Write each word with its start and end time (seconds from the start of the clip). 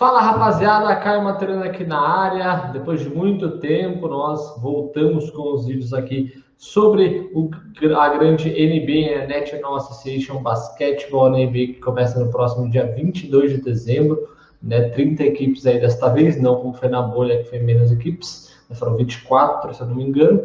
Fala 0.00 0.22
rapaziada, 0.22 0.96
Caio 0.96 1.22
Materano 1.22 1.62
aqui 1.62 1.84
na 1.84 2.00
área. 2.00 2.70
Depois 2.72 3.02
de 3.02 3.10
muito 3.10 3.58
tempo, 3.58 4.08
nós 4.08 4.58
voltamos 4.58 5.30
com 5.30 5.52
os 5.52 5.66
vídeos 5.66 5.92
aqui 5.92 6.42
sobre 6.56 7.30
o, 7.34 7.50
a 7.94 8.08
grande 8.08 8.48
NBA, 8.48 9.22
a 9.22 9.26
National 9.28 9.76
Association 9.76 10.42
Basketball 10.42 11.28
NBA, 11.28 11.74
que 11.74 11.80
começa 11.80 12.18
no 12.18 12.30
próximo 12.30 12.70
dia 12.70 12.86
22 12.96 13.50
de 13.50 13.60
dezembro. 13.60 14.26
Né, 14.62 14.88
30 14.88 15.22
equipes 15.22 15.66
aí 15.66 15.78
desta 15.78 16.08
vez, 16.08 16.40
não 16.40 16.56
como 16.56 16.72
foi 16.72 16.88
na 16.88 17.02
bolha, 17.02 17.42
que 17.42 17.50
foi 17.50 17.58
menos 17.58 17.92
equipes, 17.92 18.56
foram 18.72 18.96
24, 18.96 19.74
se 19.74 19.82
eu 19.82 19.86
não 19.86 19.96
me 19.96 20.04
engano. 20.04 20.42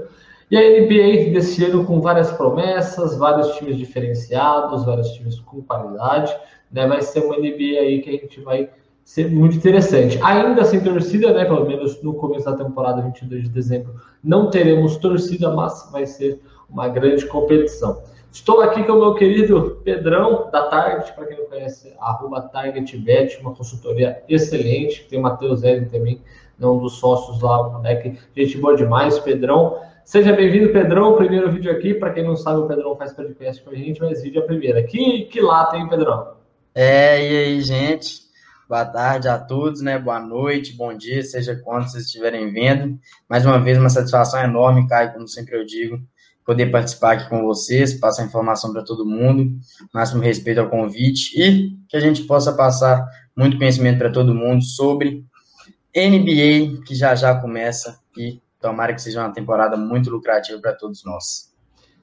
E 0.51 0.57
a 0.57 0.81
NBA 0.81 1.31
desse 1.31 1.63
ano 1.63 1.85
com 1.85 2.01
várias 2.01 2.29
promessas, 2.29 3.17
vários 3.17 3.55
times 3.55 3.77
diferenciados, 3.77 4.83
vários 4.83 5.11
times 5.11 5.39
com 5.39 5.61
qualidade. 5.61 6.35
Né, 6.69 6.85
vai 6.85 7.01
ser 7.01 7.21
uma 7.21 7.37
NBA 7.37 7.79
aí 7.79 8.01
que 8.01 8.09
a 8.09 8.13
gente 8.19 8.41
vai 8.41 8.69
ser 9.05 9.29
muito 9.31 9.55
interessante. 9.55 10.19
Ainda 10.21 10.65
sem 10.65 10.83
torcida, 10.83 11.31
né? 11.31 11.45
Pelo 11.45 11.65
menos 11.65 12.01
no 12.01 12.15
começo 12.15 12.45
da 12.45 12.57
temporada, 12.57 13.03
22 13.03 13.43
de 13.43 13.49
dezembro, 13.49 13.93
não 14.21 14.49
teremos 14.49 14.97
torcida, 14.97 15.53
mas 15.53 15.87
vai 15.91 16.07
ser 16.07 16.41
uma 16.67 16.89
grande 16.89 17.25
competição. 17.27 18.01
Estou 18.31 18.61
aqui 18.61 18.83
com 18.83 18.93
o 18.93 18.99
meu 18.99 19.13
querido 19.13 19.79
Pedrão 19.83 20.49
da 20.51 20.63
Target, 20.63 21.13
para 21.13 21.25
quem 21.27 21.37
não 21.37 21.45
conhece, 21.45 21.93
arroba 21.99 22.41
TargetBet, 22.41 23.39
uma 23.39 23.53
consultoria 23.53 24.21
excelente. 24.27 25.07
Tem 25.07 25.19
o 25.19 25.21
Matheus 25.21 25.63
Ellen 25.63 25.85
também, 25.85 26.19
né, 26.59 26.67
um 26.67 26.79
dos 26.79 26.97
sócios 26.97 27.39
lá, 27.41 27.69
moleque, 27.69 28.19
gente 28.35 28.57
boa 28.57 28.75
demais, 28.75 29.19
Pedrão. 29.19 29.79
Seja 30.03 30.33
bem-vindo, 30.33 30.73
Pedrão. 30.73 31.15
Primeiro 31.15 31.49
vídeo 31.51 31.71
aqui, 31.71 31.93
para 31.93 32.11
quem 32.11 32.23
não 32.23 32.35
sabe, 32.35 32.59
o 32.59 32.67
Pedrão 32.67 32.95
faz 32.95 33.13
podcast 33.13 33.63
com 33.63 33.69
a 33.69 33.75
gente, 33.75 34.01
mas 34.01 34.21
vídeo 34.21 34.41
é 34.41 34.43
a 34.43 34.47
primeira. 34.47 34.83
Que, 34.83 35.25
que 35.25 35.39
lata, 35.39 35.77
hein, 35.77 35.87
Pedrão? 35.87 36.33
É, 36.73 37.25
e 37.25 37.37
aí, 37.37 37.61
gente? 37.61 38.24
Boa 38.67 38.83
tarde 38.83 39.27
a 39.27 39.37
todos, 39.37 39.79
né? 39.81 39.99
Boa 39.99 40.19
noite, 40.19 40.75
bom 40.75 40.91
dia, 40.97 41.21
seja 41.21 41.55
quando 41.55 41.87
vocês 41.87 42.05
estiverem 42.05 42.51
vendo. 42.51 42.99
Mais 43.29 43.45
uma 43.45 43.59
vez, 43.59 43.77
uma 43.77 43.91
satisfação 43.91 44.41
enorme, 44.41 44.87
Caio, 44.87 45.13
como 45.13 45.27
sempre 45.27 45.55
eu 45.55 45.63
digo, 45.63 46.01
poder 46.43 46.71
participar 46.71 47.11
aqui 47.13 47.29
com 47.29 47.43
vocês, 47.43 47.93
passar 47.93 48.25
informação 48.25 48.73
para 48.73 48.83
todo 48.83 49.05
mundo, 49.05 49.55
máximo 49.93 50.19
respeito 50.19 50.59
ao 50.59 50.67
convite 50.67 51.39
e 51.39 51.77
que 51.87 51.95
a 51.95 51.99
gente 51.99 52.23
possa 52.23 52.53
passar 52.53 53.07
muito 53.37 53.55
conhecimento 53.55 53.99
para 53.99 54.11
todo 54.11 54.33
mundo 54.33 54.63
sobre 54.63 55.23
NBA, 55.95 56.81
que 56.87 56.95
já 56.95 57.13
já 57.13 57.35
começa 57.39 57.99
e 58.17 58.41
tomara 58.59 58.95
que 58.95 59.01
seja 59.01 59.19
uma 59.19 59.31
temporada 59.31 59.77
muito 59.77 60.09
lucrativa 60.09 60.59
para 60.59 60.73
todos 60.73 61.05
nós. 61.05 61.53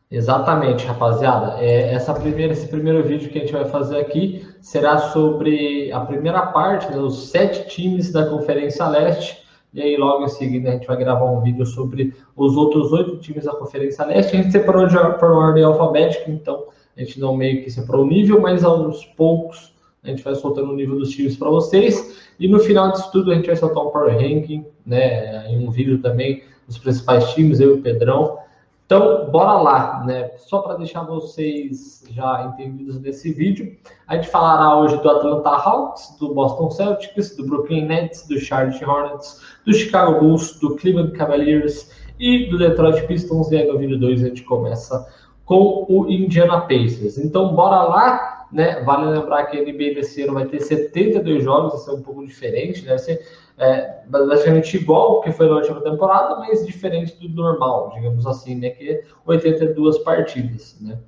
Exatamente, 0.09 0.87
rapaziada. 0.87 1.59
É, 1.59 1.93
essa 1.93 2.15
primeira, 2.15 2.53
esse 2.53 2.69
primeiro 2.69 3.03
vídeo 3.03 3.31
que 3.31 3.39
a 3.39 3.41
gente 3.41 3.53
vai 3.53 3.65
fazer 3.65 3.99
aqui 3.99 4.47
será 4.63 4.97
sobre 4.97 5.91
a 5.93 6.01
primeira 6.01 6.47
parte, 6.47 6.91
né, 6.91 6.97
os 6.97 7.29
sete 7.29 7.69
times 7.69 8.13
da 8.13 8.25
Conferência 8.27 8.87
Leste. 8.87 9.43
E 9.75 9.83
aí, 9.83 9.97
logo 9.97 10.25
em 10.25 10.29
seguida, 10.29 10.69
a 10.69 10.73
gente 10.73 10.87
vai 10.87 10.97
gravar 10.97 11.25
um 11.25 11.41
vídeo 11.41 11.67
sobre 11.67 12.15
os 12.37 12.57
outros 12.57 12.93
oito 12.93 13.17
times 13.17 13.45
da 13.45 13.53
Conferência 13.53 14.05
Leste. 14.07 14.37
A 14.37 14.43
gente 14.43 14.53
separou 14.53 14.87
de, 14.87 14.97
por 15.19 15.31
ordem 15.33 15.65
alfabética, 15.65 16.31
então 16.31 16.67
a 16.97 17.01
gente 17.01 17.19
não 17.19 17.37
meio 17.37 17.65
que 17.65 17.71
separou 17.71 18.05
o 18.05 18.09
nível, 18.09 18.41
mas 18.41 18.63
aos 18.63 19.05
poucos 19.05 19.75
a 20.05 20.09
gente 20.09 20.23
vai 20.23 20.35
soltando 20.35 20.73
o 20.73 20.77
nível 20.77 20.97
dos 20.97 21.11
times 21.11 21.37
para 21.37 21.49
vocês. 21.49 22.31
E 22.39 22.47
no 22.47 22.59
final 22.59 22.93
disso 22.93 23.11
tudo, 23.11 23.33
a 23.33 23.35
gente 23.35 23.47
vai 23.47 23.57
soltar 23.57 23.85
um 23.85 23.91
Power 23.91 24.15
Ranking, 24.15 24.65
né, 24.87 25.49
em 25.49 25.67
um 25.67 25.71
vídeo 25.71 25.99
também 26.01 26.43
dos 26.67 26.79
principais 26.79 27.33
times, 27.35 27.59
eu 27.59 27.77
e 27.77 27.79
o 27.79 27.83
Pedrão. 27.83 28.39
Então, 28.95 29.31
bora 29.31 29.55
lá, 29.55 30.05
né? 30.05 30.33
Só 30.37 30.59
para 30.59 30.75
deixar 30.75 31.05
vocês 31.05 32.05
já 32.11 32.45
entendidos 32.45 33.01
nesse 33.01 33.33
vídeo, 33.33 33.75
a 34.07 34.17
gente 34.17 34.29
falará 34.29 34.79
hoje 34.79 34.99
do 34.99 35.09
Atlanta 35.09 35.49
Hawks, 35.49 36.15
do 36.21 36.35
Boston 36.35 36.71
Celtics, 36.71 37.35
do 37.35 37.47
Brooklyn 37.47 37.87
Nets, 37.87 38.29
do 38.29 38.39
Charlotte 38.39 38.85
Hornets, 38.85 39.41
do 39.65 39.73
Chicago 39.73 40.21
Bulls, 40.21 40.61
do 40.61 40.77
Cleveland 40.77 41.13
Cavaliers 41.13 41.91
e 42.21 42.51
do 42.51 42.59
Detroit 42.59 43.07
Pistons. 43.07 43.51
E 43.51 43.57
aí 43.57 43.67
no 43.67 43.79
vídeo 43.79 43.99
2 43.99 44.25
a 44.25 44.27
gente 44.27 44.43
começa 44.43 45.09
com 45.47 45.87
o 45.89 46.07
Indiana 46.11 46.61
Pacers. 46.61 47.17
Então, 47.17 47.55
bora 47.55 47.85
lá, 47.85 48.32
né? 48.53 48.81
Vale 48.83 49.07
lembrar 49.19 49.47
que 49.47 49.59
a 49.59 49.63
NBA 49.63 49.95
desse 49.95 50.23
ano 50.23 50.35
vai 50.35 50.47
ter 50.47 50.61
72 50.61 51.43
jogos, 51.43 51.81
isso 51.81 51.91
é 51.91 51.95
um 51.95 52.03
pouco 52.03 52.27
diferente, 52.27 52.85
né? 52.85 52.99
Ser 52.99 53.21
é, 53.59 54.01
basicamente 54.07 54.77
igual 54.77 55.21
que 55.21 55.33
foi 55.33 55.49
na 55.49 55.57
última 55.57 55.81
temporada, 55.81 56.39
mas 56.41 56.67
diferente 56.67 57.17
do 57.17 57.29
normal, 57.29 57.93
digamos 57.95 58.27
assim, 58.27 58.57
né? 58.57 58.71
Que 58.71 58.91
é 58.91 59.05
82 59.27 59.99
partidas, 59.99 60.77
né? 60.81 60.99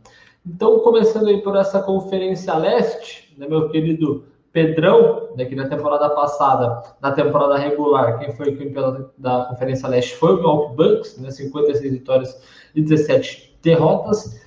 Então, 0.47 0.79
começando 0.81 1.29
aí 1.29 1.41
por 1.41 1.57
essa 1.57 1.81
Conferência 1.83 2.55
Leste, 2.55 3.35
né, 3.39 3.49
meu 3.49 3.71
querido 3.71 4.25
Pedrão, 4.53 5.31
né, 5.37 5.47
que 5.47 5.55
na 5.57 5.69
temporada 5.69 6.11
passada, 6.11 6.83
na 7.01 7.11
temporada 7.13 7.57
regular, 7.57 8.19
quem 8.19 8.31
foi 8.33 8.55
campeão 8.55 9.11
da 9.17 9.47
Conferência 9.47 9.89
Leste 9.89 10.15
foi 10.15 10.35
o 10.35 10.37
Milwaukee 10.37 10.77
Bucks, 10.77 11.19
né, 11.19 11.31
56 11.31 11.93
vitórias 11.93 12.43
e 12.75 12.83
17 12.83 13.59
derrotas. 13.63 14.41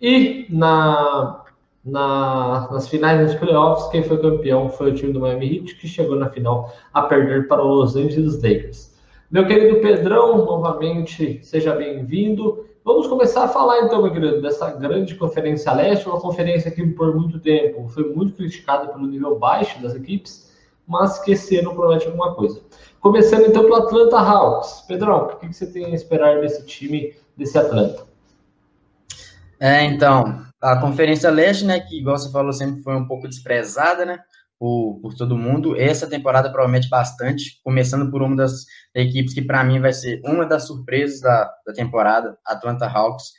E 0.00 0.46
na 0.50 1.39
na, 1.84 2.68
nas 2.70 2.88
finais 2.88 3.30
dos 3.30 3.40
playoffs, 3.40 3.88
quem 3.90 4.02
foi 4.02 4.18
campeão 4.18 4.68
foi 4.68 4.90
o 4.90 4.94
time 4.94 5.12
do 5.12 5.20
Miami 5.20 5.58
Heat, 5.58 5.76
que 5.76 5.88
chegou 5.88 6.16
na 6.16 6.28
final 6.28 6.72
a 6.92 7.02
perder 7.02 7.48
para 7.48 7.62
o 7.62 7.68
Los 7.68 7.96
Angeles 7.96 8.36
Lakers. 8.36 8.90
Meu 9.30 9.46
querido 9.46 9.80
Pedrão, 9.80 10.44
novamente, 10.44 11.40
seja 11.42 11.74
bem-vindo. 11.74 12.66
Vamos 12.84 13.06
começar 13.06 13.44
a 13.44 13.48
falar 13.48 13.82
então, 13.82 14.02
meu 14.02 14.12
querido, 14.12 14.42
dessa 14.42 14.70
grande 14.72 15.14
conferência 15.14 15.72
leste, 15.72 16.08
uma 16.08 16.20
conferência 16.20 16.70
que 16.70 16.84
por 16.86 17.14
muito 17.14 17.38
tempo 17.38 17.88
foi 17.88 18.12
muito 18.12 18.34
criticada 18.34 18.88
pelo 18.88 19.06
nível 19.06 19.38
baixo 19.38 19.80
das 19.80 19.94
equipes, 19.94 20.50
mas 20.86 21.18
que 21.20 21.32
esse 21.32 21.58
ano 21.58 21.74
promete 21.74 22.06
alguma 22.06 22.34
coisa. 22.34 22.60
Começando 23.00 23.46
então 23.46 23.62
pelo 23.62 23.76
Atlanta 23.76 24.18
Hawks. 24.18 24.84
Pedrão, 24.86 25.26
o 25.26 25.36
que 25.36 25.52
você 25.52 25.66
tem 25.66 25.86
a 25.86 25.94
esperar 25.94 26.40
desse 26.40 26.66
time, 26.66 27.14
desse 27.36 27.56
Atlanta? 27.56 28.04
É, 29.60 29.84
então, 29.84 30.44
a 30.60 30.76
Conferência 30.76 31.30
Leste, 31.30 31.64
né, 31.64 31.80
que, 31.80 31.98
igual 31.98 32.18
você 32.18 32.30
falou, 32.30 32.52
sempre 32.52 32.82
foi 32.82 32.94
um 32.94 33.06
pouco 33.06 33.28
desprezada, 33.28 34.04
né, 34.04 34.18
por, 34.58 35.00
por 35.00 35.14
todo 35.14 35.38
mundo. 35.38 35.74
Essa 35.80 36.06
temporada 36.06 36.52
promete 36.52 36.88
bastante, 36.88 37.60
começando 37.64 38.10
por 38.10 38.22
uma 38.22 38.36
das 38.36 38.66
equipes 38.94 39.32
que, 39.32 39.40
para 39.40 39.64
mim, 39.64 39.80
vai 39.80 39.92
ser 39.92 40.20
uma 40.24 40.44
das 40.44 40.66
surpresas 40.66 41.20
da, 41.20 41.50
da 41.66 41.72
temporada, 41.72 42.36
Atlanta 42.44 42.86
Hawks. 42.86 43.32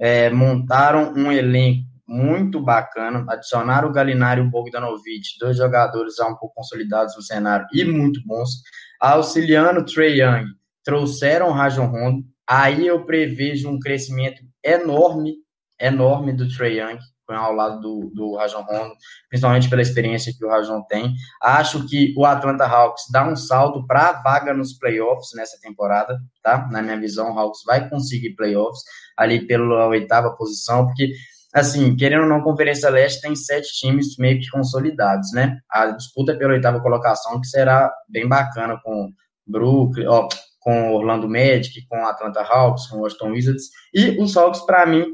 É, 0.00 0.30
montaram 0.30 1.12
um 1.14 1.30
elenco 1.30 1.84
muito 2.06 2.60
bacana, 2.60 3.24
adicionaram 3.28 3.88
o 3.88 3.92
Galinari 3.92 4.40
e 4.40 4.44
o 4.44 4.50
Bogdanovic, 4.50 5.38
dois 5.38 5.56
jogadores 5.56 6.16
já 6.16 6.26
um 6.26 6.36
pouco 6.36 6.54
consolidados 6.54 7.16
no 7.16 7.22
cenário 7.22 7.66
e 7.72 7.84
muito 7.84 8.20
bons, 8.26 8.50
auxiliando 9.00 9.80
o 9.80 9.84
Trey 9.84 10.20
Young, 10.20 10.46
trouxeram 10.82 11.48
o 11.48 11.52
Rajon 11.52 11.86
Rondo, 11.86 12.24
aí 12.46 12.86
eu 12.86 13.04
prevejo 13.06 13.70
um 13.70 13.78
crescimento 13.78 14.42
enorme 14.62 15.34
enorme 15.80 16.32
do 16.32 16.48
Trey 16.48 16.80
Young, 16.80 16.98
ao 17.32 17.54
lado 17.54 17.80
do, 17.80 18.10
do 18.14 18.36
Rajon 18.36 18.62
Rondo, 18.62 18.94
principalmente 19.28 19.68
pela 19.70 19.80
experiência 19.80 20.32
que 20.36 20.44
o 20.44 20.48
Rajon 20.48 20.82
tem. 20.82 21.14
Acho 21.40 21.86
que 21.86 22.12
o 22.16 22.24
Atlanta 22.24 22.66
Hawks 22.66 23.04
dá 23.10 23.26
um 23.26 23.36
salto 23.36 23.86
para 23.86 24.10
a 24.10 24.22
vaga 24.22 24.52
nos 24.52 24.76
playoffs 24.76 25.30
nessa 25.34 25.58
temporada, 25.60 26.18
tá? 26.42 26.68
Na 26.70 26.82
minha 26.82 26.98
visão, 26.98 27.32
o 27.32 27.38
Hawks 27.38 27.60
vai 27.66 27.88
conseguir 27.88 28.34
playoffs 28.34 28.82
ali 29.16 29.46
pela 29.46 29.86
oitava 29.86 30.36
posição, 30.36 30.86
porque, 30.86 31.12
assim, 31.54 31.96
querendo 31.96 32.24
ou 32.24 32.28
não, 32.28 32.42
Conferência 32.42 32.90
Leste 32.90 33.22
tem 33.22 33.34
sete 33.34 33.72
times 33.78 34.16
meio 34.18 34.38
que 34.40 34.50
consolidados, 34.50 35.32
né? 35.32 35.58
A 35.70 35.86
disputa 35.86 36.36
pela 36.36 36.52
oitava 36.52 36.80
colocação, 36.80 37.40
que 37.40 37.46
será 37.46 37.90
bem 38.08 38.28
bacana 38.28 38.78
com 38.84 39.08
Brooklyn, 39.46 40.06
ó, 40.06 40.28
com 40.60 40.92
Orlando 40.94 41.28
Magic, 41.28 41.86
com 41.88 42.06
Atlanta 42.06 42.42
Hawks, 42.42 42.86
com 42.86 42.98
Washington 42.98 43.30
Wizards, 43.30 43.66
e 43.92 44.20
os 44.20 44.34
Hawks, 44.36 44.60
para 44.64 44.86
mim, 44.86 45.04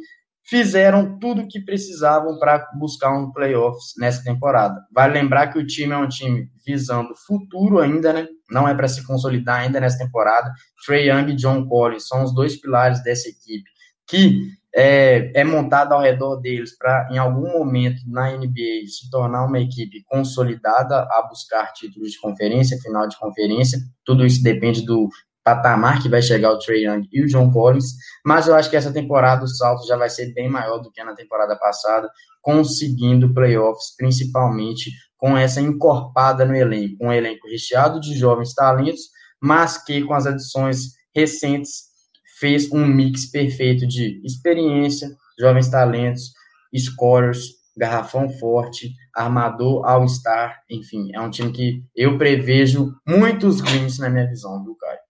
fizeram 0.50 1.16
tudo 1.20 1.42
o 1.42 1.48
que 1.48 1.60
precisavam 1.60 2.36
para 2.36 2.68
buscar 2.76 3.16
um 3.16 3.30
playoffs 3.30 3.92
nessa 3.96 4.24
temporada. 4.24 4.84
Vale 4.92 5.14
lembrar 5.14 5.46
que 5.46 5.58
o 5.60 5.66
time 5.66 5.92
é 5.92 5.96
um 5.96 6.08
time 6.08 6.50
visando 6.66 7.14
futuro 7.24 7.78
ainda, 7.78 8.12
né? 8.12 8.26
Não 8.50 8.66
é 8.66 8.74
para 8.74 8.88
se 8.88 9.06
consolidar 9.06 9.60
ainda 9.60 9.78
nessa 9.78 9.98
temporada. 9.98 10.52
Trey 10.84 11.08
Young 11.08 11.30
e 11.30 11.36
John 11.36 11.68
Collins 11.68 12.08
são 12.08 12.24
os 12.24 12.34
dois 12.34 12.60
pilares 12.60 13.00
dessa 13.04 13.28
equipe 13.28 13.70
que 14.08 14.50
é, 14.74 15.40
é 15.40 15.44
montada 15.44 15.94
ao 15.94 16.00
redor 16.00 16.36
deles 16.40 16.76
para, 16.76 17.08
em 17.12 17.18
algum 17.18 17.52
momento 17.52 18.02
na 18.08 18.32
NBA, 18.32 18.86
se 18.88 19.08
tornar 19.08 19.46
uma 19.46 19.60
equipe 19.60 20.02
consolidada 20.04 21.06
a 21.12 21.26
buscar 21.28 21.72
títulos 21.72 22.10
de 22.10 22.18
conferência, 22.18 22.80
final 22.82 23.06
de 23.06 23.16
conferência. 23.16 23.78
Tudo 24.04 24.26
isso 24.26 24.42
depende 24.42 24.84
do 24.84 25.08
patamar 25.54 26.02
que 26.02 26.08
vai 26.08 26.22
chegar 26.22 26.52
o 26.52 26.58
Trey 26.58 26.86
Young 26.86 27.08
e 27.12 27.22
o 27.22 27.26
John 27.26 27.50
Collins, 27.50 27.94
mas 28.24 28.46
eu 28.46 28.54
acho 28.54 28.70
que 28.70 28.76
essa 28.76 28.92
temporada 28.92 29.44
o 29.44 29.48
salto 29.48 29.86
já 29.86 29.96
vai 29.96 30.08
ser 30.08 30.32
bem 30.32 30.48
maior 30.48 30.78
do 30.78 30.90
que 30.90 31.02
na 31.02 31.14
temporada 31.14 31.56
passada, 31.56 32.10
conseguindo 32.40 33.34
playoffs, 33.34 33.94
principalmente 33.96 34.90
com 35.16 35.36
essa 35.36 35.60
encorpada 35.60 36.44
no 36.44 36.54
elenco, 36.54 37.04
um 37.04 37.12
elenco 37.12 37.48
recheado 37.48 38.00
de 38.00 38.16
jovens 38.16 38.54
talentos, 38.54 39.02
mas 39.40 39.82
que 39.82 40.02
com 40.02 40.14
as 40.14 40.26
adições 40.26 40.92
recentes 41.14 41.90
fez 42.38 42.70
um 42.72 42.86
mix 42.86 43.26
perfeito 43.26 43.86
de 43.86 44.20
experiência, 44.24 45.10
jovens 45.38 45.68
talentos, 45.68 46.32
scorers, 46.76 47.60
garrafão 47.76 48.28
forte, 48.28 48.92
armador 49.14 49.86
all-star, 49.86 50.62
enfim, 50.70 51.10
é 51.14 51.20
um 51.20 51.30
time 51.30 51.52
que 51.52 51.84
eu 51.94 52.18
prevejo 52.18 52.94
muitos 53.06 53.60
greens 53.60 53.98
na 53.98 54.08
minha 54.08 54.26
visão, 54.26 54.62
viu, 54.62 54.74
Caio? 54.76 55.09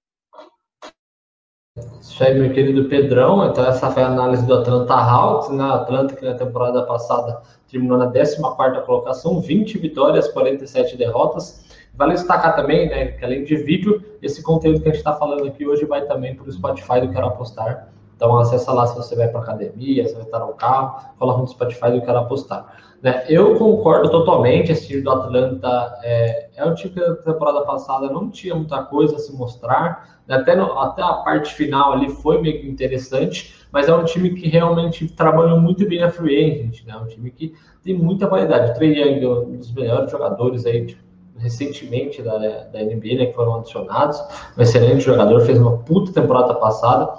Isso 2.00 2.24
aí, 2.24 2.36
meu 2.36 2.52
querido 2.52 2.88
Pedrão. 2.88 3.48
Então, 3.48 3.64
essa 3.64 3.92
foi 3.92 4.02
a 4.02 4.08
análise 4.08 4.44
do 4.44 4.54
Atlanta 4.54 4.92
Hawks, 4.92 5.50
né? 5.50 5.62
Atlanta 5.62 6.16
que 6.16 6.24
na 6.24 6.34
temporada 6.34 6.82
passada 6.82 7.42
terminou 7.70 7.96
na 7.96 8.10
14 8.10 8.42
colocação, 8.84 9.40
20 9.40 9.78
vitórias, 9.78 10.26
47 10.26 10.96
derrotas. 10.96 11.64
Vale 11.94 12.14
destacar 12.14 12.56
também, 12.56 12.88
né, 12.88 13.12
que 13.12 13.24
além 13.24 13.44
de 13.44 13.56
vídeo, 13.56 14.02
esse 14.20 14.42
conteúdo 14.42 14.80
que 14.80 14.88
a 14.88 14.92
gente 14.92 14.98
está 14.98 15.14
falando 15.14 15.46
aqui 15.46 15.66
hoje 15.66 15.84
vai 15.84 16.04
também 16.06 16.34
para 16.34 16.48
o 16.48 16.52
Spotify 16.52 17.00
do 17.02 17.12
Quero 17.12 17.26
Apostar. 17.26 17.88
Então, 18.20 18.36
acessa 18.36 18.70
lá 18.70 18.86
se 18.86 18.94
você 18.94 19.16
vai 19.16 19.28
para 19.28 19.40
academia, 19.40 20.06
se 20.06 20.12
vai 20.12 20.24
estar 20.24 20.40
no 20.40 20.52
carro, 20.52 21.10
coloca 21.18 21.40
no 21.40 21.48
Spotify 21.48 21.90
do 21.90 22.02
Quero 22.02 22.18
Apostar. 22.18 22.66
Né? 23.00 23.24
Eu 23.30 23.56
concordo 23.56 24.10
totalmente, 24.10 24.70
esse 24.70 24.88
time 24.88 25.00
do 25.00 25.10
Atlanta 25.10 25.98
é, 26.02 26.50
é 26.54 26.64
um 26.66 26.74
time 26.74 26.92
que 26.92 27.00
na 27.00 27.14
temporada 27.14 27.62
passada 27.62 28.10
não 28.10 28.28
tinha 28.28 28.54
muita 28.54 28.82
coisa 28.82 29.16
a 29.16 29.18
se 29.18 29.34
mostrar, 29.34 30.20
né? 30.28 30.36
até, 30.36 30.54
no, 30.54 30.78
até 30.78 31.00
a 31.00 31.14
parte 31.14 31.54
final 31.54 31.94
ali 31.94 32.10
foi 32.10 32.42
meio 32.42 32.70
interessante, 32.70 33.54
mas 33.72 33.88
é 33.88 33.94
um 33.94 34.04
time 34.04 34.34
que 34.34 34.50
realmente 34.50 35.08
trabalhou 35.08 35.58
muito 35.58 35.88
bem 35.88 36.00
na 36.00 36.10
free 36.10 36.44
agent, 36.44 36.84
né? 36.84 36.94
um 36.98 37.06
time 37.06 37.30
que 37.30 37.54
tem 37.82 37.94
muita 37.94 38.26
qualidade. 38.26 38.72
O 38.72 38.74
Trey 38.74 39.00
Young 39.00 39.24
é 39.24 39.28
um 39.28 39.56
dos 39.56 39.72
melhores 39.72 40.10
jogadores 40.10 40.66
aí, 40.66 40.84
tipo, 40.84 41.02
recentemente 41.38 42.20
da, 42.20 42.36
da 42.36 42.82
NBA, 42.82 43.16
né, 43.16 43.26
que 43.26 43.32
foram 43.32 43.56
adicionados, 43.56 44.22
um 44.58 44.60
excelente 44.60 45.00
jogador, 45.00 45.40
fez 45.40 45.58
uma 45.58 45.78
puta 45.78 46.12
temporada 46.12 46.52
passada, 46.54 47.10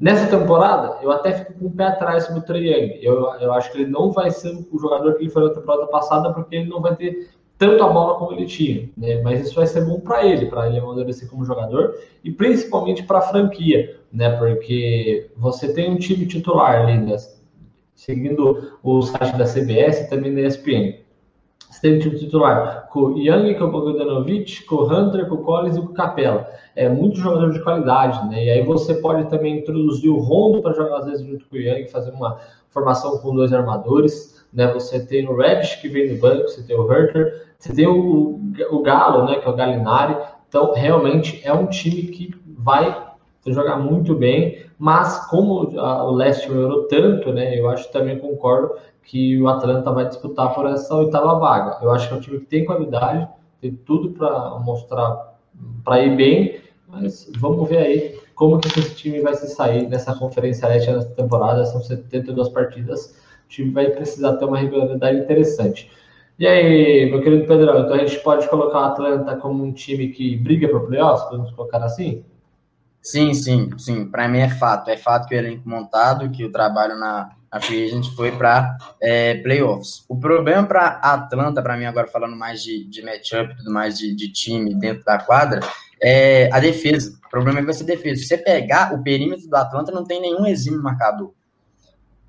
Nessa 0.00 0.34
temporada, 0.34 0.96
eu 1.02 1.12
até 1.12 1.32
fico 1.32 1.52
com 1.52 1.66
o 1.66 1.70
pé 1.70 1.84
atrás 1.84 2.24
sobre 2.24 2.40
o 2.40 2.42
Trae 2.42 2.68
Young. 2.68 2.98
Eu, 3.02 3.34
eu 3.38 3.52
acho 3.52 3.70
que 3.70 3.82
ele 3.82 3.90
não 3.90 4.10
vai 4.10 4.30
ser 4.30 4.66
o 4.72 4.78
jogador 4.78 5.14
que 5.14 5.24
ele 5.24 5.30
foi 5.30 5.44
na 5.44 5.54
temporada 5.54 5.86
passada, 5.88 6.32
porque 6.32 6.56
ele 6.56 6.70
não 6.70 6.80
vai 6.80 6.96
ter 6.96 7.28
tanto 7.58 7.84
a 7.84 7.88
bola 7.88 8.18
como 8.18 8.32
ele 8.32 8.46
tinha. 8.46 8.88
Né? 8.96 9.20
Mas 9.20 9.42
isso 9.42 9.56
vai 9.56 9.66
ser 9.66 9.84
bom 9.84 10.00
para 10.00 10.24
ele, 10.24 10.46
para 10.46 10.66
ele 10.66 10.78
amadurecer 10.78 11.28
como 11.28 11.44
jogador 11.44 11.94
e 12.24 12.30
principalmente 12.30 13.02
para 13.02 13.18
a 13.18 13.22
franquia, 13.22 14.00
né? 14.10 14.30
Porque 14.38 15.30
você 15.36 15.70
tem 15.74 15.90
um 15.90 15.98
time 15.98 16.24
titular 16.24 16.80
ali, 16.80 16.98
né? 16.98 17.16
seguindo 17.94 18.78
o 18.82 19.02
site 19.02 19.36
da 19.36 19.44
CBS 19.44 20.00
e 20.00 20.08
também 20.08 20.34
da 20.34 20.40
ESPN. 20.40 20.94
Você 21.70 21.96
um 21.96 21.98
time 21.98 22.18
titular 22.18 22.88
com 22.90 23.16
Young, 23.16 23.54
com 23.54 23.64
o 23.64 23.70
Bogdanovic, 23.70 24.64
com 24.64 24.82
Hunter, 24.82 25.28
com 25.28 25.36
Collins 25.38 25.76
e 25.76 25.80
com 25.80 25.86
o 25.86 25.94
Capela 25.94 26.48
é, 26.76 26.88
muito 26.88 27.18
jogador 27.18 27.52
de 27.52 27.62
qualidade, 27.62 28.28
né? 28.28 28.44
E 28.44 28.50
aí 28.50 28.62
você 28.64 28.94
pode 28.94 29.28
também 29.28 29.58
introduzir 29.58 30.10
o 30.10 30.18
Rondo 30.18 30.62
para 30.62 30.72
jogar 30.72 30.98
às 30.98 31.06
vezes 31.06 31.26
junto 31.26 31.46
com 31.46 31.56
o 31.56 31.58
Young, 31.58 31.86
fazer 31.88 32.10
uma 32.10 32.38
formação 32.70 33.18
com 33.18 33.34
dois 33.34 33.52
armadores, 33.52 34.44
né? 34.52 34.72
Você 34.72 35.04
tem 35.04 35.28
o 35.28 35.36
Reddish 35.36 35.76
que 35.76 35.88
vem 35.88 36.08
do 36.08 36.20
banco, 36.20 36.48
você 36.48 36.62
tem 36.62 36.76
o 36.76 36.90
Herter, 36.90 37.48
você 37.58 37.74
tem 37.74 37.86
o, 37.86 38.40
o 38.70 38.82
Galo, 38.82 39.26
né? 39.26 39.36
Que 39.36 39.46
é 39.46 39.50
o 39.50 39.56
Galinari. 39.56 40.16
Então, 40.48 40.72
realmente 40.72 41.40
é 41.44 41.52
um 41.52 41.66
time 41.66 42.02
que 42.04 42.34
vai 42.46 43.08
jogar 43.46 43.76
muito 43.76 44.14
bem, 44.14 44.64
mas 44.78 45.26
como 45.28 45.70
o 45.76 46.12
leste 46.12 46.50
melhorou 46.50 46.84
tanto, 46.84 47.32
né? 47.32 47.58
Eu 47.58 47.68
acho 47.68 47.90
também 47.90 48.18
concordo 48.18 48.74
que 49.04 49.40
o 49.40 49.48
Atlanta 49.48 49.90
vai 49.90 50.06
disputar 50.06 50.54
por 50.54 50.66
essa 50.66 50.94
oitava 50.94 51.38
vaga. 51.38 51.78
Eu 51.82 51.90
acho 51.90 52.08
que 52.08 52.14
é 52.14 52.16
um 52.16 52.20
time 52.20 52.38
que 52.40 52.46
tem 52.46 52.64
qualidade, 52.64 53.28
tem 53.60 53.74
tudo 53.74 54.10
para 54.10 54.58
mostrar 54.58 55.30
para 55.84 56.02
ir 56.02 56.16
bem, 56.16 56.60
mas 56.88 57.30
vamos 57.38 57.68
ver 57.68 57.78
aí 57.78 58.20
como 58.34 58.58
que 58.58 58.68
esse 58.68 58.94
time 58.94 59.20
vai 59.20 59.34
se 59.34 59.48
sair 59.48 59.88
nessa 59.88 60.14
conferência 60.14 60.66
leste 60.66 60.90
nessa 60.90 61.10
temporada, 61.10 61.66
são 61.66 61.82
72 61.82 62.48
partidas, 62.48 63.14
o 63.44 63.48
time 63.48 63.70
vai 63.70 63.90
precisar 63.90 64.36
ter 64.36 64.44
uma 64.46 64.58
regularidade 64.58 65.18
interessante. 65.18 65.90
E 66.38 66.46
aí, 66.46 67.10
meu 67.10 67.20
querido 67.20 67.46
Pedrão, 67.46 67.80
então 67.80 67.92
a 67.92 67.98
gente 67.98 68.18
pode 68.20 68.48
colocar 68.48 68.80
o 68.80 68.84
Atlanta 68.84 69.36
como 69.36 69.62
um 69.62 69.72
time 69.72 70.08
que 70.08 70.38
briga 70.38 70.68
por 70.68 70.86
playoffs, 70.86 71.28
podemos 71.28 71.50
colocar 71.50 71.84
assim? 71.84 72.24
Sim, 73.02 73.32
sim, 73.32 73.70
sim. 73.78 74.06
Para 74.06 74.28
mim 74.28 74.38
é 74.38 74.48
fato. 74.48 74.88
É 74.90 74.96
fato 74.96 75.26
que 75.26 75.34
o 75.34 75.38
elenco 75.38 75.68
montado, 75.68 76.30
que 76.30 76.44
o 76.44 76.52
trabalho 76.52 76.98
na, 76.98 77.30
a 77.50 77.60
free 77.60 77.84
agent 77.84 78.06
foi 78.14 78.30
para 78.32 78.76
é, 79.00 79.34
playoffs. 79.36 80.04
O 80.08 80.18
problema 80.18 80.66
para 80.66 80.86
Atlanta, 81.02 81.62
para 81.62 81.76
mim, 81.76 81.86
agora 81.86 82.06
falando 82.06 82.36
mais 82.36 82.62
de, 82.62 82.84
de 82.84 83.02
matchup, 83.02 83.56
tudo 83.56 83.72
mais 83.72 83.98
de, 83.98 84.14
de, 84.14 84.30
time 84.30 84.74
dentro 84.74 85.04
da 85.04 85.18
quadra, 85.18 85.60
é 86.00 86.48
a 86.52 86.60
defesa. 86.60 87.18
O 87.26 87.30
problema 87.30 87.58
é 87.58 87.62
que 87.62 87.66
vai 87.66 87.74
ser 87.74 87.84
defesa. 87.84 88.20
Se 88.20 88.28
você 88.28 88.38
pegar 88.38 88.94
o 88.94 89.02
perímetro 89.02 89.48
do 89.48 89.56
Atlanta, 89.56 89.90
não 89.90 90.04
tem 90.04 90.20
nenhum 90.20 90.46
exímio 90.46 90.82
marcador. 90.82 91.32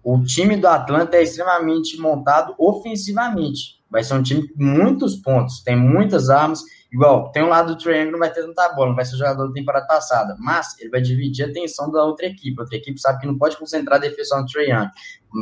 O 0.03 0.23
time 0.23 0.57
do 0.57 0.67
Atlanta 0.67 1.17
é 1.17 1.23
extremamente 1.23 1.97
montado 1.99 2.55
ofensivamente. 2.57 3.79
Vai 3.89 4.03
ser 4.03 4.15
um 4.15 4.23
time 4.23 4.47
com 4.47 4.63
muitos 4.63 5.17
pontos, 5.17 5.61
tem 5.61 5.75
muitas 5.75 6.29
armas 6.29 6.63
Igual, 6.91 7.31
tem 7.31 7.41
um 7.41 7.47
lado 7.47 7.73
do 7.73 7.81
Trae 7.81 8.11
não 8.11 8.19
vai 8.19 8.31
ter 8.33 8.41
tanta 8.41 8.73
bola, 8.73 8.89
não 8.89 8.95
vai 8.95 9.05
ser 9.05 9.15
o 9.15 9.17
jogador 9.17 9.47
da 9.47 9.53
temporada 9.53 9.87
passada, 9.87 10.35
mas 10.37 10.77
ele 10.77 10.89
vai 10.89 11.01
dividir 11.01 11.45
a 11.45 11.47
atenção 11.47 11.89
da 11.89 12.03
outra 12.03 12.25
equipe. 12.25 12.59
A 12.59 12.63
outra 12.63 12.75
equipe 12.75 12.99
sabe 12.99 13.21
que 13.21 13.27
não 13.27 13.37
pode 13.37 13.55
concentrar 13.55 13.97
a 13.97 14.01
defesa 14.01 14.37
no 14.37 14.45
Trae. 14.45 14.89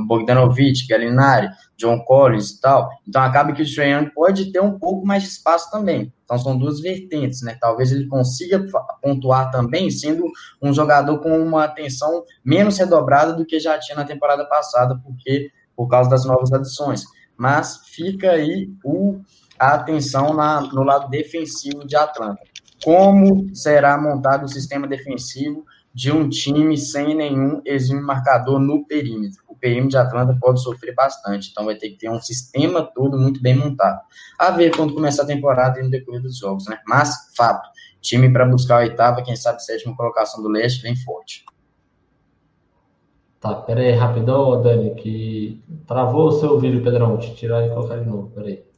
Bogdanovic, 0.07 0.86
Gallinari, 0.88 1.50
John 1.75 2.04
Collins 2.06 2.51
e 2.51 2.62
tal. 2.62 2.88
Então 3.07 3.24
acaba 3.24 3.51
que 3.51 3.63
o 3.63 3.75
Trae 3.75 4.12
pode 4.13 4.51
ter 4.51 4.62
um 4.62 4.78
pouco 4.78 5.07
mais 5.07 5.24
de 5.24 5.30
espaço 5.30 5.72
também. 5.72 6.13
Então 6.24 6.38
são 6.38 6.56
duas 6.56 6.80
vertentes, 6.80 7.42
né? 7.42 7.57
Talvez 7.60 7.92
ele 7.92 8.06
consiga 8.06 8.63
pontuar 9.01 9.50
também, 9.50 9.90
sendo 9.90 10.25
um 10.62 10.72
jogador 10.72 11.18
com 11.18 11.36
uma 11.42 11.63
atenção 11.63 12.24
menos 12.46 12.78
redobrada 12.78 13.34
do 13.34 13.44
que 13.44 13.60
já 13.60 13.80
tinha 13.80 13.96
na 13.96 14.06
temporada 14.06 14.46
passada, 14.46 15.00
porque 15.04 15.50
por 15.75 15.88
causa 15.88 16.10
das 16.10 16.25
novas 16.25 16.54
adições. 16.54 17.04
Mas 17.36 17.78
fica 17.88 18.31
aí 18.31 18.69
o 18.84 19.22
a 19.59 19.73
atenção 19.73 20.33
na, 20.33 20.61
no 20.61 20.83
lado 20.83 21.09
defensivo 21.09 21.85
de 21.85 21.95
Atlanta. 21.95 22.39
Como 22.83 23.53
será 23.53 24.00
montado 24.00 24.45
o 24.45 24.47
sistema 24.47 24.88
defensivo 24.88 25.65
de 25.94 26.11
um 26.11 26.29
time 26.29 26.77
sem 26.77 27.13
nenhum 27.13 27.61
exímio 27.65 28.06
marcador 28.06 28.57
no 28.57 28.85
perímetro? 28.85 29.44
O 29.50 29.56
perímetro 29.56 29.89
de 29.89 29.97
Atlanta 29.97 30.38
pode 30.39 30.63
sofrer 30.63 30.95
bastante, 30.95 31.50
então 31.51 31.65
vai 31.65 31.75
ter 31.75 31.89
que 31.89 31.97
ter 31.97 32.09
um 32.09 32.21
sistema 32.21 32.81
todo 32.81 33.19
muito 33.19 33.41
bem 33.41 33.56
montado. 33.56 34.00
A 34.38 34.51
ver 34.51 34.73
quando 34.75 34.94
começar 34.94 35.23
a 35.23 35.27
temporada 35.27 35.79
e 35.79 35.83
no 35.83 35.89
decorrer 35.89 36.21
dos 36.21 36.38
jogos, 36.38 36.65
né? 36.67 36.79
Mas, 36.88 37.33
fato, 37.35 37.67
time 38.00 38.31
para 38.31 38.45
buscar 38.45 38.77
a 38.77 38.79
oitava, 38.79 39.21
quem 39.21 39.35
sabe 39.35 39.62
sétima 39.62 39.95
colocação 39.95 40.41
do 40.41 40.47
leste, 40.47 40.81
vem 40.81 40.95
forte. 40.95 41.44
Tá, 43.41 43.55
pera 43.55 43.81
aí, 43.81 43.91
rapidão, 43.91 44.62
Dani, 44.62 44.95
que 44.95 45.62
travou 45.85 46.27
o 46.27 46.31
seu 46.31 46.59
vídeo, 46.59 46.83
Pedrão. 46.83 47.17
Te 47.17 47.33
tirar 47.35 47.65
e 47.65 47.69
colocar 47.69 47.97
de 47.97 48.05
novo, 48.05 48.29
pera 48.31 48.47
aí. 48.47 48.69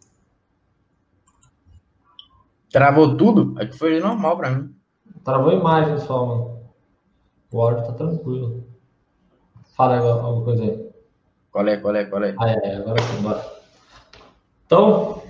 Travou 2.72 3.18
tudo? 3.18 3.60
É 3.60 3.66
que 3.66 3.78
foi 3.78 4.00
normal 4.00 4.38
pra 4.38 4.50
mim. 4.52 4.74
Travou 5.24 5.52
a 5.52 5.56
imagem 5.56 5.98
só, 6.00 6.26
mano. 6.26 6.62
O 7.52 7.62
áudio 7.62 7.86
tá 7.86 7.94
tranquilo. 7.94 8.64
Fala 9.76 9.98
alguma 9.98 10.44
coisa 10.44 10.64
aí. 10.64 10.90
Qual 11.52 11.68
é, 11.68 11.78
qual 11.78 11.96
é, 11.96 12.06
qual 12.06 12.24
é? 12.24 12.36
Ah, 12.40 12.50
é, 12.50 12.76
agora 12.78 13.02
sim, 13.02 13.22
bora. 13.22 13.46
Então, 14.66 15.22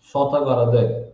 solta 0.00 0.36
agora, 0.36 0.70
Dani. 0.70 1.08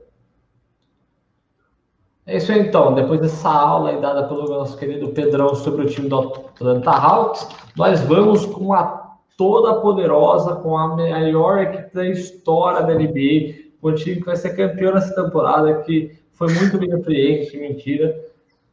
É 2.27 2.37
isso 2.39 2.51
aí, 2.51 2.61
então. 2.61 2.95
Depois 2.95 3.21
dessa 3.21 3.49
aula 3.49 3.91
aí 3.91 4.01
dada 4.01 4.27
pelo 4.27 4.49
nosso 4.49 4.77
querido 4.77 5.09
Pedrão 5.09 5.55
sobre 5.55 5.85
o 5.85 5.89
time 5.89 6.09
do 6.09 6.19
Atlanta 6.19 6.91
Hawks, 6.91 7.47
nós 7.77 8.01
vamos 8.01 8.45
com 8.47 8.73
a 8.73 9.19
toda 9.37 9.81
poderosa, 9.81 10.57
com 10.57 10.77
a 10.77 10.97
maior 10.97 11.59
equipe 11.59 11.95
da 11.95 12.07
história 12.07 12.83
da 12.83 12.95
NBA, 12.95 13.64
o 13.85 13.95
time 13.95 14.17
que 14.17 14.25
vai 14.25 14.37
ser 14.37 14.57
campeão 14.57 14.95
nessa 14.95 15.15
temporada, 15.15 15.83
que 15.83 16.19
foi 16.33 16.51
muito 16.55 16.79
bem 16.79 16.91
apreende, 16.91 17.55
mentira. 17.59 18.19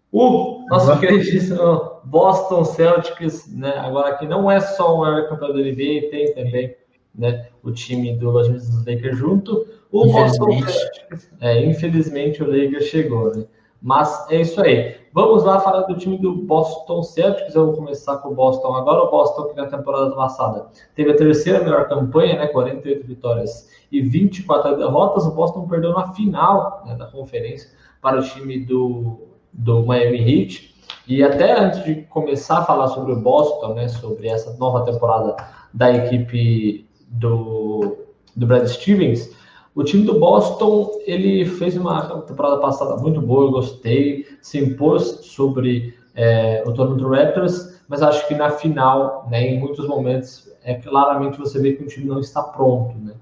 O 0.10 0.66
nosso 0.70 0.98
queridíssimo 1.00 2.00
Boston 2.06 2.64
Celtics, 2.64 3.54
né? 3.54 3.74
Agora 3.78 4.18
que 4.18 4.26
não 4.26 4.50
é 4.50 4.62
só 4.62 4.96
o 4.96 5.00
maior 5.00 5.28
campeão 5.28 5.50
da 5.50 5.60
NBA, 5.60 6.10
tem 6.10 6.34
também 6.34 6.76
né, 7.14 7.48
o 7.62 7.72
time 7.72 8.16
do 8.16 8.32
Los 8.32 8.48
Angeles 8.48 8.86
Lakers 8.86 9.18
junto. 9.18 9.68
O 9.92 10.06
Boston 10.06 10.62
Celtics, 10.62 11.30
é, 11.42 11.66
infelizmente 11.66 12.42
o 12.42 12.48
Lakers 12.48 12.86
chegou, 12.86 13.36
né? 13.36 13.46
Mas 13.82 14.30
é 14.30 14.42
isso 14.42 14.62
aí. 14.62 14.96
Vamos 15.12 15.44
lá 15.44 15.60
falar 15.60 15.82
do 15.82 15.96
time 15.96 16.18
do 16.18 16.34
Boston 16.34 17.02
Celtics. 17.02 17.56
Eu 17.56 17.68
vou 17.68 17.76
começar 17.76 18.18
com 18.18 18.30
o 18.30 18.36
Boston 18.36 18.76
agora. 18.76 19.04
O 19.04 19.10
Boston, 19.10 19.46
que 19.46 19.56
na 19.56 19.66
temporada 19.66 20.12
passada 20.16 20.68
teve 20.96 21.12
a 21.12 21.16
terceira 21.18 21.64
melhor 21.64 21.90
campanha, 21.90 22.38
né? 22.38 22.48
48 22.48 23.08
vitórias 23.08 23.70
e 23.92 24.02
24 24.02 24.78
derrotas. 24.78 25.26
O 25.26 25.32
Boston 25.32 25.68
perdeu 25.68 25.94
na 25.94 26.14
final 26.14 26.84
né, 26.86 26.96
da 26.96 27.08
conferência 27.08 27.72
para 28.02 28.20
o 28.20 28.24
time 28.24 28.60
do, 28.60 29.28
do 29.52 29.84
Miami 29.84 30.20
Heat. 30.20 30.76
E 31.08 31.24
até 31.24 31.60
antes 31.60 31.84
de 31.84 31.96
começar 32.04 32.60
a 32.60 32.64
falar 32.64 32.88
sobre 32.90 33.14
o 33.14 33.20
Boston, 33.20 33.74
né, 33.74 33.88
sobre 33.88 34.28
essa 34.28 34.56
nova 34.58 34.86
temporada 34.86 35.36
da 35.74 35.92
equipe 35.92 36.88
do, 37.08 37.98
do 38.36 38.46
Brad 38.46 38.68
Stevens, 38.68 39.36
o 39.74 39.84
time 39.84 40.04
do 40.04 40.20
Boston, 40.20 40.92
ele 41.06 41.46
fez 41.46 41.78
uma 41.78 42.22
temporada 42.22 42.58
passada 42.58 42.98
muito 42.98 43.22
boa, 43.22 43.46
eu 43.46 43.52
gostei, 43.52 44.26
se 44.42 44.60
impôs 44.60 45.20
sobre 45.22 45.94
é, 46.14 46.64
o 46.66 46.74
Toronto 46.74 47.08
Raptors, 47.08 47.82
mas 47.88 48.02
acho 48.02 48.28
que 48.28 48.36
na 48.36 48.50
final, 48.50 49.28
né, 49.30 49.48
em 49.48 49.60
muitos 49.60 49.88
momentos, 49.88 50.52
é 50.64 50.76
claramente 50.76 51.40
você 51.40 51.60
vê 51.60 51.74
que 51.74 51.84
o 51.84 51.88
time 51.88 52.06
não 52.06 52.20
está 52.20 52.44
pronto, 52.44 52.98
né? 53.00 53.14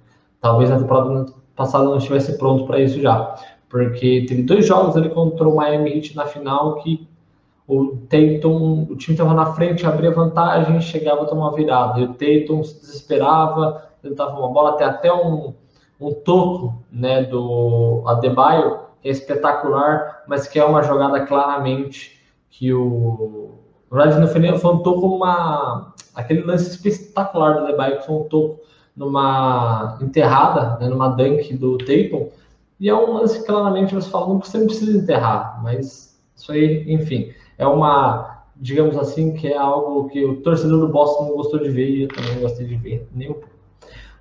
Talvez 0.42 0.70
na 0.70 0.80
temporada 0.80 1.28
passada 1.56 1.86
não 1.86 1.98
estivesse 1.98 2.38
pronto 2.38 2.66
para 2.66 2.80
isso 2.80 3.00
já, 3.00 3.36
porque 3.70 4.26
teve 4.28 4.44
dois 4.44 4.66
jogos 4.66 4.96
ali 4.98 5.10
contra 5.10 5.48
o 5.48 5.56
Miami 5.56 5.98
Heat 5.98 6.16
na 6.16 6.26
final 6.26 6.76
que 6.76 7.08
o 7.68 7.98
Tatum, 8.10 8.88
o 8.90 8.96
time 8.96 9.14
estava 9.14 9.34
na 9.34 9.54
frente, 9.54 9.86
abria 9.86 10.12
vantagem, 10.12 10.82
chegava 10.82 11.22
a 11.22 11.26
tomar 11.26 11.52
virada. 11.52 12.00
E 12.00 12.04
o 12.04 12.14
Tatum 12.14 12.64
se 12.64 12.80
desesperava, 12.80 13.90
tentava 14.02 14.40
uma 14.40 14.50
bola, 14.50 14.72
até 14.72 14.86
até 14.86 15.14
um, 15.14 15.54
um 16.00 16.14
toco 16.14 16.84
né, 16.92 17.24
do 17.24 18.04
Adebayo, 18.08 18.80
é 19.04 19.10
espetacular, 19.10 20.24
mas 20.28 20.48
que 20.48 20.60
é 20.60 20.66
uma 20.66 20.84
jogada 20.84 21.26
claramente 21.26 22.20
que 22.50 22.74
o. 22.74 23.52
Verdade, 23.92 24.20
no 24.20 24.28
final 24.28 24.58
foi 24.60 24.74
um 24.74 24.80
toco 24.80 25.08
uma. 25.08 25.94
aquele 26.16 26.42
lance 26.42 26.88
espetacular 26.88 27.54
do 27.54 27.60
Adebayo, 27.60 27.98
que 27.98 28.06
foi 28.06 28.16
um 28.16 28.24
toco 28.24 28.60
numa 28.96 29.98
enterrada, 30.02 30.78
né, 30.80 30.90
numa 30.90 31.10
dunk 31.10 31.56
do 31.56 31.78
Tatum. 31.78 32.30
E 32.80 32.90
é 32.90 32.96
um 32.96 33.14
lance 33.14 33.40
que 33.40 33.46
claramente 33.46 33.94
você 33.94 34.10
fala, 34.10 34.28
não, 34.28 34.40
você 34.40 34.58
não 34.58 34.68
precisa 34.68 34.98
enterrar, 34.98 35.62
mas 35.64 36.18
isso 36.36 36.52
aí, 36.52 36.86
enfim 36.92 37.34
é 37.60 37.68
uma, 37.68 38.46
digamos 38.56 38.98
assim, 38.98 39.34
que 39.34 39.48
é 39.48 39.58
algo 39.58 40.10
que 40.10 40.24
o 40.24 40.38
torcedor 40.38 40.80
do 40.80 40.88
Boston 40.88 41.26
não 41.26 41.36
gostou 41.36 41.60
de 41.60 41.70
ver 41.70 41.90
e 41.90 42.04
eu 42.04 42.08
também 42.08 42.36
não 42.36 42.42
gostei 42.42 42.66
de 42.66 42.76
ver 42.76 43.08
nem 43.14 43.30
um 43.30 43.34
pouco. 43.34 43.59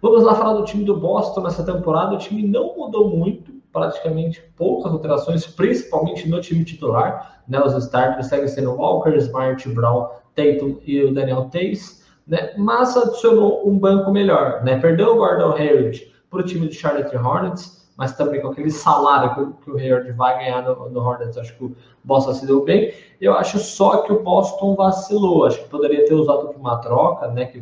Vamos 0.01 0.23
lá 0.23 0.35
falar 0.35 0.55
do 0.55 0.65
time 0.65 0.85
do 0.85 0.97
Boston 0.97 1.43
nessa 1.43 1.65
temporada. 1.65 2.15
O 2.15 2.19
time 2.19 2.47
não 2.47 2.77
mudou 2.77 3.09
muito, 3.11 3.53
praticamente 3.73 4.43
poucas 4.57 4.93
alterações, 4.93 5.47
principalmente 5.47 6.29
no 6.29 6.41
time 6.41 6.65
titular. 6.65 7.43
Né? 7.49 7.61
Os 7.61 7.75
starters 7.75 8.27
seguem 8.27 8.49
sendo 8.49 8.75
Walker, 8.75 9.17
Smart, 9.17 9.69
Brown, 9.71 10.09
Tatum 10.35 10.77
e 10.85 11.03
o 11.03 11.13
Daniel 11.13 11.49
Tays. 11.51 12.05
Né? 12.27 12.55
Mas 12.57 12.97
adicionou 12.97 13.69
um 13.69 13.79
banco 13.79 14.11
melhor. 14.11 14.63
Né? 14.65 14.79
Perdeu 14.79 15.15
o 15.15 15.17
Gordon 15.17 15.53
Hayward 15.53 16.13
para 16.31 16.41
o 16.41 16.45
time 16.45 16.69
de 16.69 16.75
Charlotte 16.75 17.17
Hornets 17.17 17.79
mas 17.99 18.13
também 18.13 18.41
com 18.41 18.47
aquele 18.47 18.71
salário 18.71 19.35
que, 19.35 19.65
que 19.65 19.71
o 19.73 19.77
Hayward 19.77 20.13
vai 20.13 20.39
ganhar 20.39 20.63
no, 20.63 20.89
no, 20.89 21.01
Hornets, 21.01 21.37
acho 21.37 21.57
que 21.57 21.65
o 21.65 21.77
Boston 22.05 22.33
se 22.33 22.47
deu 22.47 22.63
bem. 22.63 22.95
Eu 23.21 23.35
acho 23.35 23.59
só 23.59 24.03
que 24.03 24.13
o 24.13 24.23
Boston 24.23 24.77
vacilou, 24.77 25.45
acho 25.45 25.61
que 25.65 25.69
poderia 25.69 26.07
ter 26.07 26.15
usado 26.15 26.55
uma 26.57 26.77
troca, 26.77 27.27
né, 27.27 27.47
que 27.47 27.61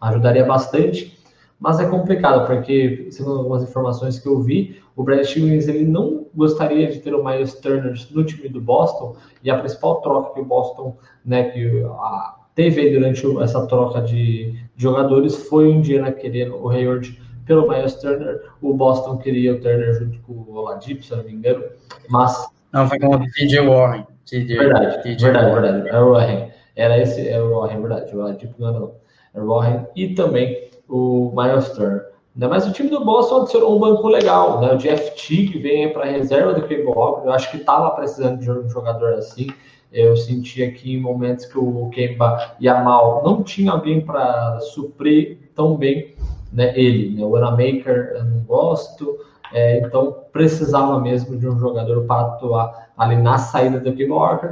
ajudaria 0.00 0.46
bastante, 0.46 1.22
mas 1.58 1.80
é 1.80 1.88
complicado, 1.88 2.46
porque, 2.46 3.08
segundo 3.10 3.38
algumas 3.38 3.62
informações 3.62 4.18
que 4.18 4.28
eu 4.28 4.40
vi, 4.40 4.82
o 4.96 5.02
Brad 5.02 5.24
Stevens 5.24 5.68
ele 5.68 5.84
não 5.84 6.26
gostaria 6.34 6.90
de 6.90 6.98
ter 6.98 7.14
o 7.14 7.24
Miles 7.24 7.54
Turner 7.54 7.94
no 8.10 8.24
time 8.24 8.48
do 8.48 8.60
Boston, 8.60 9.16
e 9.42 9.50
a 9.50 9.58
principal 9.58 10.00
troca 10.00 10.34
que 10.34 10.40
o 10.40 10.44
Boston, 10.44 10.96
né, 11.24 11.44
que 11.50 11.82
a, 11.84 12.34
teve 12.54 12.90
durante 12.90 13.24
essa 13.42 13.66
troca 13.66 14.00
de, 14.00 14.52
de 14.52 14.82
jogadores 14.82 15.36
foi 15.48 15.80
dia 15.80 16.02
né, 16.02 16.12
querendo 16.12 16.56
o 16.56 16.68
Hayward 16.68 17.20
pelo 17.46 17.68
Miles 17.68 17.94
Turner. 17.94 18.42
O 18.60 18.74
Boston 18.74 19.18
queria 19.18 19.54
o 19.54 19.60
Turner 19.60 19.94
junto 19.94 20.18
com 20.20 20.32
o 20.32 20.54
Oladipo, 20.54 21.02
se 21.02 21.14
não 21.14 21.24
me 21.24 21.32
engano, 21.32 21.64
mas... 22.08 22.48
Não, 22.72 22.88
foi 22.88 22.98
com 22.98 23.14
o 23.14 23.18
TJ 23.18 23.60
Warren. 23.60 24.06
TJ, 24.26 24.56
verdade, 24.56 25.02
TJ 25.02 25.24
verdade, 25.24 25.50
Warren. 25.50 25.72
verdade. 25.72 25.88
Era 25.88 26.04
o 26.04 26.12
Warren. 26.12 26.50
Era 26.76 26.98
esse, 26.98 27.28
era 27.28 27.44
o 27.44 27.60
Warren, 27.60 27.80
verdade. 27.80 28.16
O 28.16 28.18
Oladipo 28.18 28.54
não 28.58 28.68
era 28.68 28.80
não. 28.80 28.94
Era 29.32 29.44
o 29.44 29.48
Warren 29.48 29.86
e 29.94 30.14
também 30.14 30.70
o 30.88 31.32
Miles 31.34 31.70
Turner. 31.70 32.06
Mas 32.36 32.66
o 32.66 32.72
time 32.72 32.90
do 32.90 33.04
Boston 33.04 33.42
adicionou 33.42 33.76
um 33.76 33.78
banco 33.78 34.08
legal, 34.08 34.60
né? 34.60 34.74
O 34.74 34.76
Jeff 34.76 35.12
Teague 35.14 35.58
vem 35.58 35.92
para 35.92 36.02
a 36.02 36.10
reserva 36.10 36.52
do 36.52 36.90
Walker. 36.90 37.28
Eu 37.28 37.32
acho 37.32 37.50
que 37.50 37.58
estava 37.58 37.90
precisando 37.90 38.40
de 38.40 38.50
um 38.50 38.68
jogador 38.68 39.14
assim. 39.14 39.46
Eu 39.92 40.16
sentia 40.16 40.72
que 40.72 40.92
em 40.92 41.00
momentos 41.00 41.46
que 41.46 41.56
o 41.56 41.88
Kemba 41.90 42.56
ia 42.58 42.82
mal, 42.82 43.22
não 43.24 43.44
tinha 43.44 43.70
alguém 43.70 44.00
para 44.00 44.58
suprir 44.60 45.38
tão 45.54 45.76
bem 45.76 46.14
né, 46.54 46.72
ele, 46.78 47.16
né, 47.16 47.24
o 47.24 47.30
Wanamaker 47.30 48.12
eu 48.14 48.24
não 48.24 48.38
gosto, 48.40 49.18
é, 49.52 49.80
então 49.80 50.24
precisava 50.32 51.00
mesmo 51.00 51.36
de 51.36 51.48
um 51.48 51.58
jogador 51.58 52.04
para 52.06 52.28
atuar 52.28 52.83
ali 52.96 53.16
na 53.16 53.38
saída 53.38 53.80
do 53.80 53.92
Kemba 53.92 54.14
Walker 54.14 54.50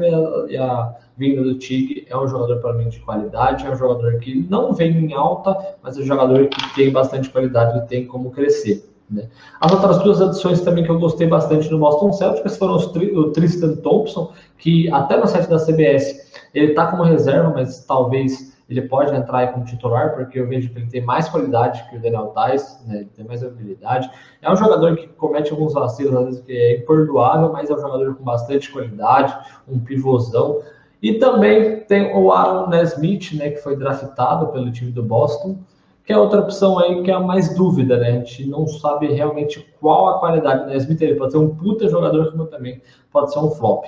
e 0.48 0.56
a, 0.56 0.64
a 0.64 0.94
vinda 1.16 1.42
do 1.42 1.58
Tig 1.58 2.06
é 2.08 2.16
um 2.16 2.26
jogador 2.26 2.60
para 2.60 2.74
mim 2.74 2.88
de 2.88 2.98
qualidade, 3.00 3.66
é 3.66 3.70
um 3.70 3.76
jogador 3.76 4.18
que 4.18 4.46
não 4.48 4.72
vem 4.72 4.90
em 4.92 5.12
alta, 5.12 5.56
mas 5.82 5.96
é 5.96 6.00
um 6.00 6.04
jogador 6.04 6.48
que 6.48 6.74
tem 6.74 6.90
bastante 6.90 7.30
qualidade 7.30 7.78
e 7.78 7.82
tem 7.82 8.06
como 8.06 8.30
crescer. 8.30 8.88
Né? 9.08 9.28
As 9.60 9.70
outras 9.72 9.98
duas 9.98 10.20
adições 10.20 10.60
também 10.62 10.84
que 10.84 10.90
eu 10.90 10.98
gostei 10.98 11.26
bastante 11.26 11.70
no 11.70 11.78
Boston 11.78 12.12
Celtics 12.12 12.56
foram 12.56 12.76
os, 12.76 12.86
o 12.86 13.30
Tristan 13.30 13.76
Thompson, 13.76 14.32
que 14.58 14.90
até 14.90 15.16
no 15.16 15.26
site 15.26 15.48
da 15.48 15.58
CBS 15.58 16.32
ele 16.54 16.68
está 16.68 16.86
como 16.86 17.02
reserva, 17.02 17.50
mas 17.50 17.84
talvez 17.84 18.52
ele 18.72 18.88
pode 18.88 19.14
entrar 19.14 19.38
aí 19.38 19.46
como 19.48 19.64
titular, 19.64 20.14
porque 20.14 20.40
eu 20.40 20.48
vejo 20.48 20.70
que 20.70 20.78
ele 20.78 20.86
tem 20.88 21.00
mais 21.00 21.28
qualidade 21.28 21.88
que 21.88 21.96
o 21.96 22.00
Daniel 22.00 22.28
Tais, 22.28 22.82
né? 22.86 22.96
ele 23.00 23.10
tem 23.14 23.24
mais 23.24 23.44
habilidade. 23.44 24.10
É 24.40 24.50
um 24.50 24.56
jogador 24.56 24.96
que 24.96 25.06
comete 25.08 25.52
alguns 25.52 25.74
vacilos, 25.74 26.14
às 26.16 26.24
vezes, 26.24 26.40
que 26.40 26.52
é 26.52 26.76
imperdoável, 26.78 27.52
mas 27.52 27.70
é 27.70 27.74
um 27.74 27.80
jogador 27.80 28.14
com 28.14 28.24
bastante 28.24 28.70
qualidade, 28.72 29.36
um 29.68 29.78
pivôzão. 29.78 30.60
E 31.02 31.14
também 31.14 31.80
tem 31.80 32.16
o 32.16 32.32
Aaron 32.32 32.68
Nesmith, 32.68 33.34
né, 33.34 33.50
que 33.50 33.58
foi 33.58 33.76
draftado 33.76 34.48
pelo 34.48 34.70
time 34.70 34.90
do 34.90 35.02
Boston, 35.02 35.58
que 36.04 36.12
é 36.12 36.18
outra 36.18 36.40
opção 36.40 36.78
aí 36.78 37.02
que 37.02 37.10
é 37.10 37.14
a 37.14 37.20
mais 37.20 37.54
dúvida, 37.54 37.96
né? 37.96 38.08
A 38.08 38.12
gente 38.12 38.48
não 38.48 38.66
sabe 38.66 39.12
realmente 39.12 39.64
qual 39.80 40.08
a 40.08 40.18
qualidade 40.18 40.64
do 40.64 40.70
Nesmith. 40.70 41.00
Ele 41.00 41.14
pode 41.14 41.32
ser 41.32 41.38
um 41.38 41.54
puta 41.54 41.88
jogador, 41.88 42.32
como 42.32 42.46
também 42.46 42.82
pode 43.12 43.32
ser 43.32 43.38
um 43.38 43.50
flop. 43.50 43.84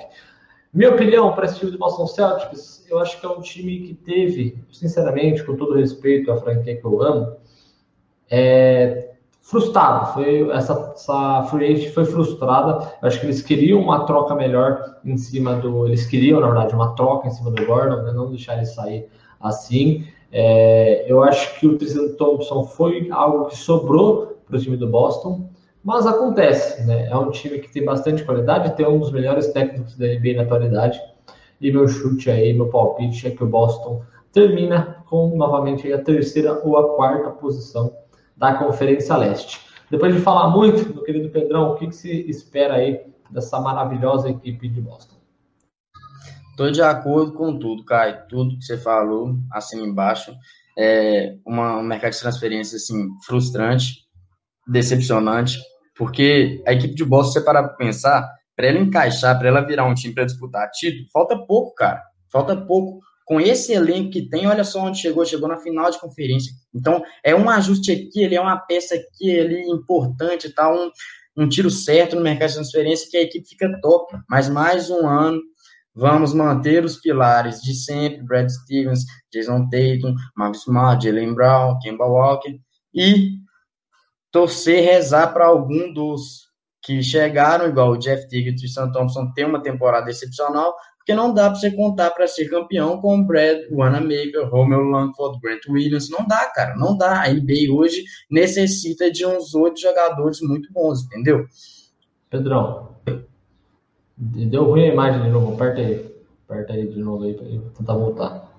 Minha 0.75 0.89
opinião 0.89 1.31
para 1.31 1.45
esse 1.45 1.57
time 1.57 1.71
do 1.71 1.77
Boston 1.77 2.05
Celtics, 2.05 2.85
eu 2.89 2.99
acho 2.99 3.17
que 3.17 3.25
é 3.25 3.29
um 3.29 3.39
time 3.39 3.79
que 3.79 3.93
teve, 3.93 4.61
sinceramente, 4.69 5.41
com 5.41 5.55
todo 5.55 5.75
respeito 5.75 6.29
à 6.29 6.35
franquia 6.35 6.75
que 6.75 6.83
eu 6.83 7.01
amo, 7.01 7.37
é, 8.29 9.13
frustrado. 9.41 10.13
Foi 10.13 10.49
essa, 10.49 10.91
essa 10.93 11.43
free 11.43 11.73
agent 11.73 11.93
foi 11.93 12.03
frustrada. 12.03 12.93
Eu 13.01 13.07
acho 13.07 13.21
que 13.21 13.25
eles 13.25 13.41
queriam 13.41 13.79
uma 13.79 14.05
troca 14.05 14.35
melhor 14.35 14.97
em 15.05 15.15
cima 15.15 15.55
do, 15.55 15.87
eles 15.87 16.05
queriam 16.05 16.41
na 16.41 16.47
verdade 16.47 16.75
uma 16.75 16.93
troca 16.93 17.29
em 17.29 17.31
cima 17.31 17.51
do 17.51 17.65
Gordon, 17.65 18.01
né, 18.01 18.11
não 18.11 18.29
deixar 18.29 18.57
ele 18.57 18.65
sair 18.65 19.07
assim. 19.39 20.05
É, 20.29 21.09
eu 21.09 21.23
acho 21.23 21.57
que 21.57 21.67
o 21.67 21.77
Tristan 21.77 22.17
Thompson 22.17 22.65
foi 22.65 23.07
algo 23.11 23.45
que 23.45 23.55
sobrou 23.55 24.41
para 24.45 24.57
o 24.57 24.59
time 24.59 24.75
do 24.75 24.89
Boston. 24.89 25.49
Mas 25.85 26.07
acontece, 26.07 26.83
né? 26.83 27.07
É 27.09 27.15
um 27.15 27.29
time 27.29 27.59
que 27.59 27.71
tem 27.71 27.85
bastante 27.85 28.23
qualidade, 28.23 28.75
tem 28.75 28.87
um 28.87 28.97
dos 28.97 29.11
melhores 29.11 29.49
técnicos 29.49 29.95
da 29.95 30.07
NBA 30.07 30.37
na 30.37 30.41
atualidade. 30.41 30.99
E 31.61 31.71
meu 31.71 31.87
chute 31.87 32.31
aí, 32.31 32.51
meu 32.53 32.69
palpite 32.69 33.27
é 33.27 33.29
que 33.29 33.43
o 33.43 33.47
Boston 33.47 34.03
termina 34.33 35.03
com 35.07 35.37
novamente 35.37 35.93
a 35.93 36.01
terceira 36.01 36.59
ou 36.65 36.75
a 36.75 36.95
quarta 36.95 37.29
posição 37.29 37.95
da 38.35 38.55
Conferência 38.55 39.15
Leste. 39.15 39.61
Depois 39.91 40.15
de 40.15 40.21
falar 40.21 40.49
muito, 40.49 40.91
meu 40.91 41.03
querido 41.03 41.29
Pedrão, 41.29 41.73
o 41.73 41.75
que, 41.75 41.85
que 41.85 41.95
se 41.95 42.27
espera 42.27 42.73
aí 42.73 43.05
dessa 43.29 43.59
maravilhosa 43.59 44.31
equipe 44.31 44.67
de 44.67 44.81
Boston? 44.81 45.17
Estou 46.49 46.71
de 46.71 46.81
acordo 46.81 47.33
com 47.33 47.59
tudo, 47.59 47.85
Caio. 47.85 48.23
Tudo 48.27 48.57
que 48.57 48.65
você 48.65 48.75
falou, 48.75 49.35
assim 49.51 49.83
embaixo. 49.83 50.35
É 50.75 51.35
uma, 51.45 51.77
um 51.77 51.83
mercado 51.83 52.13
de 52.13 52.19
transferência 52.19 52.77
assim, 52.77 53.07
frustrante, 53.23 54.03
decepcionante 54.67 55.59
porque 55.95 56.61
a 56.67 56.73
equipe 56.73 56.93
de 56.93 57.05
Boston, 57.05 57.31
se 57.31 57.39
você 57.39 57.45
parar 57.45 57.63
para 57.63 57.77
pensar, 57.77 58.29
para 58.55 58.67
ela 58.67 58.79
encaixar, 58.79 59.37
para 59.37 59.47
ela 59.47 59.61
virar 59.61 59.85
um 59.85 59.93
time 59.93 60.13
para 60.13 60.25
disputar 60.25 60.69
título, 60.71 61.07
falta 61.11 61.37
pouco, 61.37 61.73
cara. 61.75 62.01
Falta 62.31 62.55
pouco. 62.55 62.99
Com 63.25 63.41
esse 63.41 63.73
elenco 63.73 64.11
que 64.11 64.29
tem, 64.29 64.45
olha 64.45 64.63
só 64.63 64.83
onde 64.83 64.99
chegou, 64.99 65.25
chegou 65.25 65.49
na 65.49 65.57
final 65.57 65.89
de 65.89 65.99
conferência. 65.99 66.53
Então, 66.73 67.03
é 67.23 67.35
um 67.35 67.49
ajuste 67.49 67.91
aqui, 67.91 68.21
ele 68.21 68.35
é 68.35 68.41
uma 68.41 68.57
peça 68.57 68.93
aqui, 68.93 69.39
ali 69.39 69.61
importante, 69.67 70.53
tá? 70.53 70.71
Um, 70.71 70.91
um 71.35 71.49
tiro 71.49 71.71
certo 71.71 72.15
no 72.15 72.21
mercado 72.21 72.49
de 72.49 72.55
transferência 72.55 73.07
que 73.09 73.17
a 73.17 73.21
equipe 73.21 73.47
fica 73.47 73.79
top. 73.81 74.15
Mas 74.29 74.47
mais 74.47 74.91
um 74.91 75.07
ano, 75.07 75.41
vamos 75.93 76.33
manter 76.33 76.85
os 76.85 76.97
pilares 76.97 77.61
de 77.61 77.73
sempre, 77.73 78.21
Brad 78.21 78.47
Stevens, 78.47 79.05
Jason 79.33 79.69
Tatum, 79.69 80.13
Marcus 80.37 80.61
Smart, 80.61 81.03
Jalen 81.03 81.33
Brown, 81.33 81.79
Kemba 81.79 82.05
Walker, 82.05 82.55
e 82.93 83.39
torcer, 84.35 84.83
rezar 84.83 85.31
para 85.33 85.45
algum 85.45 85.93
dos 85.93 86.49
que 86.83 87.01
chegaram, 87.01 87.69
igual 87.69 87.91
o 87.91 87.97
Jeff 87.97 88.27
Teague 88.27 88.49
e 88.49 88.51
o 88.51 88.55
Tristan 88.57 88.91
Thompson, 88.91 89.31
ter 89.31 89.45
uma 89.45 89.63
temporada 89.63 90.09
excepcional, 90.09 90.75
porque 90.97 91.15
não 91.15 91.33
dá 91.33 91.49
para 91.49 91.57
você 91.57 91.71
contar 91.71 92.11
para 92.11 92.27
ser 92.27 92.49
campeão 92.49 92.99
com 92.99 93.17
o 93.17 93.23
Brad 93.23 93.59
Wanamaker, 93.71 94.49
Romeo 94.49 94.81
Langford, 94.81 95.39
Grant 95.39 95.61
Williams, 95.69 96.09
não 96.09 96.27
dá, 96.27 96.51
cara, 96.53 96.75
não 96.75 96.97
dá. 96.97 97.21
A 97.21 97.29
NBA 97.29 97.73
hoje 97.73 98.03
necessita 98.29 99.09
de 99.09 99.25
uns 99.25 99.55
oito 99.55 99.79
jogadores 99.79 100.41
muito 100.41 100.67
bons, 100.73 101.05
entendeu? 101.05 101.45
Pedrão, 102.29 102.89
deu 104.17 104.65
ruim 104.65 104.83
a 104.83 104.93
imagem 104.93 105.23
de 105.23 105.29
novo, 105.29 105.53
aperta 105.53 105.79
aí, 105.79 106.13
aperta 106.45 106.73
aí 106.73 106.85
de 106.85 106.99
novo 106.99 107.23
aí 107.23 107.33
para 107.35 107.45
tentar 107.77 107.93
voltar. 107.93 108.51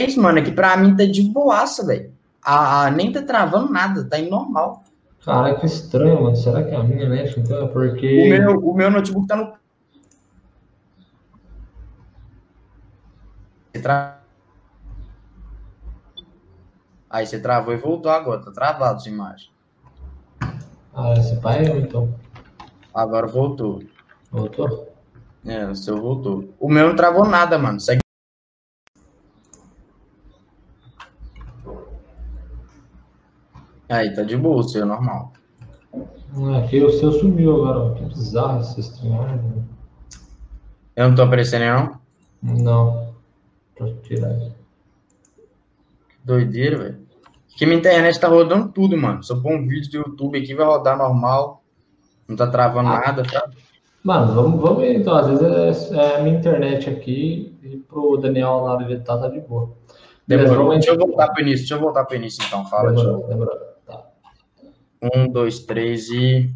É 0.00 0.06
isso, 0.06 0.20
mano, 0.20 0.40
é 0.40 0.42
que 0.42 0.50
para 0.50 0.76
mim 0.76 0.96
tá 0.96 1.04
de 1.04 1.22
boaça, 1.22 1.86
velho. 1.86 2.12
A, 2.42 2.86
a, 2.86 2.90
nem 2.90 3.12
tá 3.12 3.22
travando 3.22 3.72
nada, 3.72 4.04
tá 4.08 4.18
indo 4.18 4.30
normal. 4.30 4.83
Cara, 5.24 5.54
que 5.54 5.64
estranho, 5.64 6.22
mano. 6.22 6.36
Será 6.36 6.62
que 6.62 6.70
é 6.70 6.76
a 6.76 6.82
minha 6.82 7.08
net, 7.08 7.38
então? 7.40 7.68
Porque. 7.68 8.22
O 8.22 8.28
meu, 8.28 8.58
o 8.58 8.74
meu 8.74 8.90
notebook 8.90 9.26
tá 9.26 9.36
no. 9.36 9.54
Aí 17.10 17.26
você 17.26 17.40
travou 17.40 17.72
e 17.72 17.76
voltou 17.76 18.10
agora, 18.10 18.42
tá 18.42 18.50
travado 18.50 19.00
sua 19.00 19.10
imagem. 19.10 19.50
Ah, 20.92 21.14
esse 21.16 21.36
pai 21.36 21.66
é 21.66 21.78
então. 21.78 22.14
Agora 22.94 23.26
voltou. 23.26 23.82
Voltou? 24.30 24.92
É, 25.44 25.66
o 25.66 25.74
seu 25.74 26.00
voltou. 26.00 26.54
O 26.58 26.68
meu 26.68 26.88
não 26.88 26.96
travou 26.96 27.26
nada, 27.26 27.58
mano. 27.58 27.80
Segue. 27.80 28.03
Aí, 33.94 34.12
tá 34.12 34.22
de 34.22 34.36
boa, 34.36 34.56
o 34.56 34.62
seu 34.64 34.84
normal. 34.84 35.32
Aqui 36.58 36.82
o 36.82 36.90
seu 36.90 37.12
sumiu 37.12 37.64
agora. 37.64 37.94
Que 37.94 38.04
bizarro 38.06 38.60
esse 38.60 38.80
stream. 38.80 39.64
Eu 40.96 41.08
não 41.08 41.14
tô 41.14 41.22
aparecendo, 41.22 41.64
não? 41.64 42.00
Não. 42.42 43.14
Deixa 43.78 43.94
eu 43.94 44.02
tirar 44.02 44.30
aqui. 44.32 44.52
Doideira, 46.24 46.76
velho. 46.76 46.98
Que 47.56 47.64
minha 47.66 47.78
internet 47.78 48.18
tá 48.18 48.26
rodando 48.26 48.72
tudo, 48.72 48.96
mano. 48.96 49.22
Se 49.22 49.32
eu 49.32 49.40
pôr 49.40 49.52
um 49.52 49.64
vídeo 49.64 49.90
do 49.92 50.08
YouTube 50.08 50.38
aqui, 50.38 50.54
vai 50.54 50.66
rodar 50.66 50.98
normal. 50.98 51.62
Não 52.26 52.34
tá 52.34 52.48
travando 52.48 52.88
ah. 52.88 53.00
nada, 53.00 53.22
tá? 53.22 53.48
Mano, 54.02 54.34
vamos, 54.34 54.60
vamos 54.60 54.84
então. 54.84 55.14
Às 55.14 55.28
vezes 55.28 55.92
é, 55.92 55.96
é 55.96 56.16
a 56.16 56.22
minha 56.22 56.36
internet 56.36 56.90
aqui 56.90 57.56
e 57.62 57.76
pro 57.76 58.16
Daniel 58.16 58.64
na 58.64 58.72
hora 58.72 58.84
de 58.84 58.94
editar 58.94 59.18
tá 59.18 59.28
de 59.28 59.40
boa. 59.40 59.70
Demorou. 60.26 60.70
Deixa 60.70 60.90
eu 60.90 60.98
voltar 60.98 61.28
pro 61.28 61.42
início. 61.42 61.60
Deixa 61.60 61.74
eu 61.74 61.80
voltar 61.80 62.04
pro 62.04 62.16
início 62.16 62.44
então. 62.44 62.66
Fala, 62.66 62.90
demorou, 62.90 63.28
demorou. 63.28 63.73
Um, 65.12 65.28
dois, 65.28 65.60
três 65.60 66.08
e. 66.08 66.50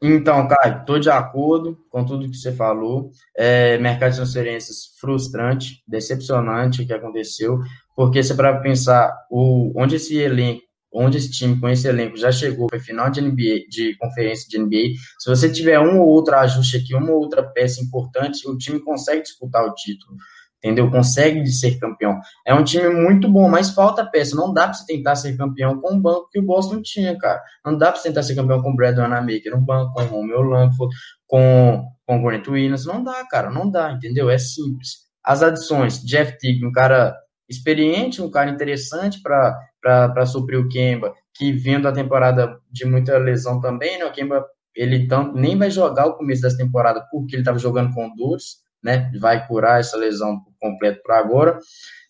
Então, 0.00 0.48
Caio, 0.48 0.84
tô 0.84 0.98
de 0.98 1.08
acordo 1.08 1.78
com 1.88 2.04
tudo 2.04 2.28
que 2.28 2.36
você 2.36 2.52
falou. 2.52 3.10
É, 3.36 3.78
mercado 3.78 4.10
de 4.10 4.16
transferências 4.16 4.96
frustrante, 5.00 5.82
decepcionante 5.86 6.82
o 6.82 6.86
que 6.86 6.92
aconteceu. 6.92 7.60
Porque 7.94 8.22
se 8.22 8.34
para 8.34 8.60
pensar 8.60 9.16
o, 9.30 9.72
onde 9.76 9.96
esse 9.96 10.16
elenco, 10.16 10.62
onde 10.92 11.18
esse 11.18 11.30
time 11.30 11.58
com 11.58 11.68
esse 11.68 11.88
elenco 11.88 12.16
já 12.16 12.30
chegou 12.30 12.66
para 12.66 12.78
final 12.78 13.10
de 13.10 13.20
NBA, 13.20 13.68
de 13.68 13.96
conferência 13.96 14.48
de 14.48 14.58
NBA, 14.58 14.94
se 15.18 15.30
você 15.30 15.50
tiver 15.50 15.80
um 15.80 16.00
ou 16.00 16.08
outro 16.08 16.36
ajuste 16.36 16.76
aqui, 16.76 16.94
uma 16.94 17.10
ou 17.10 17.20
outra 17.20 17.42
peça 17.42 17.80
importante, 17.80 18.48
o 18.48 18.58
time 18.58 18.80
consegue 18.80 19.22
disputar 19.22 19.64
o 19.64 19.74
título. 19.74 20.16
Entendeu? 20.62 20.88
Consegue 20.90 21.44
ser 21.48 21.78
campeão. 21.78 22.20
É 22.46 22.54
um 22.54 22.62
time 22.62 22.88
muito 22.88 23.28
bom, 23.28 23.48
mas 23.48 23.70
falta 23.70 24.06
peça. 24.06 24.36
Não 24.36 24.52
dá 24.52 24.64
para 24.64 24.74
você 24.74 24.86
tentar 24.86 25.16
ser 25.16 25.36
campeão 25.36 25.80
com 25.80 25.94
o 25.94 26.00
banco 26.00 26.28
que 26.30 26.38
o 26.38 26.42
Boston 26.42 26.80
tinha, 26.80 27.18
cara. 27.18 27.42
Não 27.64 27.76
dá 27.76 27.90
para 27.90 28.00
você 28.00 28.08
tentar 28.08 28.22
ser 28.22 28.36
campeão 28.36 28.62
com 28.62 28.70
o 28.70 28.76
Brad 28.76 28.96
Wanamaker 28.96 29.50
no 29.50 29.60
banco, 29.60 29.92
com 29.92 30.02
o 30.02 30.06
Romeo 30.06 30.42
Langford, 30.42 30.94
com, 31.26 31.84
com 32.06 32.18
o 32.18 32.22
Grant 32.22 32.46
Williams. 32.46 32.86
Não 32.86 33.02
dá, 33.02 33.26
cara. 33.28 33.50
Não 33.50 33.68
dá, 33.68 33.92
entendeu? 33.92 34.30
É 34.30 34.38
simples. 34.38 34.98
As 35.24 35.42
adições, 35.42 35.98
Jeff 36.04 36.38
Tick, 36.38 36.64
um 36.64 36.70
cara 36.70 37.16
experiente, 37.48 38.22
um 38.22 38.30
cara 38.30 38.50
interessante 38.50 39.20
para 39.20 40.26
suprir 40.26 40.60
o 40.60 40.68
Kemba, 40.68 41.12
que 41.34 41.52
vindo 41.52 41.88
a 41.88 41.92
temporada 41.92 42.56
de 42.70 42.84
muita 42.84 43.18
lesão 43.18 43.60
também, 43.60 43.98
né? 43.98 44.04
O 44.04 44.12
Kemba 44.12 44.44
ele 44.74 45.06
tanto 45.06 45.36
nem 45.36 45.56
vai 45.56 45.70
jogar 45.70 46.06
o 46.06 46.16
começo 46.16 46.42
dessa 46.42 46.56
temporada 46.56 47.06
porque 47.10 47.34
ele 47.34 47.42
estava 47.42 47.58
jogando 47.58 47.92
com 47.92 48.14
dores, 48.14 48.62
né? 48.82 49.10
Vai 49.20 49.46
curar 49.46 49.80
essa 49.80 49.96
lesão 49.96 50.40
por 50.40 50.52
completo 50.60 51.00
para 51.02 51.18
agora. 51.18 51.58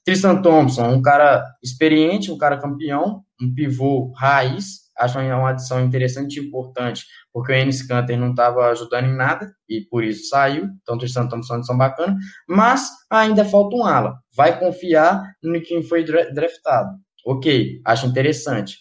Tristan 0.05 0.43
Thompson, 0.43 0.89
um 0.89 1.03
cara 1.03 1.45
experiente, 1.63 2.33
um 2.33 2.39
cara 2.39 2.59
campeão, 2.59 3.23
um 3.41 3.55
pivô 3.55 4.13
raiz, 4.17 4.83
acho 4.99 5.19
uma 5.19 5.51
adição 5.51 5.85
interessante 5.85 6.39
e 6.39 6.47
importante, 6.47 7.05
porque 7.33 7.53
o 7.53 7.55
Enes 7.55 7.83
Kanter 7.83 8.19
não 8.19 8.31
estava 8.31 8.69
ajudando 8.71 9.07
em 9.07 9.15
nada 9.15 9.55
e 9.69 9.81
por 9.83 10.03
isso 10.03 10.29
saiu. 10.29 10.69
Então, 10.83 10.99
Tristan 10.99 11.29
Thompson 11.29 11.55
é 11.55 11.57
uma 11.57 11.59
adição 11.59 11.79
bacana, 11.79 12.17
mas 12.49 12.91
ainda 13.11 13.45
falta 13.45 13.77
um 13.77 13.85
ala. 13.85 14.19
Vai 14.35 14.59
confiar 14.59 15.23
no 15.43 15.61
quem 15.61 15.83
foi 15.83 16.05
draftado. 16.05 16.97
Ok, 17.25 17.81
acho 17.85 18.07
interessante, 18.07 18.79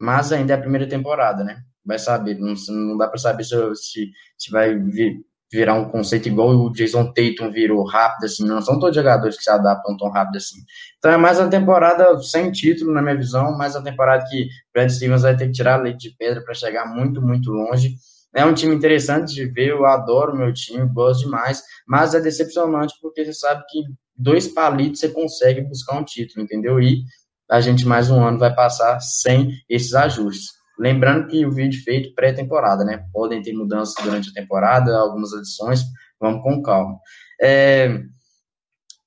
mas 0.00 0.32
ainda 0.32 0.54
é 0.54 0.56
a 0.56 0.60
primeira 0.60 0.88
temporada, 0.88 1.44
né? 1.44 1.62
Vai 1.84 1.98
saber, 1.98 2.38
não, 2.38 2.54
não 2.70 2.96
dá 2.96 3.06
para 3.06 3.18
saber 3.18 3.44
se, 3.44 3.54
se, 3.74 4.10
se 4.38 4.50
vai 4.50 4.74
vir, 4.74 5.20
virar 5.54 5.74
um 5.74 5.88
conceito 5.88 6.28
igual 6.28 6.50
o 6.50 6.70
Jason 6.72 7.12
Tatum 7.12 7.50
virou 7.50 7.84
rápido, 7.84 8.24
assim, 8.24 8.44
não 8.44 8.60
são 8.60 8.78
todos 8.78 8.96
jogadores 8.96 9.36
que 9.36 9.44
se 9.44 9.50
adaptam 9.50 9.96
tão 9.96 10.10
rápido 10.10 10.36
assim. 10.36 10.56
Então 10.98 11.10
é 11.10 11.16
mais 11.16 11.38
uma 11.38 11.48
temporada 11.48 12.18
sem 12.22 12.50
título, 12.50 12.92
na 12.92 13.00
minha 13.00 13.16
visão, 13.16 13.56
mais 13.56 13.74
uma 13.74 13.84
temporada 13.84 14.24
que 14.28 14.48
Brad 14.72 14.90
Stevens 14.90 15.22
vai 15.22 15.36
ter 15.36 15.46
que 15.46 15.52
tirar 15.52 15.76
leite 15.76 16.10
de 16.10 16.16
pedra 16.16 16.42
para 16.42 16.54
chegar 16.54 16.86
muito, 16.86 17.22
muito 17.22 17.50
longe. 17.50 17.94
É 18.34 18.44
um 18.44 18.52
time 18.52 18.74
interessante 18.74 19.32
de 19.32 19.46
ver, 19.46 19.68
eu 19.68 19.86
adoro 19.86 20.36
meu 20.36 20.52
time, 20.52 20.88
gosto 20.92 21.24
demais, 21.24 21.62
mas 21.86 22.14
é 22.14 22.20
decepcionante 22.20 22.94
porque 23.00 23.24
você 23.24 23.32
sabe 23.32 23.62
que 23.68 23.80
dois 24.16 24.48
palitos 24.48 25.00
você 25.00 25.08
consegue 25.08 25.60
buscar 25.62 25.96
um 25.98 26.04
título, 26.04 26.44
entendeu? 26.44 26.80
E 26.80 27.04
a 27.48 27.60
gente 27.60 27.86
mais 27.86 28.10
um 28.10 28.20
ano 28.20 28.38
vai 28.38 28.52
passar 28.52 28.98
sem 29.00 29.52
esses 29.68 29.94
ajustes. 29.94 30.53
Lembrando 30.78 31.28
que 31.28 31.44
o 31.46 31.52
vídeo 31.52 31.82
feito 31.82 32.14
pré-temporada, 32.14 32.84
né? 32.84 33.04
Podem 33.12 33.42
ter 33.42 33.52
mudanças 33.52 33.94
durante 34.02 34.30
a 34.30 34.32
temporada, 34.32 34.96
algumas 34.96 35.32
adições, 35.32 35.82
vamos 36.20 36.42
com 36.42 36.62
calma. 36.62 36.98
É, 37.40 38.02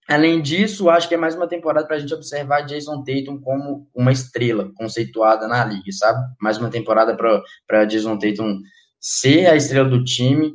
além 0.08 0.42
disso, 0.42 0.90
acho 0.90 1.08
que 1.08 1.16
é 1.16 1.18
mais 1.18 1.36
uma 1.36 1.48
temporada 1.48 1.86
para 1.86 1.98
a 1.98 2.00
gente 2.00 2.14
observar 2.14 2.62
Jason 2.62 3.04
Tatum 3.04 3.40
como 3.42 3.88
uma 3.94 4.12
estrela 4.12 4.72
conceituada 4.76 5.48
na 5.48 5.64
liga, 5.66 5.92
sabe? 5.92 6.20
Mais 6.42 6.58
uma 6.58 6.70
temporada 6.70 7.16
para 7.68 7.86
Jason 7.86 8.18
Tatum 8.18 8.60
ser 9.00 9.48
a 9.48 9.56
estrela 9.56 9.90
do 9.90 10.04
time, 10.04 10.54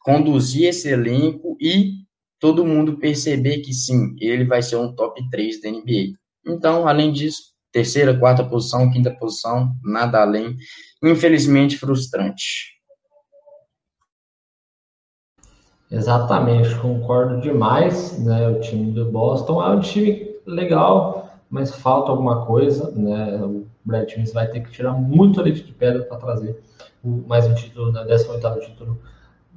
conduzir 0.00 0.68
esse 0.68 0.88
elenco 0.88 1.56
e 1.60 1.92
todo 2.40 2.64
mundo 2.64 2.98
perceber 2.98 3.58
que 3.58 3.72
sim, 3.72 4.14
ele 4.20 4.44
vai 4.44 4.62
ser 4.62 4.76
um 4.76 4.94
top 4.94 5.20
3 5.30 5.60
da 5.60 5.70
NBA. 5.70 6.14
Então, 6.46 6.86
além 6.86 7.12
disso, 7.12 7.52
terceira, 7.72 8.18
quarta 8.18 8.44
posição, 8.44 8.90
quinta 8.90 9.10
posição, 9.10 9.72
nada 9.82 10.20
além. 10.20 10.56
Infelizmente 11.02 11.76
frustrante. 11.76 12.78
Exatamente, 15.90 16.74
concordo 16.76 17.40
demais. 17.40 18.18
Né? 18.18 18.48
O 18.48 18.60
time 18.60 18.92
do 18.92 19.10
Boston 19.10 19.62
é 19.62 19.70
um 19.70 19.80
time 19.80 20.36
legal, 20.46 21.30
mas 21.50 21.74
falta 21.74 22.10
alguma 22.10 22.44
coisa. 22.44 22.90
Né? 22.90 23.36
O 23.42 23.66
Brad 23.84 24.10
Smith 24.10 24.32
vai 24.32 24.46
ter 24.48 24.60
que 24.60 24.70
tirar 24.70 24.92
muito 24.92 25.40
leite 25.40 25.62
de 25.62 25.72
pedra 25.72 26.02
para 26.04 26.18
trazer 26.18 26.60
mais 27.02 27.46
um 27.46 27.54
título, 27.54 27.92
né? 27.92 28.04
18 28.04 28.60
título 28.60 28.98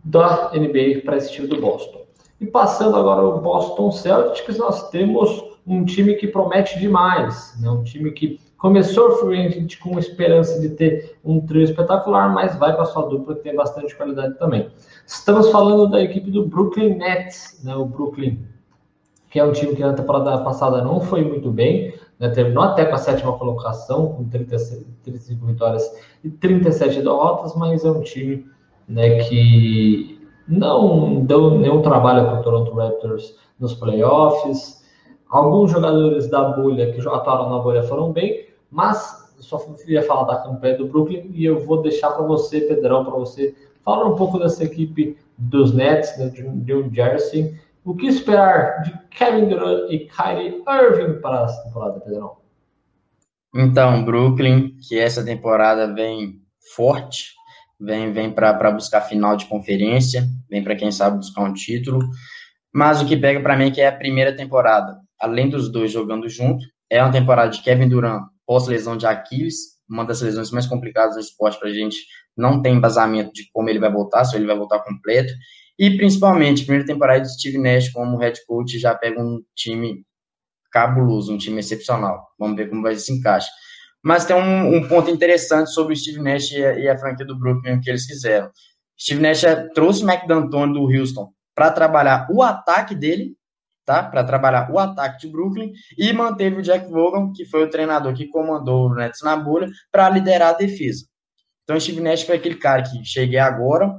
da 0.04 0.52
NBA 0.54 1.02
para 1.04 1.18
esse 1.18 1.32
time 1.32 1.48
do 1.48 1.60
Boston. 1.60 2.02
E 2.40 2.46
passando 2.46 2.96
agora 2.96 3.22
o 3.22 3.40
Boston 3.40 3.92
Celtics, 3.92 4.58
nós 4.58 4.90
temos 4.90 5.51
um 5.66 5.86
time 5.86 6.16
que 6.16 6.28
promete 6.28 6.80
demais, 6.80 7.56
né? 7.60 7.70
um 7.70 7.84
time 7.84 8.12
que 8.12 8.40
começou 8.58 9.18
free 9.18 9.68
com 9.82 9.98
esperança 9.98 10.60
de 10.60 10.70
ter 10.70 11.18
um 11.24 11.42
trio 11.42 11.64
espetacular, 11.64 12.34
mas 12.34 12.56
vai 12.58 12.76
com 12.76 12.82
a 12.82 12.86
sua 12.86 13.08
dupla 13.08 13.36
que 13.36 13.42
tem 13.42 13.56
bastante 13.56 13.96
qualidade 13.96 14.38
também. 14.38 14.70
Estamos 15.06 15.50
falando 15.50 15.90
da 15.90 16.02
equipe 16.02 16.30
do 16.30 16.46
Brooklyn 16.46 16.96
Nets, 16.96 17.62
né? 17.64 17.76
o 17.76 17.86
Brooklyn, 17.86 18.40
que 19.30 19.40
é 19.40 19.44
um 19.44 19.52
time 19.52 19.76
que 19.76 19.82
na 19.82 19.94
temporada 19.94 20.44
passada 20.44 20.84
não 20.84 21.00
foi 21.00 21.24
muito 21.24 21.50
bem, 21.50 21.94
né? 22.20 22.30
terminou 22.30 22.64
até 22.64 22.86
com 22.86 22.96
a 22.96 23.00
sétima 23.00 23.38
colocação, 23.38 24.14
com 24.14 24.30
36, 24.30 24.86
35 25.04 25.46
vitórias 25.46 25.84
e 26.24 26.30
37 26.30 27.02
derrotas, 27.02 27.56
mas 27.56 27.84
é 27.84 27.90
um 27.90 28.02
time 28.02 28.46
né, 28.88 29.24
que 29.24 30.20
não 30.48 31.24
deu 31.24 31.58
nenhum 31.58 31.82
trabalho 31.82 32.26
para 32.26 32.40
o 32.40 32.44
Toronto 32.44 32.74
Raptors 32.74 33.36
nos 33.60 33.74
playoffs, 33.74 34.81
Alguns 35.32 35.72
jogadores 35.72 36.30
da 36.30 36.44
bolha 36.50 36.92
que 36.92 37.00
atuaram 37.00 37.50
na 37.50 37.60
bolha 37.60 37.84
foram 37.84 38.12
bem, 38.12 38.48
mas 38.70 39.32
só 39.40 39.58
queria 39.60 40.04
falar 40.04 40.26
da 40.26 40.44
campanha 40.44 40.78
do 40.78 40.88
Brooklyn 40.88 41.32
e 41.34 41.46
eu 41.46 41.66
vou 41.66 41.82
deixar 41.82 42.12
para 42.12 42.26
você, 42.26 42.60
Pedrão, 42.60 43.06
para 43.06 43.14
você 43.14 43.56
falar 43.84 44.06
um 44.08 44.18
pouco 44.18 44.38
dessa 44.38 44.66
equipe 44.66 45.18
dos 45.38 45.74
Nets, 45.74 46.18
né, 46.18 46.28
de 46.28 46.44
New 46.44 46.94
Jersey. 46.94 47.58
O 47.86 47.96
que 47.96 48.08
esperar 48.08 48.84
de 48.84 48.94
Kevin 49.10 49.48
Durant 49.48 49.90
e 49.90 50.00
Kyrie 50.00 50.64
Irving 50.68 51.22
para 51.22 51.46
essa 51.46 51.64
temporada, 51.64 52.02
Pedrão? 52.02 52.36
Então, 53.56 54.04
Brooklyn, 54.04 54.76
que 54.86 55.00
essa 55.00 55.24
temporada 55.24 55.94
vem 55.94 56.42
forte, 56.76 57.32
vem, 57.80 58.12
vem 58.12 58.30
para 58.30 58.72
buscar 58.72 59.00
final 59.00 59.38
de 59.38 59.46
conferência, 59.46 60.28
vem 60.50 60.62
para 60.62 60.76
quem 60.76 60.92
sabe 60.92 61.18
buscar 61.18 61.42
um 61.42 61.54
título. 61.54 62.00
Mas 62.74 63.02
o 63.02 63.06
que 63.06 63.16
pega 63.16 63.40
para 63.40 63.56
mim 63.56 63.68
é 63.68 63.72
que 63.72 63.82
é 63.82 63.88
a 63.88 63.96
primeira 63.96 64.36
temporada 64.36 65.01
além 65.22 65.50
dos 65.50 65.72
dois 65.72 65.92
jogando 65.92 66.28
junto. 66.28 66.66
É 66.90 67.02
uma 67.02 67.12
temporada 67.12 67.52
de 67.52 67.62
Kevin 67.62 67.88
Durant 67.88 68.24
pós-lesão 68.46 68.98
de 68.98 69.06
Aquiles, 69.06 69.56
uma 69.90 70.04
das 70.04 70.22
lesões 70.22 70.52
mais 70.52 70.66
complicadas 70.66 71.16
do 71.16 71.22
esporte 71.22 71.60
para 71.60 71.70
a 71.70 71.74
gente. 71.74 71.98
Não 72.36 72.62
tem 72.62 72.76
embasamento 72.76 73.32
de 73.32 73.50
como 73.54 73.70
ele 73.70 73.80
vai 73.80 73.92
voltar, 73.92 74.26
se 74.26 74.36
ele 74.36 74.46
vai 74.46 74.58
voltar 74.58 74.80
completo. 74.80 75.32
E 75.78 75.96
principalmente, 75.96 76.64
primeira 76.64 76.86
temporada 76.86 77.22
de 77.22 77.34
Steve 77.34 77.58
Nash 77.58 77.90
como 77.90 78.18
head 78.18 78.40
coach 78.46 78.78
já 78.78 78.94
pega 78.96 79.22
um 79.22 79.42
time 79.56 80.06
cabuloso, 80.72 81.34
um 81.34 81.38
time 81.38 81.60
excepcional. 81.60 82.28
Vamos 82.38 82.56
ver 82.56 82.70
como 82.70 82.82
vai 82.82 82.96
se 82.96 83.14
encaixa. 83.14 83.50
Mas 84.04 84.26
tem 84.26 84.36
um, 84.36 84.76
um 84.76 84.88
ponto 84.88 85.12
interessante 85.12 85.70
sobre 85.72 85.94
o 85.94 85.96
Steve 85.96 86.22
Nash 86.22 86.52
e 86.52 86.66
a, 86.66 86.80
e 86.80 86.90
a 86.90 86.98
franquia 86.98 87.26
do 87.26 87.38
Brooklyn, 87.38 87.80
que 87.80 87.90
eles 87.90 88.06
fizeram. 88.06 88.50
Steve 89.00 89.22
Nash 89.22 89.44
trouxe 89.74 90.04
o 90.04 90.06
Mac 90.06 90.28
D'Antoni 90.28 90.74
do 90.74 90.82
Houston 90.82 91.30
para 91.56 91.72
trabalhar 91.72 92.28
o 92.32 92.42
ataque 92.42 92.96
dele 92.96 93.36
tá? 93.86 94.04
Para 94.04 94.24
trabalhar 94.24 94.72
o 94.72 94.80
ataque 94.80 95.26
de 95.26 95.32
Brooklyn 95.32 95.72
e 95.98 96.14
manteve 96.14 96.58
o 96.58 96.62
Jack 96.62 96.90
Vaughn, 96.90 97.32
que 97.34 97.46
foi 97.46 97.64
o 97.64 97.70
treinador 97.70 98.14
que 98.14 98.28
comandou 98.28 98.88
o 98.88 98.94
Nets 98.94 99.22
na 99.24 99.36
bolha, 99.36 99.70
para 99.92 100.10
liderar 100.10 100.50
a 100.50 100.58
defesa. 100.58 101.06
Então, 101.64 101.80
Steve 101.80 102.02
Nash 102.02 102.24
foi 102.24 102.36
aquele 102.36 102.56
cara 102.56 102.84
que 102.84 103.04
cheguei 103.06 103.40
agora, 103.40 103.94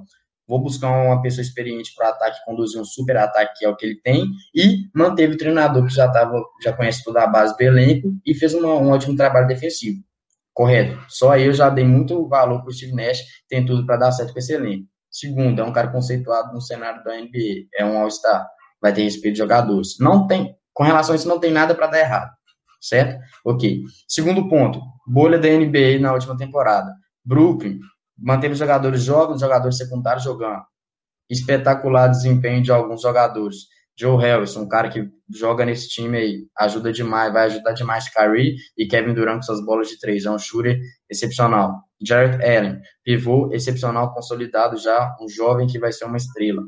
vou 0.46 0.60
buscar 0.60 0.90
uma 0.90 1.22
pessoa 1.22 1.42
experiente 1.42 1.94
para 1.94 2.10
ataque, 2.10 2.44
conduzir 2.44 2.80
um 2.80 2.84
super 2.84 3.16
ataque, 3.16 3.58
que 3.58 3.64
é 3.64 3.68
o 3.68 3.76
que 3.76 3.86
ele 3.86 4.00
tem, 4.02 4.26
e 4.54 4.88
manteve 4.94 5.34
o 5.34 5.38
treinador 5.38 5.86
que 5.86 5.94
já 5.94 6.10
tava, 6.10 6.42
já 6.62 6.72
conhece 6.72 7.02
toda 7.02 7.22
a 7.22 7.26
base 7.26 7.56
do 7.56 7.62
elenco 7.62 8.12
e 8.26 8.34
fez 8.34 8.52
uma, 8.54 8.74
um 8.74 8.90
ótimo 8.90 9.16
trabalho 9.16 9.46
defensivo. 9.46 10.02
Correto. 10.52 11.02
Só 11.08 11.30
aí 11.30 11.46
eu 11.46 11.54
já 11.54 11.70
dei 11.70 11.84
muito 11.84 12.28
valor 12.28 12.60
para 12.60 12.68
o 12.68 12.72
Steve 12.72 12.94
Nash, 12.94 13.20
tem 13.48 13.64
tudo 13.64 13.86
para 13.86 13.96
dar 13.96 14.12
certo 14.12 14.32
com 14.32 14.38
esse 14.38 14.52
elenco. 14.52 14.86
Segundo, 15.10 15.60
é 15.60 15.64
um 15.64 15.72
cara 15.72 15.88
conceituado 15.88 16.52
no 16.52 16.60
cenário 16.60 17.02
da 17.04 17.16
NBA, 17.16 17.68
é 17.74 17.84
um 17.84 17.98
All-Star, 17.98 18.46
vai 18.82 18.92
ter 18.92 19.04
respeito 19.04 19.34
de 19.34 19.38
jogadores. 19.38 19.96
Não 20.00 20.26
tem, 20.26 20.54
com 20.74 20.82
relação 20.82 21.12
a 21.12 21.16
isso, 21.16 21.28
não 21.28 21.38
tem 21.38 21.52
nada 21.52 21.74
para 21.74 21.86
dar 21.86 22.00
errado, 22.00 22.30
certo? 22.80 23.18
Ok. 23.44 23.82
Segundo 24.08 24.48
ponto, 24.48 24.80
bolha 25.06 25.38
da 25.38 25.48
NBA 25.48 26.00
na 26.00 26.12
última 26.12 26.36
temporada. 26.36 26.92
Brooklyn 27.24 27.78
manteve 28.18 28.54
os 28.54 28.58
jogadores 28.58 29.02
jogando, 29.02 29.36
os 29.36 29.40
jogadores 29.40 29.76
secundários 29.78 30.24
jogando. 30.24 30.62
Espetacular 31.30 32.08
desempenho 32.08 32.62
de 32.62 32.72
alguns 32.72 33.00
jogadores. 33.00 33.56
Joe 33.98 34.20
Harris, 34.20 34.56
um 34.56 34.66
cara 34.66 34.88
que 34.88 35.06
joga 35.30 35.64
nesse 35.64 35.88
time 35.88 36.16
aí, 36.16 36.46
ajuda 36.58 36.92
demais, 36.92 37.32
vai 37.32 37.46
ajudar 37.46 37.72
demais 37.72 38.08
Kyrie 38.08 38.56
e 38.76 38.86
Kevin 38.86 39.12
Durant 39.14 39.36
com 39.36 39.42
suas 39.42 39.64
bolas 39.64 39.88
de 39.88 39.98
três, 39.98 40.24
é 40.24 40.30
um 40.30 40.38
shooter 40.38 40.80
excepcional. 41.10 41.82
Jared 42.04 42.42
Allen, 42.42 42.80
pivô 43.04 43.50
excepcional, 43.52 44.12
consolidado 44.14 44.76
já, 44.78 45.14
um 45.20 45.28
jovem 45.28 45.66
que 45.66 45.78
vai 45.78 45.92
ser 45.92 46.06
uma 46.06 46.16
estrela. 46.16 46.62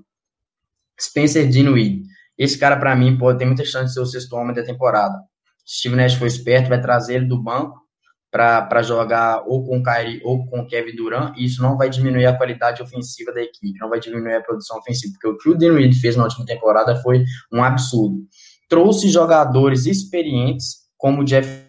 Spencer 1.00 1.48
Dinwiddie, 1.48 2.04
esse 2.38 2.58
cara 2.58 2.76
para 2.76 2.94
mim 2.96 3.16
pode 3.16 3.38
ter 3.38 3.44
muita 3.44 3.64
chance 3.64 3.86
de 3.86 3.94
ser 3.94 4.00
o 4.00 4.06
sexto 4.06 4.34
homem 4.34 4.54
da 4.54 4.62
temporada. 4.62 5.18
Steve 5.66 5.96
Nash 5.96 6.14
foi 6.14 6.28
esperto, 6.28 6.68
vai 6.68 6.80
trazer 6.80 7.14
ele 7.14 7.26
do 7.26 7.42
banco 7.42 7.84
para 8.30 8.82
jogar 8.82 9.44
ou 9.46 9.64
com 9.64 9.78
o 9.78 9.82
Kyrie 9.82 10.20
ou 10.24 10.44
com 10.46 10.60
o 10.60 10.66
Kevin 10.66 10.96
Durant, 10.96 11.36
e 11.36 11.44
isso 11.44 11.62
não 11.62 11.76
vai 11.76 11.88
diminuir 11.88 12.26
a 12.26 12.36
qualidade 12.36 12.82
ofensiva 12.82 13.32
da 13.32 13.40
equipe, 13.40 13.78
não 13.78 13.88
vai 13.88 14.00
diminuir 14.00 14.34
a 14.34 14.42
produção 14.42 14.76
ofensiva, 14.78 15.12
porque 15.12 15.28
o 15.28 15.38
que 15.38 15.48
o 15.50 15.56
Dinwiddie 15.56 16.00
fez 16.00 16.16
na 16.16 16.24
última 16.24 16.44
temporada 16.44 16.96
foi 16.96 17.24
um 17.52 17.62
absurdo. 17.62 18.26
Trouxe 18.68 19.08
jogadores 19.08 19.86
experientes, 19.86 20.78
como 20.98 21.22
o 21.22 21.24
Jeff 21.24 21.64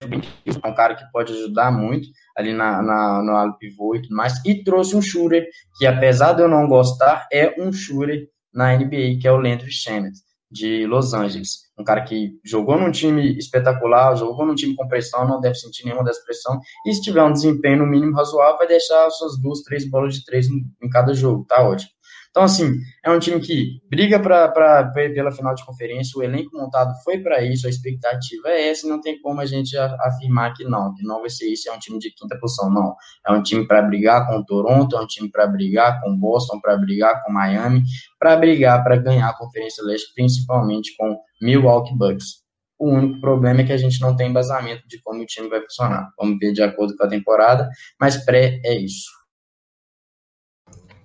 é 0.00 0.68
um 0.68 0.74
cara 0.74 0.94
que 0.94 1.04
pode 1.12 1.32
ajudar 1.32 1.70
muito 1.70 2.08
ali 2.36 2.52
na, 2.52 2.82
na, 2.82 3.22
no 3.22 3.58
pivô 3.58 3.94
e 3.94 4.02
tudo 4.02 4.16
mais, 4.16 4.44
e 4.44 4.64
trouxe 4.64 4.96
um 4.96 5.02
shooter 5.02 5.46
que, 5.76 5.86
apesar 5.86 6.32
de 6.32 6.42
eu 6.42 6.48
não 6.48 6.66
gostar, 6.66 7.28
é 7.32 7.54
um 7.60 7.72
shooter 7.72 8.28
na 8.52 8.76
NBA, 8.76 9.18
que 9.20 9.26
é 9.26 9.32
o 9.32 9.36
Landry 9.36 9.70
Shamet 9.70 10.12
de 10.50 10.86
Los 10.86 11.12
Angeles. 11.12 11.68
Um 11.78 11.84
cara 11.84 12.02
que 12.02 12.32
jogou 12.44 12.78
num 12.78 12.90
time 12.90 13.36
espetacular, 13.36 14.16
jogou 14.16 14.46
num 14.46 14.54
time 14.54 14.74
com 14.74 14.88
pressão, 14.88 15.26
não 15.26 15.40
deve 15.40 15.54
sentir 15.56 15.84
nenhuma 15.84 16.04
dessa 16.04 16.22
pressão. 16.24 16.58
E 16.86 16.92
se 16.92 17.02
tiver 17.02 17.22
um 17.22 17.32
desempenho 17.32 17.78
no 17.78 17.86
mínimo 17.86 18.16
razoável, 18.16 18.58
vai 18.58 18.66
deixar 18.66 19.08
suas 19.10 19.38
duas, 19.40 19.62
três 19.62 19.88
bolas 19.88 20.14
de 20.14 20.24
três 20.24 20.48
em 20.48 20.88
cada 20.90 21.12
jogo. 21.12 21.44
Tá 21.46 21.62
ótimo. 21.62 21.90
Então, 22.38 22.46
assim, 22.46 22.70
é 23.04 23.10
um 23.10 23.18
time 23.18 23.40
que 23.40 23.80
briga 23.90 24.20
pra, 24.20 24.46
pra, 24.46 24.84
pela 24.92 25.32
final 25.32 25.56
de 25.56 25.66
conferência, 25.66 26.16
o 26.16 26.22
elenco 26.22 26.56
montado 26.56 26.94
foi 27.02 27.18
para 27.18 27.42
isso, 27.42 27.66
a 27.66 27.68
expectativa 27.68 28.48
é 28.50 28.68
essa, 28.68 28.86
não 28.86 29.00
tem 29.00 29.20
como 29.20 29.40
a 29.40 29.44
gente 29.44 29.76
afirmar 29.76 30.54
que 30.54 30.62
não, 30.62 30.94
que 30.94 31.02
não 31.02 31.18
vai 31.18 31.30
ser 31.30 31.52
isso, 31.52 31.68
é 31.68 31.72
um 31.72 31.80
time 31.80 31.98
de 31.98 32.12
quinta 32.12 32.38
posição, 32.38 32.70
não. 32.70 32.94
É 33.26 33.32
um 33.32 33.42
time 33.42 33.66
para 33.66 33.82
brigar 33.82 34.28
com 34.28 34.36
o 34.38 34.44
Toronto, 34.44 34.96
é 34.96 35.00
um 35.00 35.06
time 35.08 35.28
para 35.28 35.48
brigar 35.48 36.00
com 36.00 36.16
Boston, 36.16 36.60
para 36.60 36.76
brigar 36.76 37.24
com 37.24 37.32
Miami, 37.32 37.82
para 38.20 38.36
brigar 38.36 38.84
para 38.84 38.94
ganhar 38.94 39.30
a 39.30 39.36
Conferência 39.36 39.82
Leste, 39.82 40.14
principalmente 40.14 40.94
com 40.96 41.18
Milwaukee 41.42 41.98
Bucks. 41.98 42.44
O 42.78 42.88
único 42.88 43.20
problema 43.20 43.62
é 43.62 43.64
que 43.64 43.72
a 43.72 43.76
gente 43.76 44.00
não 44.00 44.14
tem 44.14 44.30
embasamento 44.30 44.86
de 44.86 45.02
como 45.02 45.20
o 45.20 45.26
time 45.26 45.48
vai 45.48 45.60
funcionar. 45.60 46.08
Vamos 46.16 46.38
ver 46.38 46.52
de 46.52 46.62
acordo 46.62 46.96
com 46.96 47.02
a 47.02 47.08
temporada, 47.08 47.68
mas 48.00 48.24
pré 48.24 48.60
é 48.64 48.78
isso. 48.78 49.17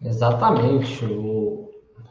Exatamente. 0.04 1.06
O 1.06 1.70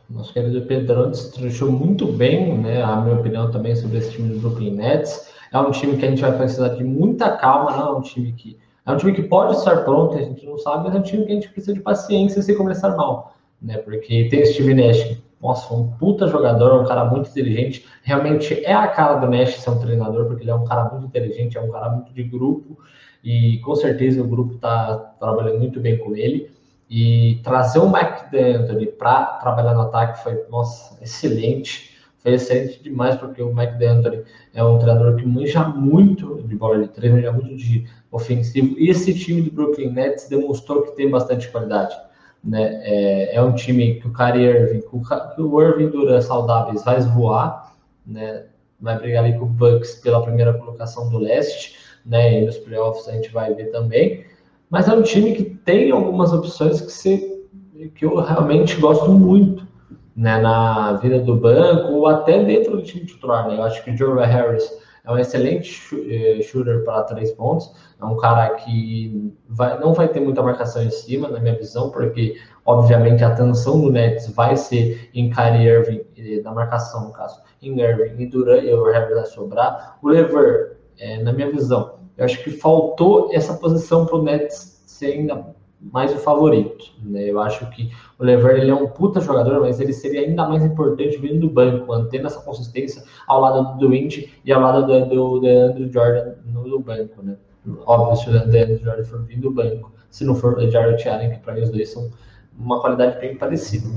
nosso 0.08 0.32
querido 0.32 0.62
Pedrão 0.62 1.10
destrinchou 1.10 1.70
muito 1.70 2.06
bem, 2.06 2.58
né, 2.58 2.82
a 2.82 2.96
minha 2.96 3.16
opinião 3.16 3.50
também 3.50 3.74
sobre 3.74 3.98
esse 3.98 4.12
time 4.12 4.34
do 4.34 4.40
Brooklyn 4.40 4.74
Nets. 4.74 5.32
É 5.52 5.58
um 5.58 5.70
time 5.70 5.96
que 5.96 6.06
a 6.06 6.10
gente 6.10 6.22
vai 6.22 6.36
precisar 6.36 6.70
de 6.70 6.84
muita 6.84 7.36
calma, 7.36 7.76
não 7.76 7.88
é 7.88 7.98
um 7.98 8.00
time 8.02 8.32
que 8.32 8.58
é 8.84 8.90
um 8.90 8.96
time 8.96 9.12
que 9.12 9.22
pode 9.22 9.56
estar 9.56 9.84
pronto, 9.84 10.16
a 10.16 10.22
gente 10.22 10.44
não 10.44 10.58
sabe, 10.58 10.84
mas 10.84 10.96
é 10.96 10.98
um 10.98 11.02
time 11.02 11.24
que 11.24 11.30
a 11.30 11.34
gente 11.36 11.48
precisa 11.50 11.72
de 11.72 11.80
paciência 11.80 12.42
se 12.42 12.54
começar 12.56 12.96
mal, 12.96 13.36
né? 13.60 13.78
Porque 13.78 14.28
tem 14.28 14.42
o 14.42 14.46
Steve 14.46 14.74
Nash, 14.74 15.18
nossa, 15.40 15.72
um 15.72 15.88
puta 15.92 16.26
jogador, 16.26 16.80
um 16.80 16.84
cara 16.84 17.04
muito 17.04 17.30
inteligente. 17.30 17.86
Realmente 18.02 18.64
é 18.64 18.72
a 18.74 18.88
cara 18.88 19.18
do 19.18 19.28
Nash 19.28 19.60
ser 19.60 19.70
um 19.70 19.78
treinador, 19.78 20.26
porque 20.26 20.42
ele 20.42 20.50
é 20.50 20.54
um 20.54 20.64
cara 20.64 20.90
muito 20.90 21.06
inteligente, 21.06 21.56
é 21.56 21.60
um 21.60 21.70
cara 21.70 21.90
muito 21.90 22.12
de 22.12 22.24
grupo, 22.24 22.76
e 23.22 23.58
com 23.58 23.74
certeza 23.76 24.20
o 24.20 24.26
grupo 24.26 24.54
está 24.54 24.96
trabalhando 25.20 25.60
muito 25.60 25.78
bem 25.78 25.96
com 25.98 26.16
ele. 26.16 26.50
E 26.94 27.40
trazer 27.42 27.78
o 27.78 27.90
Mike 27.90 28.30
D'Antoni 28.30 28.86
para 28.86 29.24
trabalhar 29.40 29.72
no 29.72 29.80
ataque 29.80 30.22
foi, 30.22 30.44
nossa, 30.50 31.02
excelente. 31.02 31.96
Foi 32.18 32.34
excelente 32.34 32.82
demais, 32.82 33.16
porque 33.16 33.40
o 33.40 33.54
Mike 33.54 33.78
D'Antoni 33.78 34.22
é 34.52 34.62
um 34.62 34.76
treinador 34.76 35.16
que 35.16 35.24
manja 35.26 35.66
muito 35.66 36.42
de 36.42 36.54
bola 36.54 36.82
de 36.82 36.88
três, 36.88 37.10
manja 37.10 37.32
muito 37.32 37.56
de 37.56 37.86
ofensivo. 38.10 38.78
E 38.78 38.90
esse 38.90 39.14
time 39.14 39.40
do 39.40 39.50
Brooklyn 39.50 39.90
Nets 39.90 40.28
demonstrou 40.28 40.82
que 40.82 40.94
tem 40.94 41.08
bastante 41.08 41.48
qualidade. 41.48 41.96
Né? 42.44 42.82
É, 42.82 43.36
é 43.36 43.42
um 43.42 43.54
time 43.54 43.94
que 43.94 44.08
o 44.08 44.12
Kyrie 44.12 44.44
Irving, 44.44 44.82
que 44.82 45.40
o 45.40 45.62
Irving 45.62 45.88
Duran 45.88 46.20
saudáveis 46.20 46.84
vai 46.84 47.00
voar, 47.00 47.74
né? 48.06 48.44
vai 48.78 48.98
brigar 48.98 49.24
ali 49.24 49.38
com 49.38 49.46
o 49.46 49.48
Bucks 49.48 49.94
pela 49.94 50.22
primeira 50.22 50.52
colocação 50.52 51.08
do 51.08 51.16
leste, 51.16 51.74
né? 52.04 52.38
e 52.38 52.44
nos 52.44 52.58
playoffs 52.58 53.08
a 53.08 53.12
gente 53.12 53.30
vai 53.30 53.54
ver 53.54 53.70
também. 53.70 54.30
Mas 54.72 54.88
é 54.88 54.94
um 54.94 55.02
time 55.02 55.34
que 55.34 55.44
tem 55.44 55.90
algumas 55.90 56.32
opções 56.32 56.80
que, 56.80 56.90
se, 56.90 57.46
que 57.94 58.06
eu 58.06 58.16
realmente 58.16 58.80
gosto 58.80 59.12
muito 59.12 59.68
né, 60.16 60.40
na 60.40 60.94
vida 60.94 61.20
do 61.20 61.36
banco 61.36 61.92
ou 61.92 62.06
até 62.06 62.42
dentro 62.42 62.78
do 62.78 62.82
time 62.82 63.04
titular. 63.04 63.46
Né? 63.46 63.58
Eu 63.58 63.64
acho 63.64 63.84
que 63.84 63.90
o 63.90 63.96
Joe 63.98 64.18
Harris 64.24 64.66
é 65.04 65.12
um 65.12 65.18
excelente 65.18 65.78
eh, 66.10 66.40
shooter 66.40 66.84
para 66.84 67.02
três 67.02 67.32
pontos. 67.32 67.70
É 68.00 68.04
um 68.06 68.16
cara 68.16 68.48
que 68.54 69.36
vai, 69.46 69.78
não 69.78 69.92
vai 69.92 70.08
ter 70.08 70.20
muita 70.20 70.42
marcação 70.42 70.82
em 70.82 70.90
cima, 70.90 71.28
na 71.28 71.38
minha 71.38 71.54
visão, 71.54 71.90
porque, 71.90 72.36
obviamente, 72.64 73.22
a 73.22 73.28
atenção 73.28 73.78
do 73.78 73.92
Nets 73.92 74.32
vai 74.34 74.56
ser 74.56 75.10
em 75.12 75.28
Kyrie 75.28 75.68
Irving, 75.68 76.00
eh, 76.16 76.40
na 76.42 76.50
marcação, 76.50 77.08
no 77.08 77.12
caso, 77.12 77.42
em 77.60 77.78
Irving 77.78 78.22
e 78.22 78.26
Durant, 78.26 78.64
e 78.64 78.72
o 78.72 78.84
Harris 78.84 79.16
vai 79.16 79.26
sobrar. 79.26 79.98
O 80.02 80.08
Lever, 80.08 80.78
é, 80.98 81.22
na 81.22 81.30
minha 81.30 81.50
visão, 81.50 82.01
eu 82.22 82.26
acho 82.26 82.42
que 82.44 82.50
faltou 82.52 83.30
essa 83.32 83.54
posição 83.54 84.06
para 84.06 84.16
o 84.16 84.22
Nets 84.22 84.82
ser 84.86 85.06
ainda 85.06 85.54
mais 85.80 86.12
o 86.14 86.18
favorito. 86.18 86.84
Né? 87.02 87.24
Eu 87.24 87.40
acho 87.40 87.68
que 87.70 87.90
o 88.16 88.24
Lever 88.24 88.56
ele 88.58 88.70
é 88.70 88.74
um 88.74 88.86
puta 88.86 89.20
jogador, 89.20 89.60
mas 89.60 89.80
ele 89.80 89.92
seria 89.92 90.20
ainda 90.20 90.48
mais 90.48 90.64
importante 90.64 91.18
vindo 91.18 91.40
do 91.40 91.50
banco, 91.50 91.88
mantendo 91.88 92.28
essa 92.28 92.40
consistência 92.40 93.02
ao 93.26 93.40
lado 93.40 93.76
do 93.78 93.88
Wind 93.88 94.28
e 94.44 94.52
ao 94.52 94.60
lado 94.60 94.86
do, 94.86 95.06
do, 95.06 95.40
do 95.40 95.46
Andrew 95.48 95.92
Jordan 95.92 96.34
no, 96.46 96.78
banco. 96.78 97.22
Né? 97.22 97.36
Óbvio, 97.84 98.16
se 98.16 98.30
o 98.30 98.40
Andrew 98.40 98.78
Jordan 98.78 99.04
for 99.04 99.24
vindo 99.24 99.42
do 99.42 99.50
banco, 99.50 99.92
se 100.08 100.24
não 100.24 100.36
for 100.36 100.56
o 100.56 100.70
Jared 100.70 101.08
Allen, 101.08 101.30
que 101.30 101.38
para 101.40 101.54
mim 101.54 101.62
os 101.62 101.70
dois 101.70 101.88
são 101.88 102.08
uma 102.56 102.80
qualidade 102.80 103.18
bem 103.18 103.36
parecida. 103.36 103.88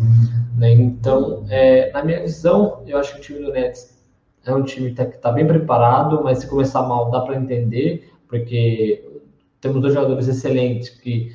Né? 0.58 0.72
Então, 0.72 1.46
é, 1.50 1.92
na 1.92 2.04
minha 2.04 2.22
visão, 2.22 2.82
eu 2.88 2.98
acho 2.98 3.14
que 3.14 3.20
o 3.20 3.22
time 3.22 3.46
do 3.46 3.52
Nets 3.52 3.96
é 4.46 4.54
um 4.54 4.64
time 4.64 4.94
que 4.94 5.02
está 5.02 5.32
bem 5.32 5.46
preparado, 5.46 6.24
mas 6.24 6.40
se 6.40 6.48
começar 6.48 6.84
mal 6.84 7.10
dá 7.10 7.22
para 7.22 7.36
entender, 7.36 8.12
porque 8.40 9.22
temos 9.62 9.82
dois 9.82 9.94
jogadores 9.94 10.28
excelentes 10.28 10.90
que 10.90 11.34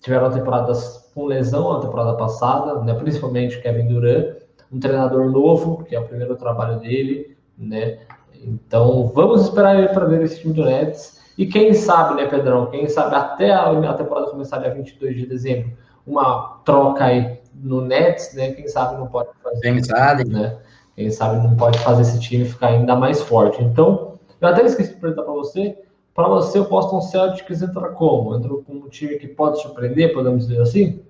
tiveram 0.00 0.30
temporadas 0.30 1.10
com 1.14 1.26
lesão 1.26 1.74
na 1.74 1.80
temporada 1.80 2.14
passada, 2.16 2.80
né, 2.80 2.94
principalmente 2.98 3.60
Kevin 3.60 3.88
Durant, 3.88 4.36
um 4.72 4.80
treinador 4.80 5.30
novo, 5.30 5.84
que 5.84 5.94
é 5.94 6.00
o 6.00 6.06
primeiro 6.06 6.34
trabalho 6.36 6.80
dele, 6.80 7.36
né? 7.56 7.98
Então 8.42 9.06
vamos 9.14 9.42
esperar 9.42 9.78
ele 9.78 9.88
para 9.88 10.06
ver 10.06 10.22
esse 10.22 10.40
time 10.40 10.52
do 10.52 10.64
Nets. 10.64 11.22
E 11.38 11.46
quem 11.46 11.72
sabe, 11.74 12.20
né, 12.20 12.26
Pedrão? 12.28 12.66
Quem 12.66 12.88
sabe 12.88 13.14
até 13.14 13.52
a, 13.52 13.94
temporada 13.94 14.30
começar 14.30 14.58
dia 14.58 14.74
22 14.74 15.16
de 15.16 15.26
dezembro, 15.26 15.72
uma 16.06 16.60
troca 16.64 17.04
aí 17.04 17.40
no 17.54 17.80
Nets, 17.80 18.34
né? 18.34 18.52
Quem 18.52 18.66
sabe 18.66 18.98
não 18.98 19.06
pode 19.06 19.28
fazer. 19.42 19.60
Quem 19.60 19.82
sabe, 19.82 20.28
né? 20.28 20.58
Quem 20.96 21.10
sabe 21.10 21.46
não 21.46 21.56
pode 21.56 21.78
fazer 21.78 22.02
esse 22.02 22.18
time 22.20 22.44
ficar 22.44 22.68
ainda 22.68 22.96
mais 22.96 23.22
forte. 23.22 23.62
Então, 23.62 24.18
eu 24.40 24.48
até 24.48 24.64
esqueci 24.64 24.94
de 24.94 25.00
perguntar 25.00 25.22
para 25.22 25.32
você. 25.32 25.83
Para 26.14 26.28
você, 26.28 26.60
o 26.60 26.68
Boston 26.68 27.00
Celtics 27.00 27.60
entra 27.60 27.88
como? 27.88 28.36
Entra 28.36 28.48
como 28.48 28.86
um 28.86 28.88
time 28.88 29.16
que 29.16 29.26
pode 29.26 29.60
surpreender, 29.60 30.12
podemos 30.14 30.46
dizer 30.46 30.62
assim? 30.62 31.02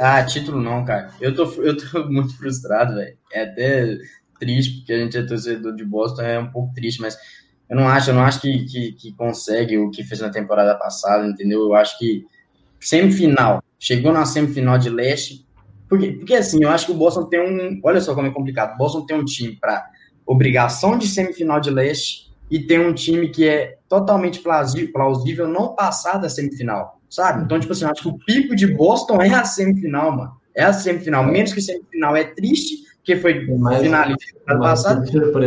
Ah, 0.00 0.24
título 0.24 0.60
não, 0.60 0.84
cara. 0.84 1.10
Eu 1.20 1.32
tô, 1.32 1.44
eu 1.62 1.76
tô 1.76 2.04
muito 2.10 2.36
frustrado, 2.36 2.96
velho. 2.96 3.16
É 3.32 3.42
até 3.42 3.96
triste, 4.40 4.78
porque 4.78 4.92
a 4.92 4.98
gente 4.98 5.16
é 5.16 5.22
torcedor 5.22 5.76
de 5.76 5.84
Boston, 5.84 6.22
é 6.22 6.40
um 6.40 6.50
pouco 6.50 6.74
triste, 6.74 7.00
mas 7.00 7.16
eu 7.70 7.76
não 7.76 7.88
acho, 7.88 8.10
eu 8.10 8.14
não 8.14 8.22
acho 8.22 8.40
que, 8.40 8.64
que, 8.64 8.92
que 8.92 9.12
consegue 9.12 9.78
o 9.78 9.90
que 9.90 10.02
fez 10.02 10.20
na 10.20 10.28
temporada 10.28 10.74
passada, 10.74 11.24
entendeu? 11.24 11.62
Eu 11.62 11.74
acho 11.74 11.96
que 11.96 12.26
semifinal, 12.80 13.62
chegou 13.78 14.12
na 14.12 14.26
semifinal 14.26 14.76
de 14.76 14.90
leste, 14.90 15.46
Porque, 15.88 16.12
porque 16.12 16.34
assim, 16.34 16.64
eu 16.64 16.70
acho 16.70 16.86
que 16.86 16.92
o 16.92 16.96
Boston 16.96 17.26
tem 17.26 17.40
um. 17.40 17.80
Olha 17.84 18.00
só 18.00 18.12
como 18.12 18.26
é 18.26 18.30
complicado. 18.30 18.74
O 18.74 18.78
Boston 18.78 19.06
tem 19.06 19.16
um 19.16 19.24
time 19.24 19.54
para 19.54 19.88
obrigação 20.26 20.98
de 20.98 21.06
semifinal 21.06 21.60
de 21.60 21.70
leste 21.70 22.33
e 22.50 22.60
tem 22.60 22.78
um 22.78 22.92
time 22.92 23.28
que 23.28 23.48
é 23.48 23.78
totalmente 23.88 24.40
plausível 24.40 25.46
não 25.48 25.74
passar 25.74 26.18
da 26.18 26.28
semifinal, 26.28 27.00
sabe? 27.08 27.44
Então, 27.44 27.58
tipo 27.58 27.72
assim, 27.72 27.84
acho 27.84 28.02
que 28.02 28.08
o 28.08 28.18
pico 28.18 28.54
de 28.54 28.66
Boston 28.66 29.22
é 29.22 29.32
a 29.32 29.44
semifinal, 29.44 30.16
mano. 30.16 30.32
É 30.54 30.64
a 30.64 30.72
semifinal. 30.72 31.24
Menos 31.24 31.52
que 31.52 31.60
semifinal 31.60 32.16
é 32.16 32.24
triste, 32.24 32.84
porque 32.96 33.16
foi 33.16 33.46
mais, 33.56 33.82
finalista 33.82 34.38
ano 34.48 34.60
passado, 34.60 35.04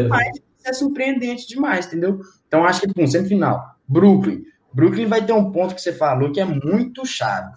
mas 0.10 0.40
é 0.66 0.74
surpreendente 0.74 1.48
demais, 1.48 1.88
entendeu? 1.88 2.20
Então, 2.48 2.66
acho 2.66 2.82
que, 2.82 2.94
pum, 2.94 3.08
semifinal. 3.08 3.76
Brooklyn. 3.88 4.44
Brooklyn 4.74 5.06
vai 5.08 5.26
ter 5.26 5.34
um 5.34 5.52
ponto 5.52 5.74
que 5.74 5.82
você 5.82 5.94
falou 5.94 6.32
que 6.32 6.40
é 6.40 6.46
muito 6.46 7.06
chave. 7.06 7.52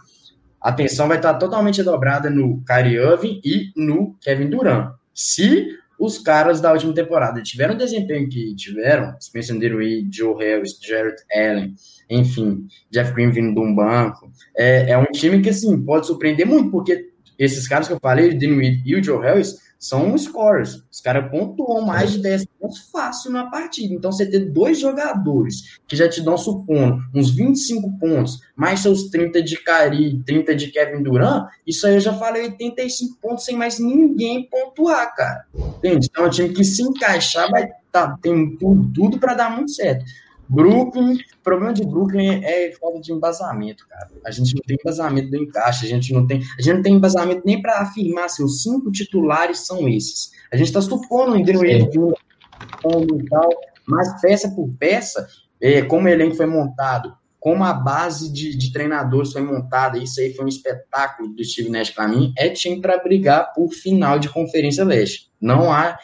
A 0.61 0.68
atenção 0.68 1.09
vai 1.09 1.16
estar 1.16 1.35
totalmente 1.35 1.83
dobrada 1.83 2.29
no 2.31 2.62
Kyrie 2.64 2.96
Irving 2.96 3.40
e 3.44 3.72
no 3.76 4.14
Kevin 4.20 4.50
Durant. 4.50 4.92
Se 5.14 5.79
os 6.00 6.16
caras 6.16 6.62
da 6.62 6.72
última 6.72 6.94
temporada. 6.94 7.42
Tiveram 7.42 7.74
o 7.74 7.78
desempenho 7.78 8.26
que 8.28 8.54
tiveram, 8.56 9.14
Spencer 9.20 9.58
Dinwiddie, 9.58 10.08
Joe 10.10 10.34
Harris, 10.42 10.78
Jared 10.82 11.16
Allen, 11.30 11.74
enfim, 12.08 12.66
Jeff 12.90 13.12
Green 13.12 13.30
vindo 13.30 13.54
de 13.54 13.60
um 13.60 13.74
banco, 13.74 14.32
é, 14.56 14.92
é 14.92 14.98
um 14.98 15.04
time 15.12 15.42
que, 15.42 15.50
assim, 15.50 15.84
pode 15.84 16.06
surpreender 16.06 16.46
muito, 16.46 16.70
porque 16.70 17.10
esses 17.38 17.68
caras 17.68 17.86
que 17.86 17.92
eu 17.92 18.00
falei, 18.00 18.30
o 18.30 18.38
Dinwiddie 18.38 18.82
e 18.86 18.96
o 18.96 19.04
Joe 19.04 19.22
Harris, 19.22 19.56
são 19.80 20.16
scorers. 20.18 20.84
Os 20.92 21.00
caras 21.00 21.30
pontuam 21.30 21.80
mais 21.80 22.12
de 22.12 22.18
10 22.18 22.44
pontos 22.60 22.90
fácil 22.92 23.32
na 23.32 23.50
partida. 23.50 23.94
Então, 23.94 24.12
você 24.12 24.26
ter 24.26 24.50
dois 24.50 24.78
jogadores 24.78 25.80
que 25.88 25.96
já 25.96 26.06
te 26.06 26.20
dão, 26.20 26.36
supondo, 26.36 26.98
uns 27.14 27.30
25 27.30 27.98
pontos, 27.98 28.40
mais 28.54 28.80
seus 28.80 29.04
30 29.04 29.42
de 29.42 29.56
Cari, 29.64 30.22
30 30.26 30.54
de 30.54 30.68
Kevin 30.68 31.02
Durant, 31.02 31.48
isso 31.66 31.86
aí 31.86 31.94
eu 31.94 32.00
já 32.00 32.12
falei 32.12 32.42
85 32.42 33.18
pontos 33.20 33.44
sem 33.46 33.56
mais 33.56 33.78
ninguém 33.78 34.46
pontuar, 34.48 35.14
cara. 35.16 35.46
Entende? 35.54 36.08
Então, 36.10 36.24
é 36.24 36.26
um 36.28 36.30
time 36.30 36.50
que 36.50 36.62
se 36.62 36.82
encaixar 36.82 37.50
vai 37.50 37.66
tá, 37.90 38.16
tem 38.22 38.56
tudo, 38.56 38.92
tudo 38.92 39.18
para 39.18 39.34
dar 39.34 39.50
muito 39.50 39.72
certo. 39.72 40.04
Brooklyn, 40.50 41.14
o 41.14 41.42
problema 41.44 41.72
de 41.72 41.86
Brooklyn 41.86 42.44
é 42.44 42.72
falta 42.72 43.00
de 43.00 43.12
embasamento, 43.12 43.86
cara. 43.88 44.10
A 44.26 44.32
gente 44.32 44.52
não 44.56 44.62
tem 44.66 44.76
embasamento 44.80 45.30
do 45.30 45.36
encaixe, 45.36 45.86
a 45.86 45.88
gente 45.88 46.12
não 46.12 46.26
tem, 46.26 46.42
a 46.58 46.60
gente 46.60 46.74
não 46.74 46.82
tem 46.82 46.94
embasamento 46.94 47.42
nem 47.44 47.62
para 47.62 47.78
afirmar 47.78 48.28
se 48.28 48.42
os 48.42 48.64
cinco 48.64 48.90
titulares 48.90 49.64
são 49.64 49.88
esses. 49.88 50.32
A 50.52 50.56
gente 50.56 50.66
está 50.66 50.80
supondo 50.80 51.36
em 51.36 51.42
um 51.42 53.16
e 53.16 53.28
tal, 53.28 53.48
mas 53.86 54.20
peça 54.20 54.50
por 54.50 54.68
peça, 54.76 55.24
é, 55.60 55.82
como 55.82 56.06
o 56.06 56.08
elenco 56.08 56.34
foi 56.34 56.46
montado, 56.46 57.14
como 57.38 57.62
a 57.62 57.72
base 57.72 58.32
de, 58.32 58.56
de 58.56 58.72
treinadores 58.72 59.32
foi 59.32 59.42
montada, 59.42 59.98
isso 59.98 60.20
aí 60.20 60.34
foi 60.34 60.44
um 60.44 60.48
espetáculo 60.48 61.28
do 61.28 61.44
Steve 61.44 61.70
Nash 61.70 61.90
para 61.90 62.08
mim, 62.08 62.32
é 62.36 62.48
time 62.48 62.80
para 62.80 62.98
brigar 62.98 63.52
por 63.54 63.70
final 63.70 64.18
de 64.18 64.28
Conferência 64.28 64.84
Leste. 64.84 65.30
Não 65.40 65.72
há, 65.72 65.96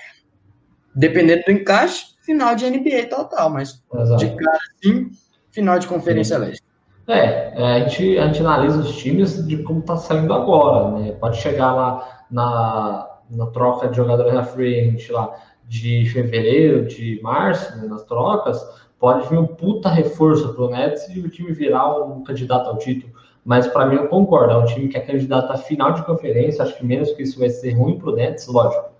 dependendo 0.95 1.43
do 1.45 1.51
encaixe, 1.51 2.16
final 2.27 2.55
de 2.55 2.69
NBA 2.69 3.07
total, 3.09 3.49
mas 3.49 3.83
Exato. 3.95 4.27
de 4.27 4.35
cara 4.35 4.59
assim, 4.75 5.11
final 5.51 5.79
de 5.79 5.87
Conferência 5.87 6.37
Leste. 6.37 6.63
É, 7.09 7.53
é, 7.55 7.73
a, 7.73 7.89
gente, 7.89 8.19
a 8.19 8.27
gente 8.27 8.41
analisa 8.41 8.81
os 8.81 8.97
times 8.97 9.47
de 9.47 9.63
como 9.63 9.79
está 9.79 9.97
saindo 9.97 10.35
agora, 10.35 10.99
né? 10.99 11.13
Pode 11.13 11.39
chegar 11.39 11.73
lá 11.73 12.25
na, 12.29 13.09
na 13.31 13.47
troca 13.47 13.89
de 13.89 13.97
jogadores 13.97 14.35
na 14.35 14.43
frente 14.43 15.11
lá 15.13 15.33
de 15.69 16.09
fevereiro, 16.11 16.87
de 16.87 17.21
março, 17.23 17.77
né, 17.77 17.87
nas 17.87 18.05
trocas, 18.05 18.65
pode 18.99 19.29
vir 19.29 19.39
um 19.39 19.47
puta 19.47 19.89
reforço 19.89 20.53
pro 20.55 20.69
Nets 20.69 21.09
e 21.09 21.21
o 21.21 21.29
time 21.29 21.53
virar 21.53 22.03
um 22.05 22.23
candidato 22.23 22.69
ao 22.69 22.79
título. 22.79 23.13
Mas 23.45 23.67
para 23.69 23.87
mim 23.87 23.97
eu 23.97 24.09
concordo, 24.09 24.53
é 24.53 24.57
um 24.59 24.65
time 24.65 24.89
que 24.89 24.97
é 24.97 25.01
candidato 25.01 25.53
a 25.53 25.57
final 25.57 25.93
de 25.93 26.05
conferência, 26.05 26.65
acho 26.65 26.77
que 26.77 26.85
menos 26.85 27.13
que 27.13 27.23
isso 27.23 27.39
vai 27.39 27.49
ser 27.49 27.73
ruim 27.73 27.99
pro 27.99 28.15
Nets, 28.15 28.47
lógico. 28.49 28.91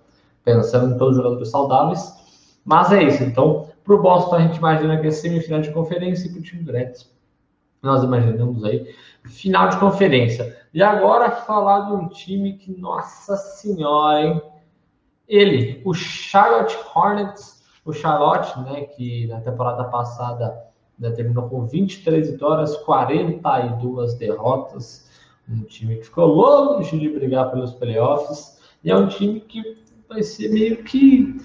Pensando 0.43 0.95
em 0.95 0.97
todos 0.97 1.17
os 1.17 1.23
jogadores 1.23 1.49
saudáveis, 1.49 2.16
mas 2.67 2.91
é 2.91 3.01
isso. 3.01 3.23
Então, 3.23 3.69
para 3.81 3.95
o 3.95 4.01
Boston, 4.01 4.35
a 4.35 4.41
gente 4.41 4.57
imagina 4.57 4.99
que 4.99 5.07
é 5.07 5.11
semifinal 5.11 5.61
de 5.61 5.71
conferência 5.71 6.27
e 6.27 6.31
para 6.31 6.39
o 6.39 6.43
time 6.43 6.63
do 6.63 6.73
Nets, 6.73 7.09
nós 7.81 8.03
imaginamos 8.03 8.61
aí 8.65 8.93
final 9.23 9.69
de 9.69 9.77
conferência. 9.77 10.57
E 10.73 10.83
agora 10.83 11.31
falar 11.31 11.87
de 11.87 11.93
um 11.93 12.09
time 12.09 12.57
que, 12.57 12.77
nossa 12.77 13.37
senhora, 13.37 14.21
hein? 14.21 14.41
Ele, 15.29 15.81
o 15.85 15.93
Charlotte 15.93 16.77
Hornets, 16.93 17.63
o 17.85 17.93
Charlotte, 17.93 18.59
né, 18.59 18.81
que 18.81 19.27
na 19.27 19.39
temporada 19.39 19.85
passada 19.85 20.57
né, 20.99 21.09
terminou 21.11 21.47
com 21.47 21.65
23 21.65 22.31
vitórias, 22.31 22.75
42 22.77 24.15
derrotas, 24.15 25.09
um 25.49 25.63
time 25.63 25.95
que 25.97 26.03
ficou 26.03 26.25
longe 26.25 26.99
de 26.99 27.09
brigar 27.09 27.49
pelos 27.49 27.71
playoffs, 27.73 28.59
e 28.83 28.91
é 28.91 28.95
um 28.95 29.07
time 29.07 29.39
que 29.39 29.77
vai 30.09 30.21
ser 30.21 30.49
meio 30.49 30.83
que 30.83 31.37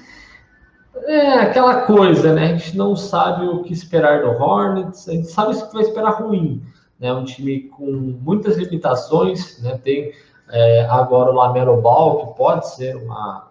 é 1.07 1.41
aquela 1.41 1.83
coisa, 1.83 2.33
né? 2.33 2.45
A 2.45 2.57
gente 2.57 2.77
não 2.77 2.95
sabe 2.97 3.47
o 3.47 3.63
que 3.63 3.73
esperar 3.73 4.23
do 4.23 4.31
Hornets, 4.31 5.09
a 5.09 5.13
gente 5.13 5.29
sabe 5.29 5.55
o 5.55 5.67
que 5.67 5.75
vai 5.75 5.83
esperar 5.83 6.23
ruim. 6.23 6.63
Né? 6.99 7.13
Um 7.13 7.25
time 7.25 7.63
com 7.69 7.91
muitas 7.91 8.57
limitações, 8.57 9.61
né? 9.63 9.79
Tem 9.83 10.13
é, 10.51 10.85
agora 10.85 11.31
o 11.31 11.35
Lamelo 11.35 11.81
Ball, 11.81 12.27
que 12.27 12.37
pode 12.37 12.69
ser 12.75 12.97
uma, 12.97 13.49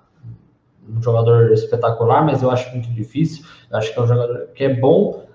um 0.87 1.01
jogador 1.01 1.51
espetacular, 1.51 2.23
mas 2.23 2.41
eu 2.41 2.51
acho 2.51 2.71
muito 2.71 2.89
difícil. 2.91 3.43
Eu 3.69 3.77
acho 3.77 3.93
que 3.93 3.99
é 3.99 4.01
um 4.01 4.07
jogador 4.07 4.47
que 4.53 4.63
é 4.63 4.73
bom, 4.73 5.25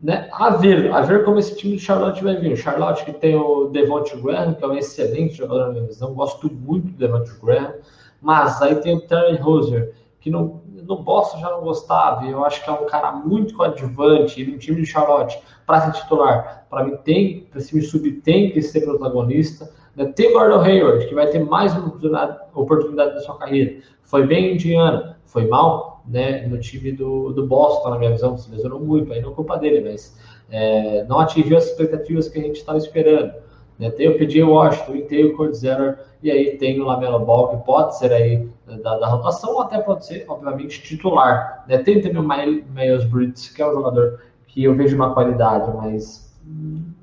né? 0.00 0.28
A 0.32 0.50
ver, 0.50 0.92
a 0.92 1.00
ver 1.00 1.24
como 1.24 1.38
esse 1.38 1.56
time 1.56 1.76
do 1.76 1.80
Charlotte 1.80 2.22
vai 2.22 2.36
vir. 2.36 2.56
Charlotte 2.56 3.04
que 3.04 3.12
tem 3.12 3.34
o 3.34 3.68
Devonte 3.68 4.16
Graham, 4.16 4.54
que 4.54 4.64
é 4.64 4.68
um 4.68 4.76
excelente 4.76 5.34
jogador 5.34 5.66
na 5.66 5.72
minha 5.72 5.86
visão, 5.86 6.14
gosto 6.14 6.52
muito 6.52 6.88
do 6.88 6.98
Devonte 6.98 7.32
Graham, 7.42 7.74
mas 8.20 8.60
aí 8.60 8.74
tem 8.76 8.96
o 8.96 9.00
Terry 9.00 9.36
Rozier, 9.36 9.92
que 10.26 10.30
não 10.30 10.60
no 10.66 11.02
Boston 11.02 11.38
já 11.40 11.50
não 11.50 11.62
gostava, 11.62 12.24
eu 12.26 12.44
acho 12.44 12.62
que 12.62 12.70
é 12.70 12.72
um 12.72 12.86
cara 12.86 13.12
muito 13.12 13.54
coadjuvante, 13.54 14.44
no 14.44 14.58
time 14.58 14.80
de 14.80 14.86
Charlotte, 14.86 15.40
para 15.66 15.80
ser 15.80 16.00
titular, 16.00 16.66
para 16.70 16.84
mim 16.84 16.96
tem, 17.04 17.40
para 17.50 17.58
esse 17.58 17.70
time 17.70 17.82
sub 17.82 18.10
tem 18.22 18.52
que 18.52 18.62
ser 18.62 18.82
protagonista. 18.82 19.68
Né? 19.96 20.04
Tem 20.14 20.32
Gordon 20.32 20.60
Hayward, 20.60 21.06
que 21.08 21.14
vai 21.14 21.26
ter 21.26 21.40
mais 21.40 21.72
uma 21.74 21.88
oportunidade, 21.88 22.38
oportunidade 22.54 23.14
da 23.14 23.20
sua 23.20 23.36
carreira. 23.36 23.80
Foi 24.04 24.24
bem 24.26 24.46
em 24.46 24.54
Indiana, 24.54 25.18
foi 25.24 25.46
mal 25.48 26.04
né, 26.06 26.46
no 26.46 26.58
time 26.60 26.92
do, 26.92 27.32
do 27.32 27.46
Boston, 27.46 27.90
na 27.90 27.98
minha 27.98 28.12
visão, 28.12 28.36
se 28.36 28.48
lesionou 28.50 28.78
muito, 28.78 29.12
aí 29.12 29.20
não 29.20 29.32
é 29.32 29.34
culpa 29.34 29.56
dele, 29.56 29.80
mas 29.88 30.16
é, 30.50 31.04
não 31.04 31.18
atingiu 31.18 31.56
as 31.56 31.66
expectativas 31.66 32.28
que 32.28 32.38
a 32.38 32.42
gente 32.42 32.56
estava 32.56 32.78
esperando. 32.78 33.32
Né? 33.78 33.90
Tem 33.90 34.08
o 34.08 34.18
PJ 34.18 34.42
Washington, 34.42 35.06
tem 35.06 35.24
o 35.24 35.54
Zeller, 35.54 35.98
e 36.22 36.30
aí 36.30 36.56
tem 36.56 36.80
o 36.80 36.84
Lamelo 36.84 37.20
Ball, 37.20 37.48
que 37.48 37.64
pode 37.64 37.98
ser 37.98 38.12
aí 38.12 38.48
da, 38.82 38.98
da 38.98 39.06
rotação, 39.06 39.52
ou 39.52 39.62
até 39.62 39.78
pode 39.78 40.06
ser, 40.06 40.24
obviamente, 40.28 40.82
titular. 40.82 41.64
Né? 41.68 41.78
Tem 41.78 42.00
também 42.00 42.18
o 42.18 42.64
Miles 42.72 43.04
Bridges, 43.04 43.48
que 43.50 43.62
é 43.62 43.68
um 43.68 43.74
jogador 43.74 44.20
que 44.46 44.64
eu 44.64 44.74
vejo 44.74 44.96
uma 44.96 45.12
qualidade, 45.12 45.70
mas 45.76 46.34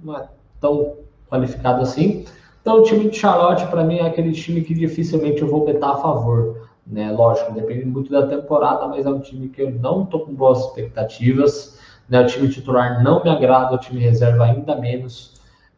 não 0.04 0.18
é 0.18 0.28
tão 0.60 0.96
qualificado 1.30 1.82
assim. 1.82 2.26
Então, 2.62 2.80
o 2.80 2.84
time 2.84 3.10
de 3.10 3.18
Charlotte, 3.18 3.68
para 3.68 3.84
mim, 3.84 3.98
é 3.98 4.08
aquele 4.08 4.32
time 4.32 4.62
que 4.62 4.74
dificilmente 4.74 5.42
eu 5.42 5.48
vou 5.48 5.66
betar 5.66 5.92
a 5.92 5.98
favor. 5.98 6.70
Né? 6.88 7.12
Lógico, 7.12 7.54
depende 7.54 7.86
muito 7.86 8.12
da 8.12 8.26
temporada, 8.26 8.88
mas 8.88 9.06
é 9.06 9.10
um 9.10 9.20
time 9.20 9.50
que 9.50 9.62
eu 9.62 9.72
não 9.72 10.04
estou 10.04 10.26
com 10.26 10.34
boas 10.34 10.60
expectativas. 10.60 11.78
Né? 12.10 12.22
O 12.22 12.26
time 12.26 12.50
titular 12.50 13.04
não 13.04 13.24
me 13.24 13.30
agrada, 13.30 13.76
o 13.76 13.78
time 13.78 14.00
reserva 14.00 14.46
ainda 14.46 14.76
menos. 14.76 15.33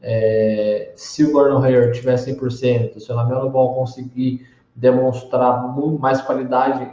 É, 0.08 0.92
se 0.96 1.26
o 1.26 1.32
Gordon 1.32 1.64
Hayward 1.64 1.98
tiver 1.98 2.14
100%, 2.14 3.00
se 3.00 3.12
o 3.12 3.16
Lamelo 3.16 3.50
Ball 3.50 3.74
conseguir 3.74 4.48
demonstrar 4.76 5.76
mais 6.00 6.22
qualidade, 6.22 6.88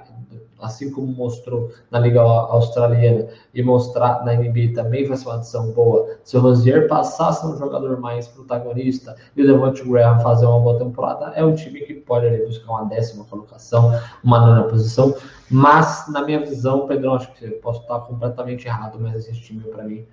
assim 0.58 0.90
como 0.90 1.08
mostrou 1.08 1.70
na 1.90 1.98
Liga 1.98 2.22
Australiana 2.22 3.28
e 3.52 3.62
mostrar 3.62 4.24
na 4.24 4.32
NBA 4.32 4.72
também 4.74 5.06
vai 5.06 5.16
ser 5.16 5.28
uma 5.28 5.34
adição 5.34 5.72
boa. 5.72 6.16
Se 6.24 6.38
o 6.38 6.40
Rosier 6.40 6.88
passasse 6.88 7.44
um 7.44 7.58
jogador 7.58 8.00
mais 8.00 8.28
protagonista 8.28 9.14
e 9.36 9.42
o 9.42 9.46
Devontae 9.46 9.86
Graham 9.86 10.20
fazer 10.20 10.46
uma 10.46 10.60
boa 10.60 10.78
temporada, 10.78 11.32
é 11.34 11.44
um 11.44 11.54
time 11.54 11.80
que 11.80 11.94
pode 11.94 12.26
ali, 12.26 12.46
buscar 12.46 12.70
uma 12.70 12.84
décima 12.84 13.24
colocação, 13.24 13.92
uma 14.24 14.40
nona 14.40 14.62
posição. 14.62 15.14
Mas, 15.50 16.08
na 16.08 16.24
minha 16.24 16.40
visão, 16.40 16.86
Pedrão, 16.86 17.14
acho 17.14 17.30
que 17.34 17.46
posso 17.50 17.82
estar 17.82 17.98
completamente 18.00 18.66
errado, 18.66 18.98
mas 18.98 19.28
esse 19.28 19.40
time, 19.40 19.62
para 19.64 19.84
mim, 19.84 20.06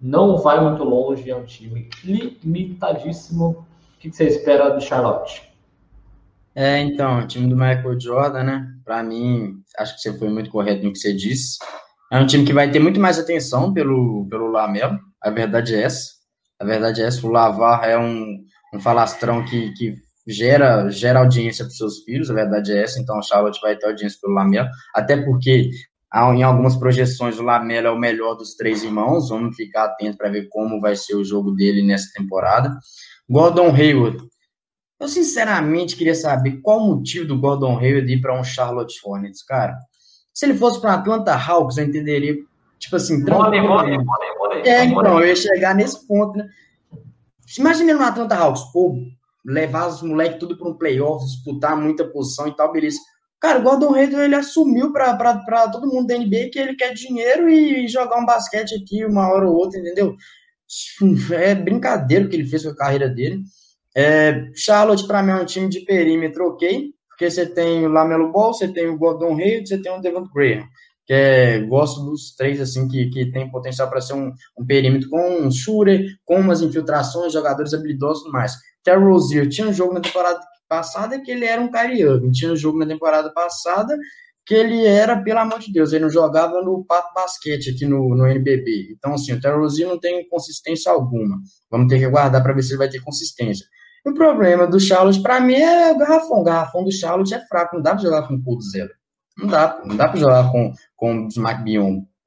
não 0.00 0.38
vai 0.38 0.60
muito 0.62 0.82
longe, 0.82 1.30
é 1.30 1.36
um 1.36 1.44
time 1.44 1.88
limitadíssimo. 2.02 3.66
O 3.96 3.98
que 3.98 4.10
você 4.10 4.24
espera 4.24 4.70
do 4.70 4.80
Charlotte? 4.80 5.42
É, 6.54 6.78
então, 6.78 7.20
o 7.20 7.26
time 7.26 7.48
do 7.48 7.54
Michael 7.54 8.00
Jordan, 8.00 8.42
né? 8.42 8.66
Para 8.84 9.02
mim, 9.02 9.62
acho 9.78 9.94
que 9.94 10.00
você 10.00 10.18
foi 10.18 10.28
muito 10.28 10.50
correto 10.50 10.84
no 10.84 10.92
que 10.92 10.98
você 10.98 11.12
disse. 11.12 11.58
É 12.10 12.18
um 12.18 12.26
time 12.26 12.44
que 12.44 12.52
vai 12.52 12.70
ter 12.70 12.80
muito 12.80 12.98
mais 12.98 13.18
atenção 13.18 13.72
pelo, 13.72 14.26
pelo 14.28 14.50
Lamelo. 14.50 14.98
A 15.22 15.30
verdade 15.30 15.74
é 15.74 15.82
essa. 15.82 16.10
A 16.58 16.64
verdade 16.64 17.02
é 17.02 17.06
essa. 17.06 17.24
O 17.24 17.30
Lavar 17.30 17.88
é 17.88 17.96
um, 17.96 18.42
um 18.74 18.80
falastrão 18.80 19.44
que, 19.44 19.72
que 19.74 19.94
gera, 20.26 20.90
gera 20.90 21.20
audiência 21.20 21.64
para 21.64 21.74
seus 21.74 22.02
filhos. 22.02 22.30
A 22.30 22.34
verdade 22.34 22.72
é 22.72 22.82
essa. 22.82 22.98
Então, 23.00 23.18
o 23.18 23.22
Charlotte 23.22 23.60
vai 23.60 23.76
ter 23.76 23.86
audiência 23.86 24.18
pelo 24.20 24.34
Lamelo. 24.34 24.68
Até 24.92 25.16
porque 25.22 25.70
em 26.12 26.42
algumas 26.42 26.76
projeções, 26.76 27.38
o 27.38 27.42
Lamelo 27.42 27.86
é 27.86 27.90
o 27.90 27.98
melhor 27.98 28.34
dos 28.34 28.54
três 28.54 28.82
irmãos. 28.82 29.28
Vamos 29.28 29.54
ficar 29.54 29.84
atento 29.84 30.16
para 30.16 30.28
ver 30.28 30.48
como 30.48 30.80
vai 30.80 30.96
ser 30.96 31.14
o 31.14 31.24
jogo 31.24 31.52
dele 31.52 31.82
nessa 31.82 32.10
temporada. 32.12 32.76
Gordon 33.28 33.72
Hayward 33.72 34.18
Eu 34.98 35.06
sinceramente 35.06 35.96
queria 35.96 36.16
saber 36.16 36.60
qual 36.62 36.80
o 36.80 36.96
motivo 36.96 37.28
do 37.28 37.38
Gordon 37.38 37.78
Hayward 37.78 38.12
ir 38.12 38.20
para 38.20 38.38
um 38.38 38.42
Charlotte 38.42 38.98
Hornets, 39.04 39.42
cara. 39.44 39.76
Se 40.34 40.46
ele 40.46 40.54
fosse 40.54 40.80
para 40.80 40.94
Atlanta 40.94 41.32
Hawks, 41.32 41.76
eu 41.76 41.84
entenderia, 41.84 42.34
tipo 42.78 42.96
assim, 42.96 43.24
tranquilo. 43.24 43.68
Mole, 43.68 43.98
mole, 43.98 44.38
mole, 44.38 44.68
é, 44.68 44.84
então, 44.84 45.20
eu 45.20 45.26
ia 45.26 45.36
chegar 45.36 45.74
nesse 45.74 46.06
ponto, 46.06 46.36
né? 46.38 46.48
Imagina 47.58 47.94
no 47.94 48.02
Atlanta 48.02 48.36
Hawks, 48.36 48.62
pô, 48.72 48.96
levar 49.44 49.88
os 49.88 50.02
moleques 50.02 50.38
tudo 50.38 50.56
para 50.56 50.68
um 50.68 50.74
playoff, 50.74 51.24
disputar 51.24 51.76
muita 51.76 52.04
posição 52.04 52.48
e 52.48 52.54
tal, 52.54 52.72
beleza. 52.72 52.98
Cara, 53.40 53.58
o 53.58 53.62
Gordon 53.62 53.94
Hayward, 53.94 54.16
ele 54.16 54.34
assumiu 54.34 54.92
para 54.92 55.68
todo 55.72 55.86
mundo 55.86 56.06
da 56.06 56.18
NBA 56.18 56.50
que 56.52 56.58
ele 56.58 56.74
quer 56.74 56.92
dinheiro 56.92 57.48
e 57.48 57.88
jogar 57.88 58.18
um 58.18 58.26
basquete 58.26 58.74
aqui 58.74 59.04
uma 59.04 59.28
hora 59.28 59.48
ou 59.48 59.56
outra, 59.56 59.80
entendeu? 59.80 60.14
É 61.32 61.54
brincadeira 61.54 62.26
o 62.26 62.28
que 62.28 62.36
ele 62.36 62.44
fez 62.44 62.64
com 62.64 62.70
a 62.70 62.76
carreira 62.76 63.08
dele. 63.08 63.42
É, 63.96 64.50
Charlotte, 64.54 65.06
para 65.06 65.22
mim, 65.22 65.32
é 65.32 65.36
um 65.36 65.44
time 65.44 65.68
de 65.68 65.80
perímetro 65.80 66.48
ok, 66.48 66.90
porque 67.08 67.30
você 67.30 67.46
tem 67.46 67.84
o 67.84 67.88
Lamelo 67.88 68.30
Ball, 68.30 68.52
você 68.52 68.68
tem 68.68 68.86
o 68.88 68.98
Gordon 68.98 69.36
Hayward, 69.36 69.68
você 69.68 69.80
tem 69.80 69.90
o 69.90 70.00
Devon 70.00 70.28
Graham, 70.32 70.64
que 71.06 71.12
é, 71.12 71.60
gosto 71.60 72.04
dos 72.04 72.34
três, 72.36 72.60
assim, 72.60 72.86
que, 72.86 73.08
que 73.08 73.32
tem 73.32 73.50
potencial 73.50 73.88
para 73.88 74.02
ser 74.02 74.14
um, 74.14 74.32
um, 74.58 74.66
perímetro 74.66 75.08
com 75.08 75.40
um 75.40 75.50
shooter, 75.50 76.06
com 76.24 76.36
umas 76.36 76.60
infiltrações, 76.60 77.32
jogadores 77.32 77.74
habilidosos 77.74 78.26
e 78.26 78.30
mais. 78.30 78.52
Terry 78.84 79.02
Rozier 79.02 79.48
tinha 79.48 79.66
um 79.66 79.72
jogo 79.72 79.94
na 79.94 80.00
temporada 80.00 80.40
passada 80.70 81.20
que 81.20 81.30
ele 81.30 81.44
era 81.44 81.60
um 81.60 81.68
Irving, 81.76 82.30
tinha 82.30 82.52
um 82.52 82.56
jogo 82.56 82.78
na 82.78 82.86
temporada 82.86 83.30
passada 83.32 83.94
que 84.46 84.54
ele 84.54 84.86
era, 84.86 85.22
pelo 85.22 85.38
amor 85.38 85.58
de 85.58 85.72
Deus, 85.72 85.92
ele 85.92 86.04
não 86.04 86.10
jogava 86.10 86.62
no 86.62 86.84
pato 86.84 87.12
basquete 87.14 87.70
aqui 87.70 87.86
no, 87.86 88.16
no 88.16 88.26
NBB. 88.26 88.94
Então, 88.96 89.14
assim, 89.14 89.32
o 89.32 89.40
Terry 89.40 89.56
Rozier 89.56 89.88
não 89.88 89.98
tem 89.98 90.26
consistência 90.28 90.90
alguma. 90.90 91.38
Vamos 91.70 91.88
ter 91.88 91.98
que 91.98 92.04
aguardar 92.04 92.42
para 92.42 92.52
ver 92.52 92.62
se 92.62 92.70
ele 92.70 92.78
vai 92.78 92.88
ter 92.88 93.00
consistência. 93.00 93.66
O 94.04 94.14
problema 94.14 94.66
do 94.66 94.80
Charlotte, 94.80 95.22
para 95.22 95.40
mim, 95.40 95.54
é 95.54 95.92
o 95.92 95.98
garrafão. 95.98 96.40
O 96.40 96.42
garrafão 96.42 96.82
do 96.82 96.90
Charlotte 96.90 97.34
é 97.34 97.46
fraco. 97.46 97.76
Não 97.76 97.82
dá 97.82 97.92
para 97.92 98.02
jogar 98.02 98.26
com 98.26 98.34
o 98.34 98.60
Zero. 98.62 98.90
Não 99.38 99.46
dá. 99.46 99.80
Não 99.84 99.96
dá 99.96 100.08
para 100.08 100.18
jogar 100.18 100.50
com, 100.50 100.72
com 100.96 101.26
o 101.26 101.28
Smack. 101.28 101.62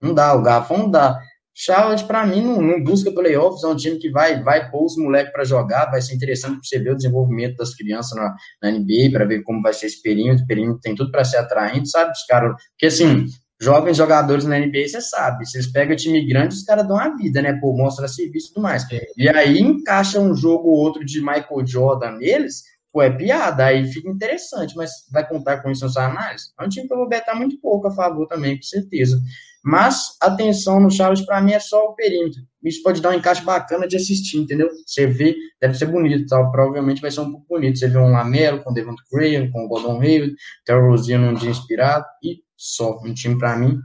Não 0.01 0.13
dá. 0.13 0.33
O 0.33 0.41
garrafão 0.41 0.77
não 0.77 0.91
dá. 0.91 1.19
Charlotte, 1.55 2.05
para 2.05 2.25
mim, 2.25 2.41
não, 2.41 2.61
não, 2.61 2.83
busca 2.83 3.11
playoffs. 3.11 3.63
É 3.63 3.67
um 3.67 3.75
time 3.75 3.97
que 3.97 4.09
vai, 4.09 4.41
vai 4.41 4.69
pôr 4.71 4.85
os 4.85 4.97
moleques 4.97 5.31
para 5.31 5.43
jogar. 5.43 5.91
Vai 5.91 6.01
ser 6.01 6.15
interessante 6.15 6.53
para 6.53 6.63
você 6.63 6.79
ver 6.79 6.91
o 6.91 6.95
desenvolvimento 6.95 7.57
das 7.57 7.75
crianças 7.75 8.17
na, 8.17 8.35
na 8.61 8.71
NBA, 8.71 9.11
para 9.11 9.25
ver 9.25 9.43
como 9.43 9.61
vai 9.61 9.73
ser 9.73 9.85
esse 9.87 10.01
perímetro. 10.01 10.43
O 10.43 10.47
perímetro 10.47 10.81
tem 10.81 10.95
tudo 10.95 11.11
para 11.11 11.23
ser 11.23 11.37
atraente, 11.37 11.89
sabe? 11.89 12.11
Os 12.11 12.25
caras. 12.25 12.55
Porque, 12.71 12.87
assim, 12.87 13.27
jovens 13.63 13.97
jogadores 13.97 14.45
na 14.45 14.59
NBA, 14.59 14.87
você 14.87 15.01
sabe, 15.01 15.45
eles 15.53 15.71
pegam 15.71 15.95
time 15.95 16.25
grande, 16.25 16.55
os 16.55 16.63
caras 16.63 16.87
dão 16.87 16.97
a 16.97 17.15
vida, 17.15 17.41
né? 17.41 17.57
Pô, 17.61 17.75
mostra 17.75 18.07
serviço 18.07 18.47
e 18.47 18.53
tudo 18.53 18.63
mais. 18.63 18.85
E 19.17 19.29
aí 19.29 19.59
encaixa 19.59 20.19
um 20.19 20.35
jogo 20.35 20.69
ou 20.69 20.75
outro 20.75 21.05
de 21.05 21.21
Michael 21.21 21.65
Jordan 21.65 22.17
neles, 22.17 22.63
pô, 22.93 23.01
é 23.01 23.09
piada, 23.09 23.65
aí 23.65 23.91
fica 23.91 24.07
interessante, 24.07 24.75
mas 24.77 24.91
vai 25.11 25.27
contar 25.27 25.57
com 25.57 25.71
isso 25.71 25.83
na 25.83 25.89
sua 25.89 26.05
análise? 26.05 26.53
É 26.57 26.63
um 26.63 26.69
time 26.69 26.87
que 26.87 26.93
eu 26.93 26.97
vou 26.97 27.09
betar 27.09 27.35
muito 27.35 27.59
pouco 27.59 27.87
a 27.87 27.91
favor 27.91 28.27
também, 28.27 28.55
com 28.55 28.61
certeza. 28.61 29.19
Mas 29.65 30.15
atenção 30.21 30.79
no 30.79 30.91
Charles, 30.91 31.25
para 31.25 31.41
mim, 31.41 31.53
é 31.53 31.59
só 31.59 31.85
o 31.85 31.95
perímetro. 31.95 32.41
Isso 32.61 32.83
pode 32.83 33.01
dar 33.01 33.09
um 33.09 33.13
encaixe 33.13 33.43
bacana 33.43 33.87
de 33.87 33.95
assistir, 33.95 34.37
entendeu? 34.37 34.69
Você 34.85 35.07
vê, 35.07 35.35
deve 35.59 35.73
ser 35.73 35.87
bonito, 35.87 36.27
tal. 36.27 36.51
provavelmente 36.51 37.01
vai 37.01 37.09
ser 37.09 37.21
um 37.21 37.31
pouco 37.31 37.47
bonito. 37.49 37.79
Você 37.79 37.87
vê 37.87 37.97
um 37.97 38.11
Lamelo 38.11 38.61
com 38.61 38.73
Devon 38.73 38.95
Graham, 39.11 39.49
com 39.51 39.65
o 39.65 39.67
Gordon 39.67 39.99
Hayward, 40.01 40.35
Terry 40.65 40.81
Rozier 40.81 41.19
num 41.19 41.33
dia 41.33 41.49
inspirado, 41.49 42.05
e 42.21 42.41
só. 42.55 42.99
Um 43.03 43.13
time, 43.13 43.37
para 43.37 43.55
mim, 43.55 43.79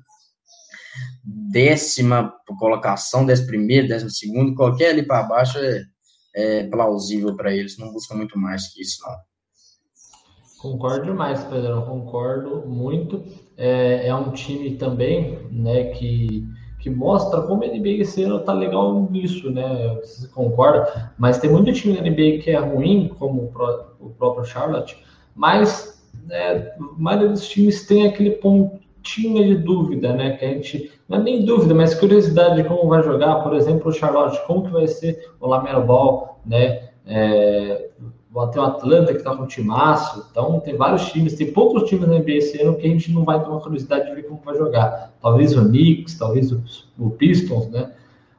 décima 1.25 2.35
colocação, 2.59 3.25
décima 3.25 3.49
primeira, 3.49 3.89
décima 3.89 4.11
segunda, 4.11 4.55
qualquer 4.55 4.91
ali 4.91 5.05
para 5.05 5.23
baixo 5.23 5.59
é, 5.59 5.85
é 6.35 6.65
plausível 6.67 7.35
para 7.37 7.55
eles. 7.55 7.79
Não 7.79 7.93
busca 7.93 8.15
muito 8.15 8.39
mais 8.39 8.69
que 8.69 8.83
isso, 8.83 9.03
não. 9.03 9.17
Concordo 10.59 11.07
demais, 11.07 11.45
Pedro. 11.45 11.83
Concordo 11.83 12.67
muito. 12.67 13.23
É, 13.57 14.09
é 14.09 14.15
um 14.15 14.33
time 14.33 14.77
também, 14.77 15.39
né, 15.51 15.91
que 15.91 16.47
que 16.79 16.89
mostra 16.89 17.43
como 17.43 17.65
a 17.65 17.67
NBA 17.67 18.03
esse 18.03 18.23
ano 18.23 18.41
tá 18.41 18.53
legal 18.53 19.09
nisso, 19.11 19.51
né? 19.51 19.97
Você 19.97 20.29
concorda? 20.29 21.13
Mas 21.19 21.39
tem 21.39 21.51
muito 21.51 21.73
time 21.73 21.97
da 21.97 22.03
NBA 22.03 22.43
que 22.43 22.51
é 22.51 22.59
ruim, 22.59 23.09
como 23.19 23.53
o 24.01 24.11
próprio 24.11 24.45
Charlotte, 24.45 24.97
mas 25.35 26.01
né, 26.27 26.73
a 26.79 26.83
maioria 26.97 27.29
dos 27.31 27.49
times 27.49 27.87
tem 27.87 28.07
aquele 28.07 28.33
pontinho 29.09 29.45
de 29.45 29.57
dúvida, 29.57 30.13
né? 30.13 30.37
Que 30.37 30.45
a 30.45 30.49
gente, 30.49 30.93
não 31.09 31.19
é 31.19 31.23
nem 31.23 31.45
dúvida, 31.45 31.75
mas 31.75 31.95
curiosidade 31.95 32.63
de 32.63 32.69
como 32.69 32.89
vai 32.89 33.03
jogar, 33.03 33.37
por 33.37 33.55
exemplo, 33.55 33.89
o 33.89 33.93
Charlotte, 33.93 34.41
como 34.47 34.65
que 34.65 34.71
vai 34.71 34.87
ser 34.87 35.31
o 35.41 35.49
Lamelo 35.49 35.85
Ball, 35.85 36.39
né? 36.45 36.91
É, 37.07 37.89
tem 38.53 38.63
o 38.63 38.65
Atlanta 38.65 39.13
que 39.13 39.19
está 39.19 39.35
com 39.35 39.45
um 39.45 39.47
timaço, 39.47 40.27
então 40.31 40.61
tem 40.61 40.77
vários 40.77 41.11
times, 41.11 41.35
tem 41.35 41.53
poucos 41.53 41.89
times 41.89 42.07
na 42.07 42.19
NBA 42.19 42.33
esse 42.33 42.61
ano 42.61 42.77
que 42.77 42.87
a 42.87 42.91
gente 42.91 43.11
não 43.11 43.25
vai 43.25 43.43
ter 43.43 43.49
uma 43.49 43.61
curiosidade 43.61 44.09
de 44.09 44.15
ver 44.15 44.25
como 44.25 44.41
vai 44.45 44.55
jogar. 44.55 45.13
Talvez 45.21 45.57
o 45.57 45.65
Knicks, 45.65 46.19
talvez 46.19 46.53
o, 46.53 46.63
o 46.99 47.11
Pistons, 47.11 47.69
né? 47.69 47.91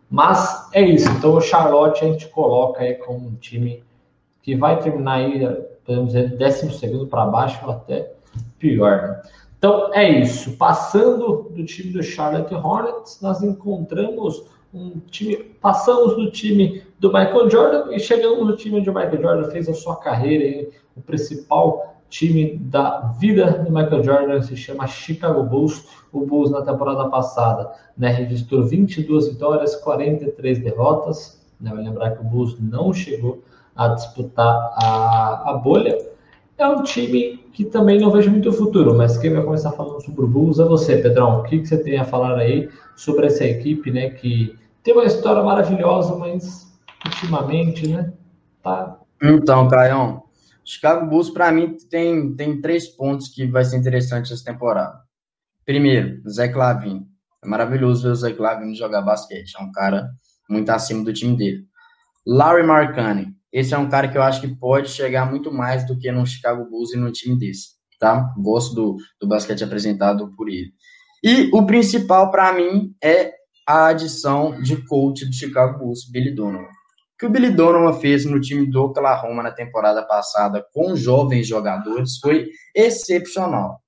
Mas 0.09 0.69
é 0.73 0.81
isso, 0.81 1.09
então 1.11 1.35
o 1.35 1.41
Charlotte 1.41 2.05
a 2.05 2.07
gente 2.07 2.27
coloca 2.29 2.81
aí 2.81 2.95
como 2.95 3.27
um 3.27 3.35
time 3.35 3.83
que 4.41 4.55
vai 4.55 4.79
terminar 4.79 5.15
aí 5.15 5.39
podemos 5.85 6.13
dizer, 6.13 6.37
décimo 6.37 6.71
segundo 6.71 7.07
para 7.07 7.25
baixo 7.25 7.59
ou 7.65 7.71
até 7.71 8.11
pior. 8.59 9.01
Né? 9.01 9.21
Então 9.59 9.93
é 9.93 10.09
isso. 10.21 10.55
Passando 10.55 11.51
do 11.53 11.63
time 11.65 11.91
do 11.91 12.01
Charlotte 12.01 12.55
Hornets, 12.55 13.19
nós 13.21 13.43
encontramos 13.43 14.43
um 14.73 14.99
time, 15.11 15.35
passamos 15.61 16.15
do 16.15 16.31
time 16.31 16.81
do 16.97 17.09
Michael 17.09 17.49
Jordan 17.49 17.93
e 17.93 17.99
chegamos 17.99 18.47
no 18.47 18.55
time 18.55 18.79
onde 18.79 18.89
o 18.89 18.93
Michael 18.93 19.21
Jordan 19.21 19.51
fez 19.51 19.67
a 19.67 19.73
sua 19.73 19.97
carreira, 19.97 20.69
o 20.95 21.01
principal 21.01 21.95
time 22.09 22.57
da 22.57 22.99
vida 23.19 23.51
do 23.63 23.71
Michael 23.71 24.03
Jordan 24.03 24.41
se 24.41 24.55
chama 24.55 24.87
Chicago 24.87 25.43
Bulls. 25.43 25.85
O 26.11 26.25
Bulls 26.25 26.49
na 26.49 26.61
temporada 26.61 27.07
passada 27.09 27.71
né, 27.97 28.09
registrou 28.09 28.63
22 28.63 29.29
vitórias, 29.29 29.75
43 29.75 30.59
derrotas. 30.59 31.39
Né, 31.59 31.71
vai 31.71 31.83
lembrar 31.83 32.11
que 32.11 32.21
o 32.21 32.23
Bulls 32.23 32.57
não 32.59 32.93
chegou 32.93 33.43
a 33.75 33.89
disputar 33.89 34.71
a, 34.73 35.51
a 35.51 35.53
bolha. 35.53 35.97
É 36.59 36.67
um 36.67 36.83
time 36.83 37.37
que 37.53 37.63
também 37.63 38.01
não 38.01 38.11
vejo 38.11 38.29
muito 38.29 38.51
futuro, 38.51 38.93
mas 38.93 39.17
quem 39.17 39.31
vai 39.31 39.41
começar 39.41 39.71
falando 39.71 40.03
sobre 40.03 40.25
o 40.25 40.27
Bulls 40.27 40.59
é 40.59 40.65
você, 40.65 40.97
Pedrão. 40.97 41.39
O 41.39 41.43
que, 41.43 41.59
que 41.59 41.65
você 41.65 41.81
tem 41.81 41.97
a 41.97 42.03
falar 42.03 42.37
aí 42.37 42.69
sobre 42.97 43.27
essa 43.27 43.45
equipe, 43.45 43.89
né? 43.89 44.09
Que 44.09 44.59
tem 44.83 44.93
uma 44.93 45.05
história 45.05 45.41
maravilhosa, 45.41 46.17
mas 46.17 46.69
ultimamente, 47.05 47.87
né? 47.87 48.11
Tá. 48.61 48.99
Então, 49.23 49.69
Caião, 49.69 50.23
Chicago 50.65 51.09
Bulls, 51.09 51.29
para 51.29 51.49
mim, 51.49 51.77
tem, 51.89 52.35
tem 52.35 52.59
três 52.59 52.89
pontos 52.89 53.29
que 53.29 53.47
vai 53.47 53.63
ser 53.63 53.77
interessante 53.77 54.33
essa 54.33 54.43
temporada. 54.43 54.99
Primeiro, 55.65 56.21
Zé 56.29 56.49
Clavin. 56.49 57.07
É 57.41 57.47
maravilhoso 57.47 58.03
ver 58.03 58.09
o 58.09 58.15
Zé 58.15 58.33
Clavin 58.33 58.75
jogar 58.75 59.01
basquete. 59.01 59.53
É 59.57 59.63
um 59.63 59.71
cara 59.71 60.09
muito 60.49 60.69
acima 60.71 61.05
do 61.05 61.13
time 61.13 61.37
dele. 61.37 61.63
Larry 62.27 62.63
Marcani 62.67 63.38
esse 63.51 63.73
é 63.73 63.77
um 63.77 63.89
cara 63.89 64.07
que 64.07 64.17
eu 64.17 64.21
acho 64.21 64.41
que 64.41 64.47
pode 64.47 64.89
chegar 64.89 65.29
muito 65.29 65.51
mais 65.51 65.85
do 65.85 65.97
que 65.97 66.11
no 66.11 66.25
Chicago 66.25 66.69
Bulls 66.69 66.93
e 66.93 66.97
no 66.97 67.11
time 67.11 67.37
desse, 67.37 67.69
tá? 67.99 68.33
Gosto 68.37 68.75
do, 68.75 68.97
do 69.19 69.27
basquete 69.27 69.63
apresentado 69.63 70.33
por 70.35 70.49
ele. 70.49 70.71
E 71.23 71.49
o 71.53 71.65
principal 71.65 72.31
para 72.31 72.53
mim 72.53 72.93
é 73.03 73.33
a 73.67 73.87
adição 73.87 74.59
de 74.61 74.77
coach 74.85 75.25
do 75.25 75.33
Chicago 75.33 75.79
Bulls, 75.79 76.09
Billy 76.11 76.33
Donovan. 76.33 76.63
O 76.63 77.19
que 77.19 77.25
o 77.25 77.29
Billy 77.29 77.51
Donovan 77.51 77.93
fez 77.99 78.23
no 78.23 78.39
time 78.39 78.65
do 78.65 78.83
Oklahoma 78.83 79.43
na 79.43 79.51
temporada 79.51 80.03
passada 80.03 80.65
com 80.73 80.95
jovens 80.95 81.47
jogadores 81.47 82.17
foi 82.21 82.49
excepcional. 82.73 83.81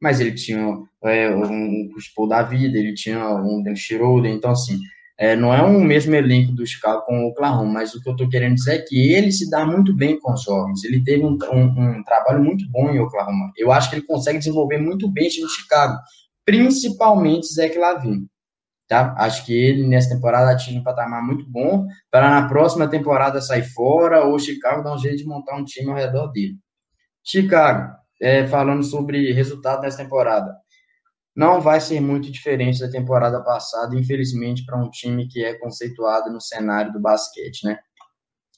Mas 0.00 0.18
ele 0.18 0.32
tinha 0.32 0.76
é, 1.04 1.30
um 1.30 1.88
Chris 1.92 2.28
da 2.28 2.42
vida, 2.42 2.76
ele 2.76 2.92
tinha 2.92 3.28
um 3.36 3.62
Dan 3.62 3.76
Schroeder, 3.76 4.32
então 4.32 4.50
assim, 4.50 4.80
é, 5.22 5.36
não 5.36 5.54
é 5.54 5.62
um 5.62 5.80
mesmo 5.84 6.16
elenco 6.16 6.50
do 6.50 6.66
Chicago 6.66 7.04
com 7.06 7.22
o 7.22 7.28
Oklahoma, 7.28 7.74
mas 7.74 7.94
o 7.94 8.02
que 8.02 8.08
eu 8.08 8.12
estou 8.12 8.28
querendo 8.28 8.56
dizer 8.56 8.74
é 8.74 8.78
que 8.82 9.12
ele 9.12 9.30
se 9.30 9.48
dá 9.48 9.64
muito 9.64 9.94
bem 9.94 10.18
com 10.18 10.32
os 10.32 10.42
jovens. 10.42 10.82
Ele 10.82 11.00
teve 11.04 11.24
um, 11.24 11.38
um, 11.52 11.98
um 11.98 12.02
trabalho 12.02 12.42
muito 12.42 12.68
bom 12.68 12.90
em 12.90 12.98
Oklahoma. 12.98 13.52
Eu 13.56 13.70
acho 13.70 13.88
que 13.88 13.94
ele 13.94 14.04
consegue 14.04 14.38
desenvolver 14.38 14.78
muito 14.78 15.08
bem 15.08 15.30
no 15.40 15.48
Chicago, 15.48 15.96
principalmente 16.44 17.54
Zach 17.54 17.78
Lavine. 17.78 18.26
Tá? 18.88 19.14
Acho 19.16 19.46
que 19.46 19.52
ele 19.52 19.86
nessa 19.86 20.12
temporada 20.12 20.50
atinge 20.50 20.80
um 20.80 20.82
patamar 20.82 21.24
muito 21.24 21.48
bom 21.48 21.86
para 22.10 22.28
na 22.28 22.48
próxima 22.48 22.88
temporada 22.88 23.40
sair 23.40 23.62
fora 23.62 24.24
ou 24.24 24.36
Chicago 24.40 24.82
dar 24.82 24.92
um 24.92 24.98
jeito 24.98 25.18
de 25.18 25.24
montar 25.24 25.54
um 25.54 25.64
time 25.64 25.88
ao 25.88 25.96
redor 25.96 26.32
dele. 26.32 26.56
Chicago, 27.22 27.94
é, 28.20 28.44
falando 28.48 28.82
sobre 28.82 29.32
resultado 29.32 29.82
nessa 29.82 30.02
temporada 30.02 30.52
não 31.34 31.60
vai 31.60 31.80
ser 31.80 32.00
muito 32.00 32.30
diferente 32.30 32.80
da 32.80 32.90
temporada 32.90 33.42
passada, 33.42 33.96
infelizmente, 33.96 34.64
para 34.64 34.78
um 34.78 34.90
time 34.90 35.26
que 35.28 35.44
é 35.44 35.54
conceituado 35.54 36.30
no 36.30 36.40
cenário 36.40 36.92
do 36.92 37.00
basquete, 37.00 37.64
né? 37.64 37.78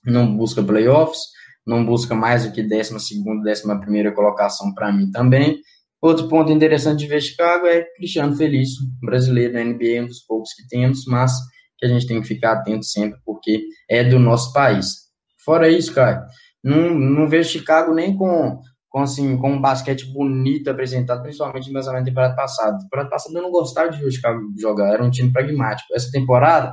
Não 0.05 0.37
busca 0.37 0.63
playoffs, 0.63 1.21
não 1.67 1.85
busca 1.85 2.15
mais 2.15 2.45
do 2.45 2.53
que 2.53 2.63
12 2.63 2.99
segunda, 3.01 3.51
11 3.51 3.81
primeira 3.81 4.13
colocação 4.13 4.75
para 4.75 4.93
mim 4.93 5.11
também. 5.11 5.61
Outro 6.03 6.29
ponto 6.29 6.53
interessante 6.53 6.99
de 6.99 7.07
ver 7.07 7.23
Chicago 7.23 7.67
é 7.67 7.83
Cristiano 7.97 8.37
Felício, 8.37 8.85
brasileiro 9.01 9.55
na 9.55 9.65
NBA, 9.65 10.03
um 10.03 10.07
dos 10.07 10.21
poucos 10.21 10.53
que 10.53 10.69
temos, 10.69 11.07
mas 11.07 11.33
que 11.79 11.87
a 11.87 11.89
gente 11.89 12.07
tem 12.07 12.21
que 12.21 12.29
ficar 12.29 12.53
atento 12.53 12.85
sempre, 12.85 13.19
porque 13.25 13.65
é 13.89 14.05
do 14.05 14.19
nosso 14.19 14.53
país. 14.53 15.05
Fora 15.45 15.69
isso, 15.69 15.95
Caio, 15.95 16.21
não, 16.63 16.95
não 16.95 17.29
vejo 17.29 17.49
Chicago 17.49 17.95
nem 17.95 18.17
com, 18.17 18.61
com, 18.95 19.01
assim, 19.01 19.37
com 19.37 19.55
um 19.55 19.61
basquete 19.61 20.07
bonito 20.07 20.71
apresentado, 20.71 21.21
principalmente 21.21 21.67
no 21.67 21.75
lançamento 21.75 22.05
da 22.05 22.11
temporada 22.11 22.37
passada. 22.37 22.79
Temporada 22.79 23.11
passada 23.11 23.37
eu 23.37 23.43
não 23.43 23.51
gostava 23.51 23.91
de 23.91 24.09
Chicago 24.09 24.41
jogar, 24.57 24.95
era 24.95 25.03
um 25.05 25.11
time 25.11 25.33
pragmático. 25.33 25.93
Essa 25.93 26.13
temporada 26.13 26.73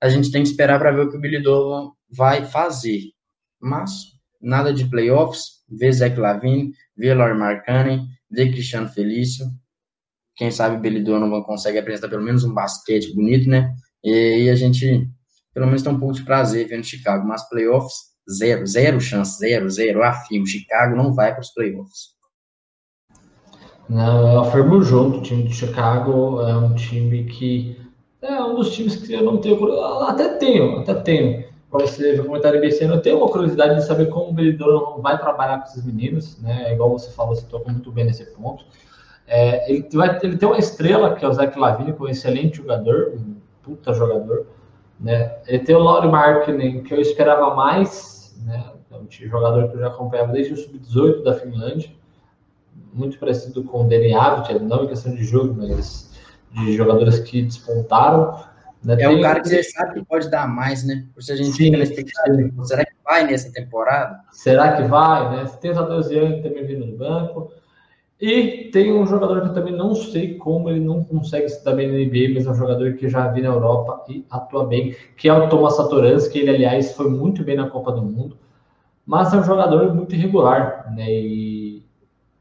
a 0.00 0.08
gente 0.08 0.30
tem 0.30 0.44
que 0.44 0.48
esperar 0.48 0.78
para 0.78 0.92
ver 0.92 1.00
o 1.00 1.10
que 1.10 1.16
o 1.16 1.20
Billy 1.20 1.42
Donovan 1.42 1.90
vai 2.08 2.44
fazer. 2.44 3.00
Mas 3.60 3.90
nada 4.40 4.72
de 4.72 4.88
playoffs, 4.88 5.64
ver 5.68 5.90
Zach 5.90 6.16
Lavine, 6.16 6.70
ver 6.96 7.14
Laurie 7.14 7.36
Markkanen, 7.36 8.06
ver 8.30 8.52
Cristiano 8.52 8.88
Felício. 8.88 9.44
Quem 10.36 10.52
sabe 10.52 10.76
o 10.76 10.80
Billy 10.80 11.02
Donovan 11.02 11.42
consegue 11.42 11.78
apresentar 11.78 12.08
pelo 12.08 12.22
menos 12.22 12.44
um 12.44 12.54
basquete 12.54 13.12
bonito, 13.12 13.48
né? 13.48 13.74
E 14.04 14.12
aí 14.12 14.50
a 14.50 14.54
gente, 14.54 15.10
pelo 15.52 15.66
menos, 15.66 15.82
tem 15.82 15.90
um 15.90 15.98
pouco 15.98 16.14
de 16.14 16.22
prazer 16.22 16.68
vendo 16.68 16.84
Chicago. 16.84 17.26
Mas 17.26 17.48
playoffs, 17.48 18.14
zero, 18.30 18.66
zero 18.66 19.00
chance, 19.00 19.38
zero, 19.38 19.68
zero. 19.70 20.02
Afirmo, 20.02 20.46
Chicago 20.46 20.96
não 20.96 21.12
vai 21.12 21.32
para 21.32 21.40
os 21.40 21.50
playoffs. 21.50 22.16
Não, 23.88 24.32
eu 24.32 24.40
afirmo 24.40 24.82
junto. 24.82 25.18
O 25.18 25.22
time 25.22 25.44
de 25.44 25.54
Chicago 25.54 26.40
é 26.42 26.56
um 26.56 26.74
time 26.74 27.24
que 27.24 27.80
é 28.20 28.42
um 28.42 28.54
dos 28.56 28.74
times 28.74 28.96
que 28.96 29.12
eu 29.12 29.22
não 29.22 29.38
tenho. 29.38 29.80
Até 30.02 30.28
tenho, 30.36 30.80
até 30.80 30.94
tenho. 30.94 31.46
Para 31.70 31.86
você 31.86 32.18
o 32.20 32.24
comentário 32.24 32.60
BC, 32.60 32.84
eu 32.84 33.00
tenho 33.00 33.18
uma 33.18 33.28
curiosidade 33.28 33.74
de 33.76 33.84
saber 33.84 34.08
como 34.08 34.30
o 34.30 34.32
Belidor 34.32 35.00
vai 35.00 35.18
trabalhar 35.18 35.58
com 35.58 35.64
esses 35.64 35.84
meninos, 35.84 36.40
né? 36.40 36.72
Igual 36.72 36.90
você 36.90 37.10
falou, 37.10 37.34
você 37.34 37.46
tocou 37.46 37.72
muito 37.72 37.90
bem 37.92 38.04
nesse 38.04 38.24
ponto. 38.26 38.64
É, 39.26 39.70
ele, 39.70 39.86
vai, 39.92 40.18
ele 40.22 40.36
tem 40.36 40.48
uma 40.48 40.58
estrela, 40.58 41.14
que 41.14 41.24
é 41.24 41.28
o 41.28 41.32
Zach 41.32 41.58
Lavine, 41.58 41.92
que 41.92 42.00
é 42.00 42.04
um 42.04 42.08
excelente 42.08 42.58
jogador, 42.58 43.12
um 43.14 43.36
puta 43.62 43.92
jogador. 43.92 44.46
Né? 44.98 45.36
Ele 45.46 45.58
tem 45.58 45.74
o 45.74 45.80
Laurie 45.80 46.10
Markkinen, 46.10 46.82
que 46.82 46.94
eu 46.94 47.00
esperava 47.00 47.54
mais, 47.54 48.15
um 49.00 49.06
jogador 49.10 49.68
que 49.68 49.76
eu 49.76 49.80
já 49.80 49.88
acompanhava 49.88 50.32
desde 50.32 50.54
o 50.54 50.56
Sub-18 50.56 51.22
da 51.22 51.34
Finlândia, 51.34 51.90
muito 52.92 53.18
parecido 53.18 53.62
com 53.64 53.84
o 53.84 53.88
Danny 53.88 54.14
Avitt, 54.14 54.58
não 54.60 54.84
em 54.84 54.88
questão 54.88 55.14
de 55.14 55.24
jogo, 55.24 55.54
mas 55.56 56.10
de 56.52 56.76
jogadores 56.76 57.20
que 57.20 57.42
despontaram. 57.42 58.42
Né? 58.82 58.96
É 59.00 59.08
um 59.08 59.20
cara 59.20 59.40
que 59.40 59.48
você 59.48 59.62
sabe 59.62 59.94
que 59.94 60.04
pode 60.04 60.30
dar 60.30 60.48
mais, 60.48 60.86
né? 60.86 61.06
Por 61.12 61.22
se 61.22 61.32
a 61.32 61.36
gente 61.36 61.50
sim, 61.50 61.74
expectativa, 61.74 62.64
será 62.64 62.84
que 62.84 62.92
vai 63.04 63.26
nessa 63.26 63.52
temporada? 63.52 64.20
Será 64.30 64.76
que 64.76 64.84
vai, 64.84 65.36
né? 65.36 65.50
Tem 65.60 65.72
o 65.72 65.74
Tadeu 65.74 66.00
Young 66.00 66.42
também 66.42 66.64
vindo 66.64 66.86
do 66.86 66.96
banco. 66.96 67.52
E 68.18 68.70
tem 68.72 68.94
um 68.94 69.06
jogador 69.06 69.42
que 69.42 69.48
eu 69.48 69.54
também 69.54 69.74
não 69.74 69.94
sei 69.94 70.36
como 70.36 70.70
ele 70.70 70.80
não 70.80 71.04
consegue 71.04 71.48
se 71.50 71.62
dar 71.62 71.74
bem 71.74 71.88
na 71.88 71.98
NBA, 71.98 72.34
mas 72.34 72.46
é 72.46 72.50
um 72.50 72.54
jogador 72.54 72.94
que 72.94 73.10
já 73.10 73.28
vi 73.28 73.42
na 73.42 73.48
Europa 73.48 74.04
e 74.08 74.24
atua 74.30 74.64
bem, 74.66 74.96
que 75.18 75.28
é 75.28 75.32
o 75.34 75.48
Thomas 75.50 75.76
Satoransky. 75.76 76.38
Ele, 76.38 76.50
aliás, 76.50 76.92
foi 76.92 77.10
muito 77.10 77.44
bem 77.44 77.56
na 77.56 77.68
Copa 77.68 77.92
do 77.92 78.02
Mundo, 78.02 78.38
mas 79.06 79.32
é 79.32 79.38
um 79.38 79.44
jogador 79.44 79.94
muito 79.94 80.14
irregular, 80.14 80.92
né? 80.94 81.10
E 81.10 81.82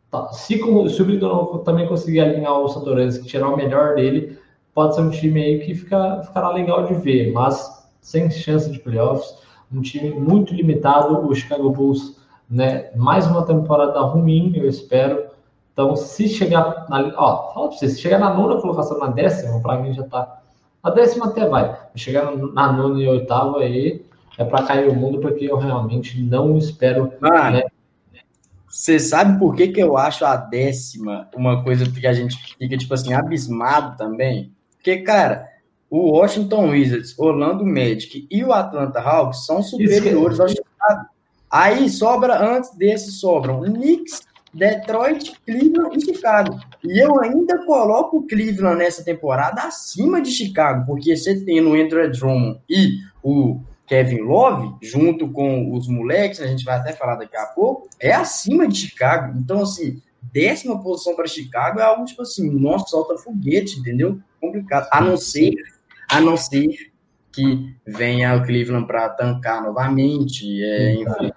tá, 0.10 0.28
se, 0.34 0.58
se 0.58 1.02
o 1.02 1.06
Brito 1.06 1.62
também 1.64 1.88
conseguir 1.88 2.22
alinhar 2.22 2.60
o 2.60 2.68
Satoransky, 2.68 3.28
tirar 3.28 3.50
o 3.50 3.56
melhor 3.56 3.96
dele, 3.96 4.38
pode 4.74 4.96
ser 4.96 5.02
um 5.02 5.10
time 5.10 5.42
aí 5.42 5.60
que 5.60 5.76
fica, 5.76 6.22
ficará 6.24 6.50
legal 6.50 6.86
de 6.86 6.96
ver, 6.96 7.32
mas 7.32 7.88
sem 8.02 8.30
chance 8.30 8.70
de 8.70 8.80
playoffs, 8.80 9.38
um 9.72 9.82
time 9.82 10.10
muito 10.10 10.54
limitado. 10.54 11.28
O 11.28 11.36
Chicago 11.36 11.70
Bulls, 11.70 12.20
né? 12.50 12.92
Mais 12.96 13.28
uma 13.28 13.46
temporada 13.46 14.00
ruim, 14.02 14.52
eu 14.56 14.68
espero 14.68 15.36
então, 15.76 15.94
se 15.98 16.30
chegar 16.30 16.86
na. 16.90 17.14
Ó, 17.18 17.54
fala 17.54 17.68
pra 17.68 17.78
você, 17.78 17.90
se 17.90 18.00
chegar 18.00 18.18
na 18.18 18.34
nona 18.34 18.62
colocação, 18.62 18.98
na 18.98 19.08
décima, 19.08 19.60
para 19.60 19.78
mim 19.78 19.94
já 19.94 20.04
tá. 20.04 20.40
A 20.82 20.90
décima 20.90 21.26
até 21.26 21.50
vai. 21.50 21.78
Chegar 21.96 22.34
na 22.34 22.72
nona 22.72 23.04
e 23.04 23.08
oitava 23.10 23.60
aí 23.60 24.06
é 24.38 24.44
para 24.44 24.66
cair 24.66 24.90
o 24.90 24.96
mundo, 24.96 25.20
porque 25.20 25.46
eu 25.46 25.58
realmente 25.58 26.22
não 26.22 26.58
espero. 26.58 27.14
Ah, 27.22 27.52
né? 27.52 27.64
Você 28.68 29.00
sabe 29.00 29.40
por 29.40 29.56
que, 29.56 29.70
que 29.70 29.80
eu 29.80 29.98
acho 29.98 30.26
a 30.26 30.36
décima 30.36 31.30
uma 31.36 31.64
coisa 31.64 31.90
que 31.90 32.06
a 32.06 32.14
gente 32.14 32.36
fica, 32.58 32.78
tipo 32.78 32.94
assim, 32.94 33.14
abismado 33.14 33.96
também? 33.98 34.52
Porque, 34.76 34.98
cara, 34.98 35.48
o 35.90 36.12
Washington 36.12 36.72
Wizards, 36.72 37.18
Orlando 37.18 37.66
Magic 37.66 38.28
e 38.30 38.44
o 38.44 38.52
Atlanta 38.52 39.00
Hawks 39.00 39.46
são 39.46 39.64
superiores 39.64 40.40
ao 40.40 40.50
Chicago. 40.50 41.06
Aí 41.50 41.90
sobra, 41.90 42.38
antes 42.38 42.76
desse, 42.76 43.12
sobram 43.14 43.62
Knicks 43.62 44.22
Detroit, 44.54 45.34
Cleveland 45.46 45.98
e 45.98 46.06
Chicago. 46.06 46.60
E 46.84 47.04
eu 47.04 47.22
ainda 47.22 47.66
coloco 47.66 48.18
o 48.18 48.28
Cleveland 48.28 48.78
nessa 48.78 49.04
temporada 49.04 49.62
acima 49.62 50.22
de 50.22 50.32
Chicago, 50.32 50.86
porque 50.86 51.16
você 51.16 51.40
tem 51.44 51.62
o 51.62 51.74
Andrew 51.74 52.10
Drummond 52.12 52.60
e 52.70 53.00
o 53.22 53.60
Kevin 53.88 54.22
Love, 54.22 54.76
junto 54.82 55.30
com 55.30 55.74
os 55.74 55.88
moleques, 55.88 56.42
a 56.42 56.48
gente 56.48 56.64
vai 56.64 56.78
até 56.78 56.94
falar 56.94 57.16
daqui 57.16 57.38
a 57.38 57.46
pouco, 57.46 57.88
é 58.00 58.12
acima 58.12 58.68
de 58.68 58.78
Chicago. 58.78 59.38
Então, 59.38 59.62
assim, 59.62 60.02
décima 60.34 60.82
posição 60.82 61.16
para 61.16 61.28
Chicago 61.28 61.80
é 61.80 61.84
algo 61.84 62.06
tipo 62.06 62.22
assim, 62.22 62.50
nossa, 62.50 62.88
solta 62.88 63.18
foguete, 63.18 63.80
entendeu? 63.80 64.20
Complicado. 64.42 64.88
A 64.92 65.02
não 65.02 65.18
ser, 65.18 65.54
a 66.10 66.20
não 66.20 66.36
ser 66.36 66.92
que 67.32 67.76
venha 67.86 68.36
o 68.36 68.46
Cleveland 68.46 68.88
para 68.88 69.10
tancar 69.10 69.62
novamente, 69.62 70.64
é, 70.64 70.94
enfim. 70.94 71.32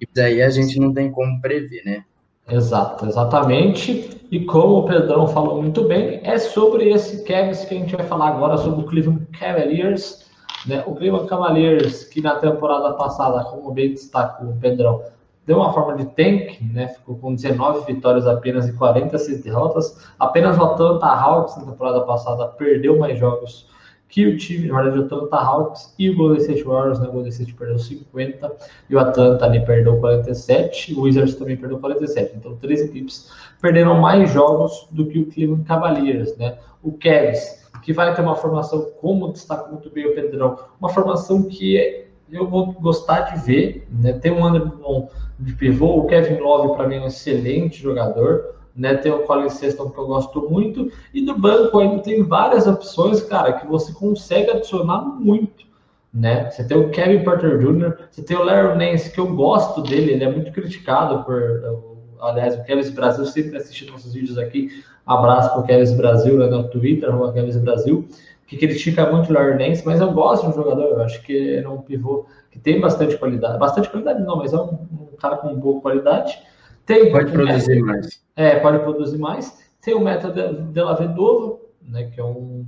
Isso 0.00 0.12
daí 0.14 0.42
a 0.42 0.50
gente 0.50 0.78
não 0.78 0.92
tem 0.92 1.10
como 1.10 1.40
prever, 1.40 1.82
né? 1.84 2.04
Exato, 2.48 3.06
exatamente. 3.06 4.10
E 4.30 4.44
como 4.44 4.78
o 4.78 4.84
Pedrão 4.84 5.26
falou 5.26 5.62
muito 5.62 5.84
bem, 5.84 6.20
é 6.22 6.38
sobre 6.38 6.90
esse 6.90 7.24
Cavs 7.24 7.64
que 7.64 7.74
a 7.74 7.78
gente 7.78 7.96
vai 7.96 8.06
falar 8.06 8.28
agora 8.28 8.56
sobre 8.56 8.84
o 8.84 8.86
Cleveland 8.86 9.26
Cavaliers. 9.38 10.25
Né? 10.66 10.82
O 10.86 10.94
Cleveland 10.94 11.28
Cavaliers, 11.28 12.04
que 12.04 12.20
na 12.20 12.36
temporada 12.36 12.94
passada, 12.94 13.44
como 13.44 13.72
bem 13.72 13.90
destacou 13.90 14.48
o 14.48 14.56
Pedrão, 14.56 15.02
deu 15.46 15.58
uma 15.58 15.72
forma 15.72 15.96
de 15.96 16.06
tank, 16.06 16.60
né? 16.72 16.88
ficou 16.88 17.16
com 17.16 17.34
19 17.34 17.92
vitórias 17.92 18.26
apenas 18.26 18.68
e 18.68 18.72
46 18.72 19.42
derrotas. 19.42 20.06
Apenas 20.18 20.58
o 20.58 20.64
Atlanta 20.64 21.06
Hawks 21.06 21.56
na 21.56 21.70
temporada 21.70 22.00
passada 22.00 22.48
perdeu 22.48 22.98
mais 22.98 23.18
jogos 23.18 23.68
que 24.08 24.26
o 24.26 24.36
time, 24.36 24.68
na 24.68 24.82
verdade, 24.82 25.00
o 25.00 25.04
Atlanta 25.04 25.36
Hawks 25.36 25.94
e 25.98 26.10
o 26.10 26.16
Golden 26.16 26.38
State 26.38 26.62
Warriors, 26.62 27.00
né? 27.00 27.08
O 27.08 27.12
Golden 27.12 27.30
State 27.30 27.54
perdeu 27.54 27.78
50 27.78 28.52
e 28.88 28.94
o 28.94 28.98
Atlanta 28.98 29.44
ali 29.44 29.64
perdeu 29.64 29.98
47, 29.98 30.94
o 30.94 31.02
Wizards 31.02 31.34
também 31.34 31.56
perdeu 31.56 31.78
47. 31.78 32.36
Então, 32.36 32.56
três 32.56 32.82
equipes 32.82 33.30
perderam 33.60 34.00
mais 34.00 34.30
jogos 34.30 34.86
do 34.90 35.06
que 35.06 35.18
o 35.18 35.26
Cleveland 35.26 35.64
Cavaliers, 35.64 36.36
né? 36.36 36.56
O 36.82 36.92
Cavs, 36.92 37.65
que 37.86 37.92
vai 37.92 38.12
ter 38.12 38.20
uma 38.20 38.34
formação, 38.34 38.90
como 39.00 39.32
destaca 39.32 39.70
muito 39.70 39.88
bem 39.88 40.06
o 40.06 40.12
Pedrão, 40.12 40.58
uma 40.80 40.88
formação 40.88 41.44
que 41.44 42.04
eu 42.32 42.44
vou 42.44 42.72
gostar 42.72 43.20
de 43.20 43.46
ver, 43.46 43.86
né? 43.88 44.12
Tem 44.12 44.32
um 44.32 44.44
Anderson 44.44 45.08
de 45.38 45.52
pivô, 45.54 45.98
o 45.98 46.06
Kevin 46.08 46.40
Love 46.40 46.76
para 46.76 46.88
mim 46.88 46.96
é 46.96 47.00
um 47.02 47.06
excelente 47.06 47.80
jogador, 47.80 48.56
né? 48.74 48.96
Tem 48.96 49.12
o 49.12 49.20
Colin 49.20 49.48
Sexton 49.48 49.88
que 49.90 49.98
eu 50.00 50.06
gosto 50.08 50.50
muito. 50.50 50.90
E 51.14 51.24
do 51.24 51.38
banco 51.38 51.78
ainda 51.78 52.02
tem 52.02 52.24
várias 52.24 52.66
opções, 52.66 53.22
cara, 53.22 53.52
que 53.52 53.68
você 53.68 53.92
consegue 53.92 54.50
adicionar 54.50 55.02
muito. 55.02 55.64
Né? 56.12 56.50
Você 56.50 56.64
tem 56.64 56.76
o 56.76 56.90
Kevin 56.90 57.22
Porter 57.22 57.56
Jr., 57.56 58.08
você 58.10 58.20
tem 58.20 58.36
o 58.36 58.42
Larry 58.42 58.76
Nance, 58.78 59.12
que 59.12 59.20
eu 59.20 59.32
gosto 59.32 59.80
dele, 59.82 60.14
ele 60.14 60.24
é 60.24 60.30
muito 60.32 60.50
criticado 60.50 61.22
por. 61.22 61.85
Aliás, 62.20 62.56
o 62.56 62.64
Kevin 62.64 62.90
Brasil 62.90 63.24
sempre 63.26 63.56
assistindo 63.56 63.92
nossos 63.92 64.14
vídeos 64.14 64.38
aqui. 64.38 64.82
Abraço 65.06 65.50
para 65.50 65.60
o 65.60 65.64
Kevin 65.64 65.96
Brasil 65.96 66.38
né, 66.38 66.46
no 66.46 66.68
Twitter, 66.68 67.14
o 67.14 67.32
Kevin 67.32 67.58
Brasil, 67.60 68.08
que 68.46 68.56
critica 68.56 69.10
muito 69.10 69.30
o 69.30 69.32
Larry 69.32 69.56
Nance, 69.56 69.84
mas 69.84 70.00
eu 70.00 70.12
gosto 70.12 70.48
do 70.48 70.54
jogador, 70.54 70.84
eu 70.84 71.02
acho 71.02 71.22
que 71.22 71.56
é 71.56 71.68
um 71.68 71.82
pivô 71.82 72.26
que 72.50 72.58
tem 72.58 72.80
bastante 72.80 73.16
qualidade. 73.16 73.58
Bastante 73.58 73.88
qualidade 73.88 74.22
não, 74.22 74.36
mas 74.36 74.52
é 74.52 74.56
um, 74.56 74.78
um 74.92 75.16
cara 75.18 75.36
com 75.36 75.54
boa 75.54 75.80
qualidade. 75.80 76.38
Tem 76.84 77.10
pode 77.12 77.32
produzir 77.32 77.82
mais. 77.82 78.24
É, 78.34 78.56
pode 78.60 78.78
produzir 78.78 79.18
mais. 79.18 79.66
Tem 79.80 79.94
o 79.94 80.00
Meta 80.00 80.30
de 80.30 80.80
La 80.80 80.94
Vedova, 80.94 81.58
né, 81.82 82.10
que 82.12 82.20
é 82.20 82.24
um, 82.24 82.66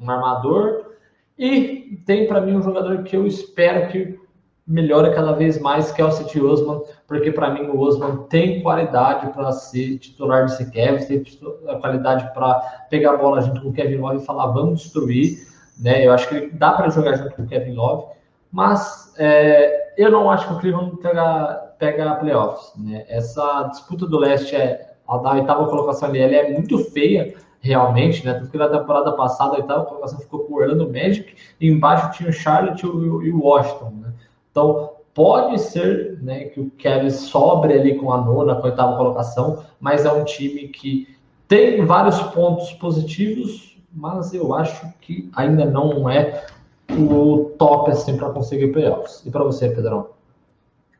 um 0.00 0.10
armador. 0.10 0.92
E 1.38 2.02
tem 2.04 2.26
para 2.26 2.40
mim 2.40 2.56
um 2.56 2.62
jogador 2.62 3.02
que 3.04 3.16
eu 3.16 3.26
espero 3.26 3.88
que 3.88 4.18
melhore 4.66 5.14
cada 5.14 5.32
vez 5.32 5.58
mais, 5.58 5.90
que 5.92 6.02
é 6.02 6.04
o 6.04 6.10
City 6.10 6.40
Osman, 6.40 6.82
porque 7.08 7.32
para 7.32 7.50
mim 7.50 7.62
o 7.70 7.80
Osman 7.80 8.24
tem 8.28 8.62
qualidade 8.62 9.32
para 9.32 9.50
ser 9.50 9.98
titular 9.98 10.44
desse 10.44 10.70
Kevin, 10.70 11.06
tem 11.06 11.24
qualidade 11.80 12.32
para 12.34 12.60
pegar 12.90 13.14
a 13.14 13.16
bola 13.16 13.40
junto 13.40 13.62
com 13.62 13.70
o 13.70 13.72
Kevin 13.72 13.96
Love 13.96 14.18
e 14.18 14.26
falar 14.26 14.48
vamos 14.48 14.82
destruir. 14.82 15.48
Né? 15.80 16.06
Eu 16.06 16.12
acho 16.12 16.28
que 16.28 16.50
dá 16.50 16.72
para 16.72 16.90
jogar 16.90 17.16
junto 17.16 17.34
com 17.34 17.42
o 17.42 17.46
Kevin 17.46 17.72
Love, 17.72 18.12
mas 18.52 19.14
é, 19.16 19.94
eu 19.96 20.10
não 20.10 20.30
acho 20.30 20.48
que 20.48 20.54
o 20.54 20.58
Cleveland 20.58 20.96
pega 20.98 21.64
pega 21.78 22.16
playoffs. 22.16 22.72
Né? 22.76 23.06
Essa 23.08 23.62
disputa 23.70 24.06
do 24.06 24.18
leste 24.18 24.54
é 24.54 24.92
a 25.08 25.16
da 25.16 25.32
oitava 25.32 25.66
colocação 25.66 26.10
ali, 26.10 26.18
ela 26.18 26.34
é 26.34 26.52
muito 26.52 26.78
feia 26.90 27.34
realmente, 27.60 28.24
né? 28.24 28.34
Porque 28.34 28.58
na 28.58 28.68
temporada 28.68 29.12
passada 29.12 29.54
a 29.54 29.60
oitava 29.60 29.86
colocação 29.86 30.18
ficou 30.20 30.46
o 30.48 30.54
Orlando 30.54 30.86
Magic 30.86 31.34
e 31.58 31.68
embaixo 31.68 32.12
tinha 32.12 32.28
o 32.28 32.32
Charlotte 32.32 32.84
e 32.84 32.88
o 32.88 33.42
Washington, 33.42 33.92
né? 34.02 34.12
Então 34.50 34.97
pode 35.18 35.58
ser, 35.60 36.16
né, 36.22 36.44
que 36.44 36.60
o 36.60 36.70
Kevin 36.70 37.10
sobre 37.10 37.72
ali 37.72 37.98
com 37.98 38.12
a 38.12 38.24
nona, 38.24 38.54
com 38.54 38.68
a 38.68 38.70
oitava 38.70 38.96
colocação, 38.96 39.64
mas 39.80 40.04
é 40.04 40.12
um 40.12 40.24
time 40.24 40.68
que 40.68 41.08
tem 41.48 41.84
vários 41.84 42.22
pontos 42.32 42.70
positivos, 42.74 43.76
mas 43.92 44.32
eu 44.32 44.54
acho 44.54 44.86
que 45.00 45.28
ainda 45.34 45.64
não 45.64 46.08
é 46.08 46.46
o 46.88 47.52
top 47.58 47.90
assim 47.90 48.16
para 48.16 48.30
conseguir 48.30 48.68
playoffs. 48.68 49.26
E 49.26 49.30
para 49.32 49.42
você, 49.42 49.68
Pedrão? 49.68 50.10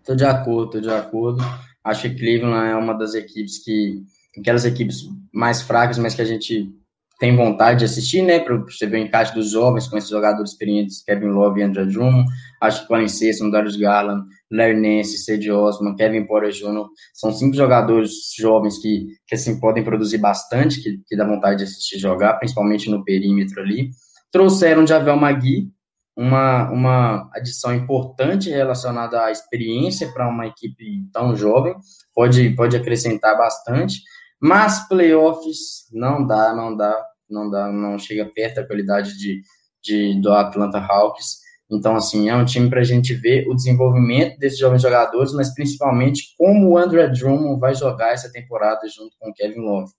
Tô 0.04 0.16
de 0.16 0.24
acordo, 0.24 0.72
tô 0.72 0.80
de 0.80 0.90
acordo. 0.90 1.40
Acho 1.84 2.10
que 2.10 2.16
Cleveland 2.16 2.72
é 2.72 2.74
uma 2.74 2.94
das 2.94 3.14
equipes 3.14 3.62
que, 3.62 4.02
aquelas 4.36 4.64
equipes 4.64 5.08
mais 5.32 5.62
fracas, 5.62 5.96
mas 5.96 6.16
que 6.16 6.22
a 6.22 6.24
gente 6.24 6.74
tem 7.18 7.34
vontade 7.34 7.80
de 7.80 7.84
assistir, 7.84 8.22
né, 8.22 8.38
para 8.38 8.56
você 8.56 8.86
ver 8.86 8.98
o 8.98 9.00
encaixe 9.00 9.34
dos 9.34 9.50
jovens 9.50 9.88
com 9.88 9.98
esses 9.98 10.08
jogadores 10.08 10.52
experientes, 10.52 11.02
Kevin 11.02 11.26
Love 11.26 11.60
e 11.60 11.64
Andrew 11.64 11.86
Drummond, 11.86 12.24
acho 12.60 12.82
que 12.82 12.88
Colin 12.88 13.08
Sexton, 13.08 13.50
Darius 13.50 13.76
Garland, 13.76 14.24
Larry 14.50 14.80
Nance, 14.80 15.50
Osman, 15.50 15.96
Kevin 15.96 16.26
Porter 16.26 16.52
Jr., 16.52 16.86
são 17.12 17.32
cinco 17.32 17.56
jogadores 17.56 18.12
jovens 18.38 18.78
que, 18.78 19.06
que 19.26 19.34
assim, 19.34 19.58
podem 19.58 19.82
produzir 19.82 20.18
bastante, 20.18 20.80
que, 20.80 21.00
que 21.06 21.16
dá 21.16 21.26
vontade 21.26 21.58
de 21.58 21.64
assistir 21.64 21.98
jogar, 21.98 22.34
principalmente 22.34 22.88
no 22.88 23.02
perímetro 23.02 23.60
ali. 23.60 23.90
Trouxeram 24.30 24.86
Javel 24.86 25.16
Magui, 25.16 25.72
uma, 26.16 26.70
uma 26.70 27.30
adição 27.34 27.74
importante 27.74 28.50
relacionada 28.50 29.24
à 29.24 29.30
experiência 29.32 30.12
para 30.12 30.28
uma 30.28 30.46
equipe 30.46 31.04
tão 31.12 31.36
jovem, 31.36 31.74
pode, 32.14 32.50
pode 32.50 32.76
acrescentar 32.76 33.36
bastante, 33.36 34.02
mas 34.40 34.86
playoffs 34.88 35.88
não 35.92 36.26
dá, 36.26 36.54
não 36.54 36.76
dá, 36.76 37.06
não 37.28 37.50
dá, 37.50 37.70
não 37.70 37.98
chega 37.98 38.24
perto 38.26 38.56
da 38.56 38.66
qualidade 38.66 39.16
de, 39.18 39.42
de 39.82 40.20
do 40.20 40.32
Atlanta 40.32 40.78
Hawks. 40.78 41.38
Então, 41.70 41.96
assim, 41.96 42.30
é 42.30 42.34
um 42.34 42.44
time 42.44 42.70
para 42.70 42.80
a 42.80 42.84
gente 42.84 43.12
ver 43.14 43.46
o 43.46 43.54
desenvolvimento 43.54 44.38
desses 44.38 44.58
jovens 44.58 44.80
jogadores, 44.80 45.32
mas 45.32 45.52
principalmente 45.52 46.34
como 46.38 46.70
o 46.70 46.78
André 46.78 47.08
Drummond 47.08 47.60
vai 47.60 47.74
jogar 47.74 48.12
essa 48.12 48.32
temporada 48.32 48.88
junto 48.88 49.14
com 49.18 49.28
o 49.30 49.34
Kevin 49.34 49.60
Love, 49.60 49.92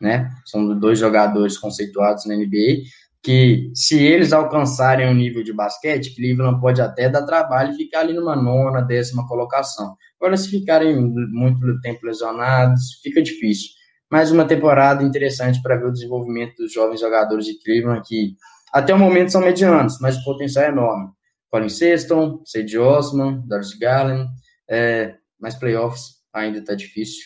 né? 0.00 0.30
São 0.44 0.76
dois 0.78 0.98
jogadores 0.98 1.56
conceituados 1.56 2.26
na 2.26 2.34
NBA 2.34 2.82
que, 3.24 3.72
se 3.74 4.04
eles 4.04 4.34
alcançarem 4.34 5.08
o 5.08 5.10
um 5.10 5.14
nível 5.14 5.42
de 5.42 5.50
basquete, 5.50 6.14
Cleveland 6.14 6.60
pode 6.60 6.82
até 6.82 7.08
dar 7.08 7.24
trabalho 7.24 7.72
e 7.72 7.76
ficar 7.76 8.00
ali 8.00 8.12
numa 8.12 8.36
nona, 8.36 8.82
décima 8.82 9.26
colocação. 9.26 9.96
Agora, 10.20 10.36
se 10.36 10.50
ficarem 10.50 10.94
muito 10.94 11.80
tempo 11.80 12.04
lesionados, 12.04 13.00
fica 13.02 13.22
difícil. 13.22 13.70
Mais 14.10 14.30
uma 14.30 14.44
temporada 14.44 15.02
interessante 15.02 15.60
para 15.62 15.76
ver 15.76 15.86
o 15.86 15.92
desenvolvimento 15.92 16.56
dos 16.56 16.72
jovens 16.72 17.00
jogadores 17.00 17.46
de 17.46 17.58
Cleveland, 17.64 18.02
que 18.06 18.36
até 18.70 18.92
o 18.92 18.98
momento 18.98 19.32
são 19.32 19.40
medianos, 19.40 19.98
mas 20.00 20.18
o 20.18 20.24
potencial 20.24 20.66
é 20.66 20.68
enorme. 20.68 21.08
Colin 21.50 21.70
Sexton, 21.70 22.42
Sage 22.44 22.78
Osman, 22.78 23.42
Darius 23.46 23.72
Garland, 23.78 24.28
é, 24.68 25.14
mas 25.40 25.54
playoffs 25.54 26.16
ainda 26.32 26.58
está 26.58 26.74
difícil. 26.74 27.24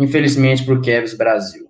Infelizmente 0.00 0.64
para 0.64 0.74
o 0.74 0.82
Cavs 0.82 1.16
Brasil. 1.16 1.67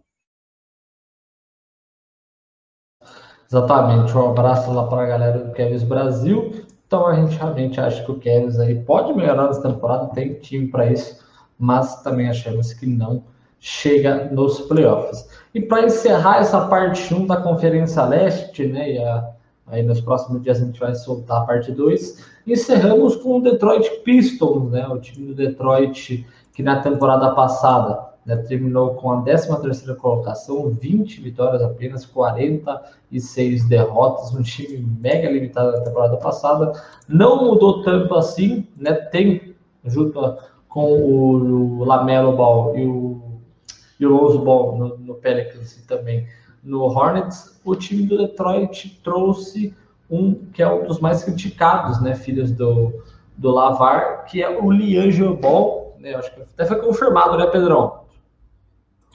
Exatamente, 3.50 4.14
um 4.14 4.28
abraço 4.28 4.70
lá 4.70 4.86
para 4.86 5.04
a 5.04 5.06
galera 5.06 5.38
do 5.38 5.52
Cavs 5.52 5.82
Brasil. 5.82 6.66
Então 6.86 7.06
a 7.06 7.14
gente 7.14 7.34
realmente 7.34 7.80
acha 7.80 8.04
que 8.04 8.10
o 8.10 8.20
Cavs 8.20 8.58
aí 8.60 8.74
pode 8.74 9.14
melhorar 9.14 9.46
nessa 9.46 9.62
temporada, 9.62 10.12
tem 10.14 10.34
time 10.34 10.68
para 10.68 10.92
isso, 10.92 11.24
mas 11.58 12.02
também 12.02 12.28
achamos 12.28 12.74
que 12.74 12.86
não 12.86 13.22
chega 13.58 14.28
nos 14.30 14.60
playoffs. 14.60 15.28
E 15.54 15.62
para 15.62 15.86
encerrar 15.86 16.38
essa 16.38 16.66
parte 16.66 17.12
1 17.12 17.26
da 17.26 17.38
Conferência 17.38 18.04
Leste, 18.04 18.66
né, 18.66 18.92
e 18.92 18.98
a, 18.98 19.30
aí 19.66 19.82
nos 19.82 20.00
próximos 20.00 20.42
dias 20.42 20.60
a 20.60 20.64
gente 20.66 20.78
vai 20.78 20.94
soltar 20.94 21.42
a 21.42 21.44
parte 21.46 21.72
2, 21.72 22.24
encerramos 22.46 23.16
com 23.16 23.38
o 23.38 23.42
Detroit 23.42 23.88
Pistons, 24.04 24.70
né, 24.70 24.86
o 24.88 24.98
time 24.98 25.26
do 25.26 25.34
Detroit 25.34 26.26
que 26.54 26.62
na 26.62 26.80
temporada 26.80 27.30
passada 27.30 28.07
né, 28.28 28.36
terminou 28.36 28.94
com 28.96 29.10
a 29.10 29.22
13ª 29.22 29.96
colocação, 29.96 30.68
20 30.68 31.22
vitórias 31.22 31.62
apenas, 31.62 32.04
46 32.04 33.66
derrotas, 33.66 34.34
um 34.34 34.42
time 34.42 34.86
mega 35.00 35.30
limitado 35.30 35.72
na 35.72 35.80
temporada 35.80 36.18
passada. 36.18 36.72
Não 37.08 37.42
mudou 37.42 37.82
tanto 37.82 38.14
assim, 38.14 38.68
né, 38.76 38.92
tem, 38.92 39.54
junto 39.82 40.36
com 40.68 40.92
o 40.92 41.82
Lamelo 41.84 42.36
Ball 42.36 42.76
e 42.76 42.86
o, 42.86 43.22
e 43.98 44.06
o 44.06 44.14
Rose 44.14 44.38
Ball 44.38 44.76
no, 44.76 44.98
no 44.98 45.14
Pelicans 45.14 45.78
e 45.78 45.86
também 45.86 46.26
no 46.62 46.82
Hornets, 46.82 47.58
o 47.64 47.74
time 47.74 48.06
do 48.06 48.18
Detroit 48.18 49.00
trouxe 49.02 49.74
um 50.10 50.34
que 50.52 50.62
é 50.62 50.70
um 50.70 50.86
dos 50.86 51.00
mais 51.00 51.24
criticados, 51.24 52.02
né, 52.02 52.14
filhos 52.14 52.52
do, 52.52 52.92
do 53.38 53.50
Lavar, 53.50 54.26
que 54.26 54.42
é 54.42 54.50
o 54.50 54.70
Liangelo 54.70 55.34
Ball, 55.34 55.96
né, 55.98 56.14
acho 56.14 56.34
que 56.34 56.42
até 56.42 56.66
foi 56.66 56.76
confirmado, 56.76 57.38
né, 57.38 57.46
Pedrão? 57.46 57.97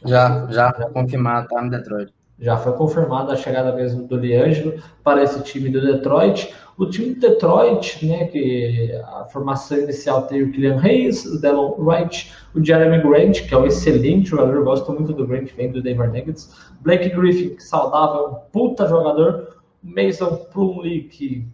Já, 0.05 0.47
já 0.49 0.73
foi 0.73 0.85
confirmado, 0.91 1.47
tá 1.47 1.61
no 1.61 1.69
Detroit. 1.69 2.13
Já 2.39 2.57
foi 2.57 2.73
confirmada 2.73 3.33
a 3.33 3.37
chegada 3.37 3.73
mesmo 3.73 4.07
do 4.07 4.17
Liangelo 4.17 4.81
para 5.03 5.23
esse 5.23 5.41
time 5.43 5.69
do 5.69 5.79
Detroit. 5.79 6.53
O 6.77 6.87
time 6.87 7.13
do 7.13 7.21
Detroit, 7.21 8.05
né, 8.05 8.25
que 8.25 8.91
a 9.05 9.25
formação 9.25 9.77
inicial 9.77 10.23
tem 10.23 10.41
o 10.41 10.51
Kylian 10.51 10.81
Hayes, 10.81 11.23
o 11.25 11.39
Delon 11.39 11.75
Wright, 11.77 12.33
o 12.55 12.63
Jeremy 12.63 13.01
Grant, 13.01 13.47
que 13.47 13.53
é 13.53 13.57
um 13.57 13.65
excelente 13.65 14.29
jogador, 14.29 14.55
eu 14.55 14.63
gosto 14.63 14.91
muito 14.91 15.13
do 15.13 15.27
Grant, 15.27 15.51
vem 15.55 15.71
do 15.71 15.81
Denver 15.81 16.07
Nuggets, 16.07 16.51
Blake 16.81 17.09
Griffin, 17.09 17.55
que 17.55 17.63
saudável, 17.63 18.27
um 18.27 18.35
puta 18.51 18.87
jogador, 18.87 19.57
Mason 19.83 20.35
Plumlee, 20.51 21.03
que 21.03 21.47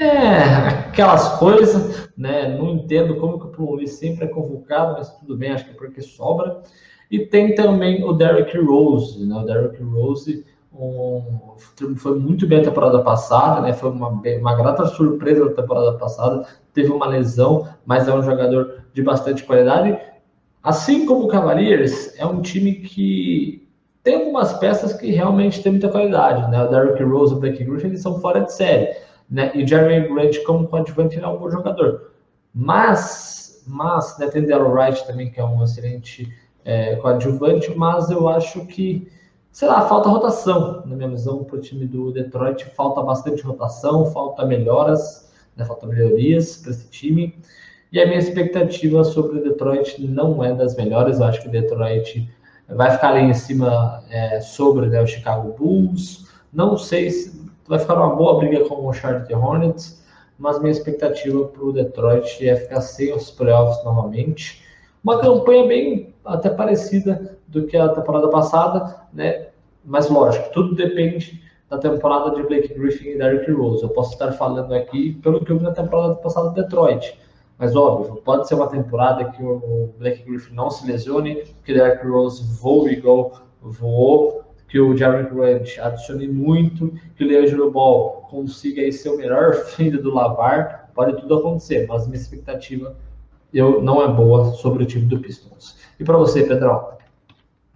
é, 0.00 0.88
aquelas 0.88 1.38
coisas, 1.38 2.10
né, 2.18 2.54
não 2.56 2.74
entendo 2.74 3.16
como 3.16 3.38
que 3.38 3.46
o 3.46 3.50
Plumlee 3.50 3.88
sempre 3.88 4.26
é 4.26 4.28
convocado, 4.28 4.92
mas 4.92 5.08
tudo 5.16 5.36
bem, 5.36 5.52
acho 5.52 5.64
que 5.64 5.70
é 5.70 5.74
porque 5.74 6.02
sobra. 6.02 6.62
E 7.10 7.20
tem 7.20 7.54
também 7.54 8.04
o 8.04 8.12
Derrick 8.12 8.58
Rose, 8.58 9.24
né? 9.24 9.36
O 9.36 9.44
Derrick 9.44 9.82
Rose 9.82 10.44
um, 10.72 11.54
foi 11.96 12.18
muito 12.18 12.46
bem 12.46 12.60
a 12.60 12.64
temporada 12.64 13.02
passada, 13.02 13.60
né? 13.60 13.72
Foi 13.72 13.90
uma, 13.90 14.08
uma 14.08 14.56
grata 14.56 14.86
surpresa 14.86 15.44
na 15.44 15.52
temporada 15.52 15.92
passada. 15.98 16.46
Teve 16.74 16.90
uma 16.90 17.06
lesão, 17.06 17.68
mas 17.84 18.08
é 18.08 18.14
um 18.14 18.22
jogador 18.22 18.84
de 18.92 19.02
bastante 19.02 19.44
qualidade. 19.44 19.98
Assim 20.62 21.06
como 21.06 21.24
o 21.24 21.28
Cavaliers, 21.28 22.18
é 22.18 22.26
um 22.26 22.42
time 22.42 22.74
que 22.74 23.66
tem 24.02 24.16
algumas 24.16 24.52
peças 24.54 24.92
que 24.92 25.10
realmente 25.10 25.62
tem 25.62 25.72
muita 25.72 25.88
qualidade, 25.88 26.50
né? 26.50 26.62
O 26.62 26.68
Derrick 26.68 27.02
Rose 27.02 27.34
e 27.34 27.36
o 27.36 27.40
Blake 27.40 27.64
Griffin 27.64 27.88
eles 27.88 28.02
são 28.02 28.20
fora 28.20 28.40
de 28.40 28.52
série, 28.52 28.96
né? 29.30 29.50
E 29.54 29.66
Jeremy 29.66 30.08
Grant 30.08 30.42
como 30.44 30.68
coadjuvante 30.68 31.18
é 31.18 31.26
um 31.26 31.38
bom 31.38 31.50
jogador. 31.50 32.12
Mas, 32.54 33.64
mas, 33.66 34.16
né, 34.18 34.28
tem 34.28 34.44
Delon 34.44 34.72
Wright 34.72 35.06
também, 35.06 35.30
que 35.30 35.40
é 35.40 35.44
um 35.44 35.62
excelente 35.62 36.32
é, 36.66 36.96
coadjuvante, 36.96 37.72
mas 37.76 38.10
eu 38.10 38.28
acho 38.28 38.66
que, 38.66 39.08
sei 39.52 39.68
lá, 39.68 39.88
falta 39.88 40.08
rotação, 40.08 40.82
na 40.84 40.96
minha 40.96 41.08
visão, 41.08 41.44
para 41.44 41.56
o 41.56 41.60
time 41.60 41.86
do 41.86 42.10
Detroit, 42.10 42.64
falta 42.76 43.00
bastante 43.02 43.42
rotação, 43.42 44.06
falta 44.06 44.44
melhoras, 44.44 45.32
né, 45.56 45.64
falta 45.64 45.86
melhorias 45.86 46.56
para 46.56 46.72
esse 46.72 46.88
time. 46.90 47.38
E 47.92 48.00
a 48.00 48.06
minha 48.06 48.18
expectativa 48.18 49.04
sobre 49.04 49.38
o 49.38 49.42
Detroit 49.44 50.04
não 50.04 50.42
é 50.42 50.52
das 50.52 50.76
melhores, 50.76 51.20
eu 51.20 51.26
acho 51.26 51.40
que 51.40 51.48
o 51.48 51.52
Detroit 51.52 52.28
vai 52.68 52.90
ficar 52.90 53.10
ali 53.10 53.20
em 53.20 53.34
cima 53.34 54.02
é, 54.10 54.40
sobre 54.40 54.86
né, 54.88 55.00
o 55.00 55.06
Chicago 55.06 55.54
Bulls. 55.56 56.26
Não 56.52 56.76
sei 56.76 57.10
se 57.10 57.48
vai 57.68 57.78
ficar 57.78 57.94
uma 57.94 58.16
boa 58.16 58.38
briga 58.38 58.68
com 58.68 58.84
o 58.84 58.92
Charlotte 58.92 59.32
Hornets, 59.32 60.04
mas 60.36 60.58
minha 60.58 60.72
expectativa 60.72 61.44
para 61.44 61.64
o 61.64 61.72
Detroit 61.72 62.46
é 62.46 62.56
ficar 62.56 62.80
sem 62.80 63.14
os 63.14 63.30
playoffs 63.30 63.84
novamente. 63.84 64.65
Uma 65.02 65.20
campanha 65.20 65.66
bem 65.66 66.14
até 66.24 66.50
parecida 66.50 67.38
do 67.46 67.66
que 67.66 67.76
a 67.76 67.88
temporada 67.88 68.28
passada, 68.28 69.02
né? 69.12 69.48
Mas 69.84 70.10
lógico, 70.10 70.50
tudo 70.52 70.74
depende 70.74 71.42
da 71.70 71.78
temporada 71.78 72.34
de 72.34 72.42
Blake 72.42 72.74
Griffin 72.74 73.10
e 73.10 73.18
Derrick 73.18 73.50
Rose. 73.50 73.82
Eu 73.82 73.90
posso 73.90 74.12
estar 74.12 74.32
falando 74.32 74.72
aqui 74.74 75.14
pelo 75.22 75.44
que 75.44 75.52
eu 75.52 75.58
vi 75.58 75.64
na 75.64 75.72
temporada 75.72 76.14
passada 76.16 76.48
de 76.50 76.56
Detroit. 76.56 77.18
Mas 77.58 77.74
óbvio, 77.74 78.16
pode 78.16 78.46
ser 78.46 78.54
uma 78.54 78.68
temporada 78.68 79.24
que 79.30 79.42
o 79.42 79.90
Blake 79.98 80.22
Griffin 80.24 80.54
não 80.54 80.70
se 80.70 80.86
lesione, 80.86 81.44
que 81.64 81.72
Derrick 81.72 82.06
Rose 82.06 82.42
voe 82.60 82.92
igual 82.92 83.46
voou, 83.62 84.44
que 84.68 84.78
o 84.78 84.96
Jerry 84.96 85.28
Grant 85.32 85.78
adicione 85.78 86.28
muito, 86.28 86.92
que 87.16 87.24
o 87.24 87.26
Leandro 87.26 87.70
Ball 87.70 88.26
consiga 88.28 88.82
aí 88.82 88.92
ser 88.92 89.10
o 89.10 89.16
melhor 89.16 89.54
filho 89.74 90.02
do 90.02 90.12
Lavar. 90.12 90.90
Pode 90.94 91.20
tudo 91.20 91.36
acontecer, 91.36 91.86
mas 91.88 92.06
minha 92.06 92.18
expectativa 92.18 92.96
eu, 93.56 93.82
não 93.82 94.02
é 94.02 94.12
boa 94.12 94.52
sobre 94.54 94.82
o 94.82 94.86
time 94.86 95.06
do 95.06 95.18
Pistons. 95.18 95.76
E 95.98 96.04
para 96.04 96.16
você, 96.18 96.44
Pedrão? 96.44 96.96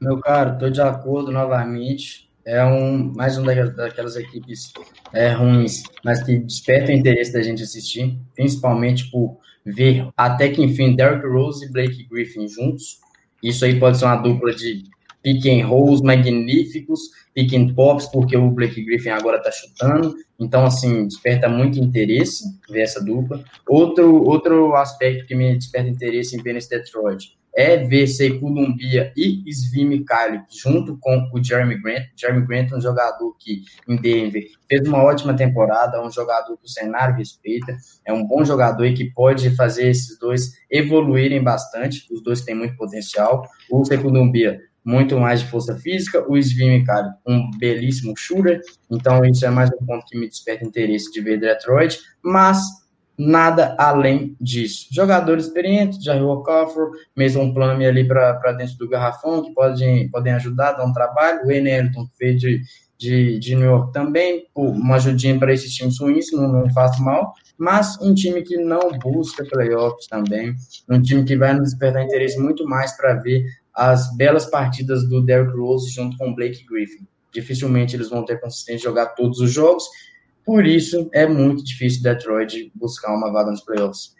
Meu 0.01 0.19
caro, 0.19 0.55
estou 0.55 0.71
de 0.71 0.81
acordo 0.81 1.33
novamente. 1.33 2.31
É 2.45 2.65
um 2.65 3.13
mais 3.15 3.39
um 3.39 3.43
daquelas, 3.43 3.77
daquelas 3.77 4.17
equipes 4.17 4.73
é, 5.13 5.31
ruins, 5.33 5.83
mas 6.05 6.23
que 6.23 6.39
desperta 6.39 6.91
o 6.91 6.95
interesse 6.95 7.33
da 7.33 7.43
gente 7.43 7.63
assistir, 7.63 8.19
principalmente 8.35 9.11
por 9.11 9.39
ver 9.65 10.09
até 10.17 10.49
que 10.49 10.63
enfim 10.63 10.97
Derrick 10.97 11.27
Rose 11.27 11.65
e 11.65 11.69
Blake 11.71 12.07
Griffin 12.11 12.49
juntos. 12.49 13.01
Isso 13.43 13.65
aí 13.65 13.79
pode 13.79 13.99
ser 13.99 14.07
uma 14.07 14.17
dupla 14.17 14.55
de 14.55 14.85
pick 15.23 15.47
and 15.47 15.67
rolls 15.67 16.03
magníficos, 16.03 17.01
pick 17.35 17.55
and 17.55 17.75
pops, 17.75 18.07
porque 18.07 18.37
o 18.37 18.51
Blake 18.51 18.83
Griffin 18.85 19.11
agora 19.11 19.39
está 19.39 19.51
chutando. 19.51 20.15
Então, 20.39 20.65
assim, 20.65 21.07
desperta 21.07 21.49
muito 21.49 21.79
interesse 21.79 22.45
ver 22.69 22.83
essa 22.83 23.05
dupla. 23.05 23.43
Outro, 23.69 24.25
outro 24.25 24.75
aspecto 24.75 25.27
que 25.27 25.35
me 25.35 25.57
desperta 25.57 25.89
interesse 25.89 26.37
em 26.37 26.43
ver 26.43 26.55
nesse 26.55 26.71
Detroit 26.71 27.39
é 27.55 27.79
ver 27.79 28.07
Columbia 28.39 29.13
e 29.17 29.43
Svim 29.51 30.05
Kyle 30.05 30.43
junto 30.49 30.97
com 30.99 31.29
o 31.33 31.43
Jeremy 31.43 31.81
Grant. 31.81 32.05
Jeremy 32.17 32.47
Grant 32.47 32.73
é 32.73 32.77
um 32.77 32.81
jogador 32.81 33.35
que 33.39 33.63
em 33.89 33.97
Denver 33.97 34.45
fez 34.69 34.87
uma 34.87 35.03
ótima 35.03 35.35
temporada, 35.35 35.97
é 35.97 36.01
um 36.01 36.11
jogador 36.11 36.57
que 36.57 36.65
o 36.65 36.69
cenário 36.69 37.17
respeita, 37.17 37.77
é 38.05 38.13
um 38.13 38.25
bom 38.25 38.45
jogador 38.45 38.85
e 38.85 38.95
que 38.95 39.13
pode 39.13 39.51
fazer 39.57 39.89
esses 39.91 40.19
dois 40.19 40.53
evoluírem 40.71 41.43
bastante. 41.43 42.07
Os 42.13 42.23
dois 42.23 42.43
têm 42.43 42.55
muito 42.55 42.77
potencial. 42.77 43.45
O 43.71 43.83
Columbia 44.01 44.61
muito 44.85 45.19
mais 45.19 45.41
de 45.41 45.47
força 45.47 45.77
física, 45.77 46.25
o 46.29 46.37
Svim 46.37 46.85
Kyle 46.85 47.11
um 47.27 47.51
belíssimo 47.59 48.15
shooter, 48.17 48.61
então 48.91 49.25
isso 49.25 49.45
é 49.45 49.51
mais 49.51 49.71
um 49.71 49.85
ponto 49.85 50.07
que 50.07 50.19
me 50.19 50.29
desperta 50.29 50.65
interesse 50.65 51.13
de 51.13 51.21
ver 51.21 51.39
Detroit, 51.39 51.99
mas 52.23 52.61
nada 53.21 53.77
além 53.79 54.35
disso. 54.41 54.87
Jogadores 54.91 55.45
experientes, 55.45 56.03
Jair 56.03 56.25
Okafor, 56.25 56.93
mesmo 57.15 57.53
Plame 57.53 57.85
ali 57.85 58.07
para 58.07 58.53
dentro 58.53 58.77
do 58.79 58.89
garrafão, 58.89 59.43
que 59.43 59.53
podem, 59.53 60.09
podem 60.09 60.33
ajudar, 60.33 60.73
dar 60.73 60.87
um 60.87 60.93
trabalho. 60.93 61.47
O 61.47 61.53
Enelton, 61.53 62.07
que 62.07 62.13
veio 62.19 62.39
de, 62.39 62.63
de, 62.97 63.39
de 63.39 63.55
New 63.55 63.67
York 63.67 63.93
também, 63.93 64.47
uma 64.55 64.97
ajudinha 64.97 65.39
para 65.39 65.53
esses 65.53 65.73
times 65.75 66.01
ruins, 66.01 66.33
não, 66.33 66.49
não 66.49 66.71
faz 66.73 66.99
mal. 66.99 67.35
Mas 67.59 68.01
um 68.01 68.15
time 68.15 68.41
que 68.41 68.57
não 68.57 68.91
busca 68.99 69.45
playoffs 69.45 70.07
também, 70.07 70.55
um 70.89 71.01
time 71.03 71.23
que 71.23 71.37
vai 71.37 71.53
nos 71.53 71.71
despertar 71.71 72.03
interesse 72.03 72.41
muito 72.41 72.65
mais 72.65 72.97
para 72.97 73.15
ver 73.15 73.45
as 73.75 74.15
belas 74.17 74.47
partidas 74.47 75.09
do 75.09 75.23
Derrick 75.23 75.57
Rose 75.57 75.91
junto 75.91 76.17
com 76.17 76.31
o 76.31 76.35
Blake 76.35 76.65
Griffin. 76.67 77.07
Dificilmente 77.33 77.95
eles 77.95 78.09
vão 78.09 78.25
ter 78.25 78.41
consistência 78.41 78.79
de 78.79 78.85
jogar 78.85 79.07
todos 79.15 79.39
os 79.41 79.53
jogos, 79.53 79.85
por 80.45 80.67
isso, 80.67 81.09
é 81.13 81.27
muito 81.27 81.63
difícil 81.63 82.03
Detroit 82.03 82.73
buscar 82.75 83.15
uma 83.15 83.31
vaga 83.31 83.51
nos 83.51 83.61
playoffs. 83.61 84.15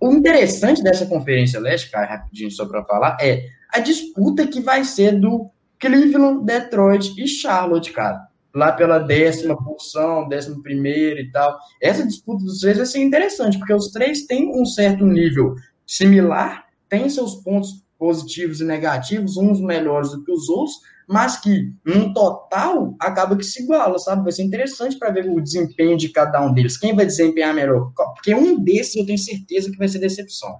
O 0.00 0.12
interessante 0.12 0.82
dessa 0.82 1.06
Conferência 1.06 1.60
Leste, 1.60 1.90
cara, 1.90 2.06
rapidinho 2.06 2.50
só 2.50 2.66
para 2.66 2.84
falar, 2.84 3.16
é 3.20 3.46
a 3.72 3.78
disputa 3.78 4.46
que 4.46 4.60
vai 4.60 4.84
ser 4.84 5.18
do 5.18 5.50
Cleveland, 5.78 6.44
Detroit 6.44 7.14
e 7.18 7.26
Charlotte, 7.26 7.92
cara. 7.92 8.20
Lá 8.54 8.72
pela 8.72 8.98
décima 8.98 9.56
posição, 9.56 10.28
décimo 10.28 10.62
primeiro 10.62 11.20
e 11.20 11.30
tal. 11.30 11.58
Essa 11.80 12.06
disputa 12.06 12.44
dos 12.44 12.60
três 12.60 12.76
vai 12.76 12.86
ser 12.86 12.98
interessante, 12.98 13.58
porque 13.58 13.72
os 13.72 13.90
três 13.90 14.26
têm 14.26 14.50
um 14.54 14.66
certo 14.66 15.06
nível 15.06 15.54
similar, 15.86 16.66
têm 16.88 17.08
seus 17.08 17.36
pontos 17.36 17.81
positivos 18.02 18.60
e 18.60 18.64
negativos, 18.64 19.36
uns 19.36 19.60
melhores 19.60 20.10
do 20.10 20.24
que 20.24 20.32
os 20.32 20.48
outros, 20.48 20.74
mas 21.08 21.36
que, 21.36 21.72
no 21.86 22.12
total, 22.12 22.96
acaba 22.98 23.36
que 23.36 23.44
se 23.44 23.62
iguala, 23.62 23.96
sabe? 23.96 24.24
Vai 24.24 24.32
ser 24.32 24.42
interessante 24.42 24.98
para 24.98 25.12
ver 25.12 25.30
o 25.30 25.40
desempenho 25.40 25.96
de 25.96 26.08
cada 26.08 26.44
um 26.44 26.52
deles. 26.52 26.76
Quem 26.76 26.96
vai 26.96 27.06
desempenhar 27.06 27.54
melhor? 27.54 27.92
Porque 27.94 28.34
um 28.34 28.58
desses 28.58 28.96
eu 28.96 29.06
tenho 29.06 29.18
certeza 29.18 29.70
que 29.70 29.78
vai 29.78 29.86
ser 29.86 30.00
decepção. 30.00 30.56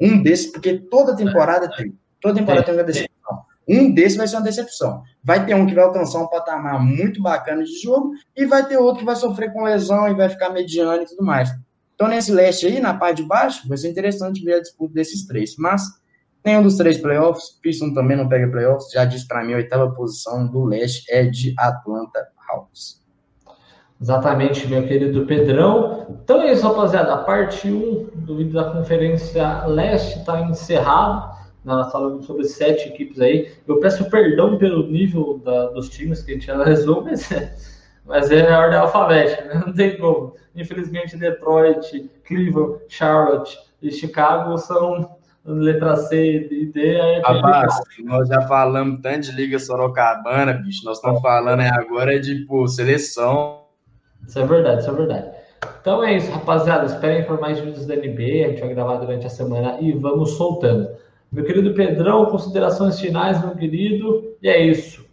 Um 0.00 0.22
desses, 0.22 0.46
porque 0.50 0.78
toda 0.78 1.14
temporada 1.14 1.68
tem. 1.76 1.92
Toda 2.18 2.36
temporada 2.38 2.64
tem 2.64 2.72
uma 2.72 2.82
decepção. 2.82 3.42
Um 3.68 3.92
desses 3.92 4.16
vai 4.16 4.26
ser 4.26 4.36
uma 4.36 4.44
decepção. 4.44 5.02
Vai 5.22 5.44
ter 5.44 5.54
um 5.54 5.66
que 5.66 5.74
vai 5.74 5.84
alcançar 5.84 6.22
um 6.22 6.28
patamar 6.28 6.82
muito 6.82 7.20
bacana 7.20 7.62
de 7.62 7.78
jogo 7.78 8.12
e 8.34 8.46
vai 8.46 8.66
ter 8.66 8.78
outro 8.78 9.00
que 9.00 9.04
vai 9.04 9.16
sofrer 9.16 9.52
com 9.52 9.64
lesão 9.64 10.08
e 10.08 10.14
vai 10.14 10.30
ficar 10.30 10.48
mediano 10.48 11.02
e 11.02 11.06
tudo 11.06 11.22
mais. 11.22 11.50
Então, 11.94 12.08
nesse 12.08 12.32
leste 12.32 12.64
aí, 12.66 12.80
na 12.80 12.94
parte 12.94 13.18
de 13.18 13.28
baixo, 13.28 13.68
vai 13.68 13.76
ser 13.76 13.90
interessante 13.90 14.42
ver 14.42 14.54
a 14.54 14.60
disputa 14.60 14.94
desses 14.94 15.26
três. 15.26 15.56
Mas 15.58 15.82
Nenhum 16.46 16.62
dos 16.62 16.76
três 16.76 16.96
playoffs, 16.96 17.58
Pistons 17.60 17.92
também 17.92 18.16
não 18.16 18.28
pega 18.28 18.46
playoffs, 18.46 18.92
já 18.92 19.04
disse 19.04 19.26
para 19.26 19.42
mim, 19.42 19.54
a 19.54 19.56
oitava 19.56 19.90
posição 19.90 20.46
do 20.46 20.64
leste 20.64 21.04
é 21.12 21.24
de 21.24 21.52
Atlanta 21.58 22.24
Hawks. 22.48 23.04
Exatamente, 24.00 24.68
meu 24.68 24.86
querido 24.86 25.26
Pedrão. 25.26 26.06
Então 26.08 26.40
é 26.42 26.52
isso, 26.52 26.64
rapaziada. 26.64 27.14
A 27.14 27.24
parte 27.24 27.68
1 27.68 28.10
do 28.14 28.36
vídeo 28.36 28.52
da 28.52 28.70
Conferência 28.70 29.66
Leste 29.66 30.20
está 30.20 30.40
encerrado. 30.42 31.34
Nós 31.64 31.90
falamos 31.90 32.26
sobre 32.26 32.44
sete 32.44 32.90
equipes 32.90 33.20
aí. 33.20 33.52
Eu 33.66 33.80
peço 33.80 34.08
perdão 34.08 34.56
pelo 34.56 34.86
nível 34.86 35.38
da, 35.44 35.70
dos 35.70 35.88
times 35.88 36.22
que 36.22 36.30
a 36.30 36.34
gente 36.34 36.48
analisou, 36.48 37.02
mas 37.10 37.32
é, 37.32 37.56
mas 38.04 38.30
é 38.30 38.48
a 38.48 38.60
ordem 38.60 38.78
alfabética, 38.78 39.44
né? 39.46 39.64
não 39.66 39.72
tem 39.74 39.98
como. 39.98 40.36
Infelizmente, 40.54 41.16
Detroit, 41.16 42.08
Cleveland, 42.24 42.78
Charlotte 42.88 43.58
e 43.82 43.90
Chicago 43.90 44.56
são 44.58 45.15
letra 45.46 45.96
C 45.96 46.48
e 46.50 46.66
D. 46.66 47.00
Aí 47.00 47.20
Rapaz, 47.20 47.74
nós 48.04 48.28
já 48.28 48.42
falamos 48.42 49.00
tanto 49.00 49.20
de 49.20 49.32
Liga 49.32 49.58
Sorocabana, 49.58 50.52
bicho. 50.54 50.84
Nós 50.84 50.98
estamos 50.98 51.20
falando 51.20 51.60
agora 51.60 52.18
de 52.18 52.44
pô, 52.46 52.66
seleção. 52.66 53.64
Isso 54.26 54.38
é 54.38 54.46
verdade, 54.46 54.80
isso 54.80 54.90
é 54.90 54.94
verdade. 54.94 55.36
Então 55.80 56.02
é 56.02 56.16
isso, 56.16 56.30
rapaziada. 56.30 56.86
Esperem 56.86 57.24
por 57.24 57.40
mais 57.40 57.60
vídeos 57.60 57.86
da 57.86 57.94
NBA. 57.94 58.44
A 58.44 58.48
gente 58.50 58.60
vai 58.60 58.74
gravar 58.74 58.96
durante 58.96 59.26
a 59.26 59.30
semana 59.30 59.78
e 59.80 59.92
vamos 59.92 60.32
soltando. 60.32 60.88
Meu 61.30 61.44
querido 61.44 61.74
Pedrão, 61.74 62.26
considerações 62.26 62.98
finais, 63.00 63.40
meu 63.40 63.54
querido. 63.54 64.36
E 64.42 64.48
é 64.48 64.60
isso. 64.60 65.06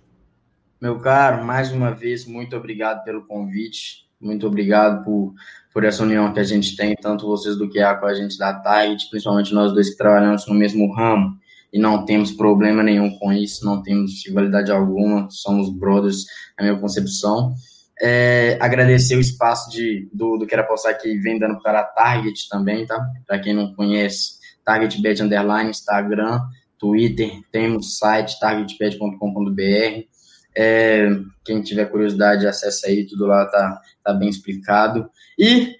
Meu 0.81 0.99
caro, 0.99 1.45
mais 1.45 1.71
uma 1.71 1.91
vez, 1.91 2.25
muito 2.25 2.55
obrigado 2.57 3.03
pelo 3.03 3.25
convite. 3.25 4.03
Muito 4.19 4.47
obrigado 4.47 5.03
por 5.03 5.33
por 5.73 5.83
essa 5.83 6.03
união 6.03 6.31
que 6.31 6.39
a 6.39 6.43
gente 6.43 6.75
tem, 6.75 6.95
tanto 6.95 7.25
vocês 7.25 7.57
do 7.57 7.69
QA 7.69 7.95
com 7.95 8.05
a 8.05 8.13
gente 8.13 8.37
da 8.37 8.53
Target, 8.53 9.09
principalmente 9.09 9.53
nós 9.53 9.73
dois 9.73 9.89
que 9.89 9.97
trabalhamos 9.97 10.47
no 10.47 10.53
mesmo 10.53 10.93
ramo 10.93 11.35
e 11.73 11.79
não 11.79 12.05
temos 12.05 12.31
problema 12.31 12.83
nenhum 12.83 13.17
com 13.17 13.33
isso, 13.33 13.65
não 13.65 13.81
temos 13.81 14.23
rivalidade 14.25 14.71
alguma, 14.71 15.27
somos 15.31 15.69
brothers, 15.75 16.25
na 16.57 16.65
minha 16.65 16.79
concepção. 16.79 17.55
É, 17.99 18.57
agradecer 18.61 19.15
o 19.15 19.19
espaço 19.19 19.71
de, 19.71 20.07
do, 20.13 20.37
do 20.37 20.45
Quero 20.45 20.67
Postar 20.67 20.93
que 20.93 21.17
vem 21.17 21.39
dando 21.39 21.59
para 21.61 21.79
a 21.79 21.83
Target 21.83 22.47
também, 22.49 22.85
tá? 22.85 23.03
Para 23.25 23.39
quem 23.39 23.53
não 23.53 23.73
conhece, 23.73 24.33
TargetBet 24.63 25.23
Underline, 25.23 25.71
Instagram, 25.71 26.39
Twitter, 26.77 27.31
temos 27.51 27.97
site 27.97 28.39
targetbet.com.br. 28.39 30.12
É, 30.55 31.07
quem 31.43 31.61
tiver 31.61 31.85
curiosidade, 31.85 32.47
acessa 32.47 32.87
aí, 32.87 33.05
tudo 33.05 33.25
lá 33.25 33.45
tá, 33.45 33.81
tá 34.03 34.13
bem 34.13 34.29
explicado. 34.29 35.09
E 35.37 35.75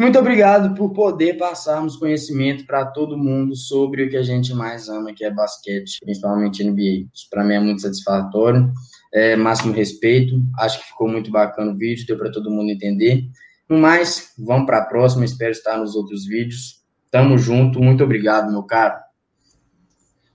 muito 0.00 0.18
obrigado 0.18 0.74
por 0.74 0.94
poder 0.94 1.36
passarmos 1.36 1.94
conhecimento 1.94 2.64
para 2.64 2.86
todo 2.86 3.18
mundo 3.18 3.54
sobre 3.54 4.04
o 4.04 4.08
que 4.08 4.16
a 4.16 4.22
gente 4.22 4.54
mais 4.54 4.88
ama, 4.88 5.12
que 5.12 5.22
é 5.22 5.30
basquete, 5.30 5.98
principalmente 6.02 6.64
NBA. 6.64 7.06
Para 7.30 7.44
mim 7.44 7.52
é 7.52 7.60
muito 7.60 7.82
satisfatório. 7.82 8.72
É, 9.12 9.36
máximo 9.36 9.74
respeito. 9.74 10.42
Acho 10.58 10.80
que 10.80 10.88
ficou 10.88 11.06
muito 11.06 11.30
bacana 11.30 11.72
o 11.72 11.76
vídeo, 11.76 12.06
deu 12.06 12.16
para 12.16 12.32
todo 12.32 12.50
mundo 12.50 12.70
entender. 12.70 13.24
No 13.68 13.76
mais, 13.76 14.32
vamos 14.38 14.64
para 14.64 14.78
a 14.78 14.84
próxima. 14.86 15.26
Espero 15.26 15.52
estar 15.52 15.76
nos 15.76 15.94
outros 15.94 16.24
vídeos. 16.24 16.80
Tamo 17.10 17.36
junto. 17.36 17.78
Muito 17.78 18.02
obrigado, 18.02 18.50
meu 18.50 18.62
caro. 18.62 19.09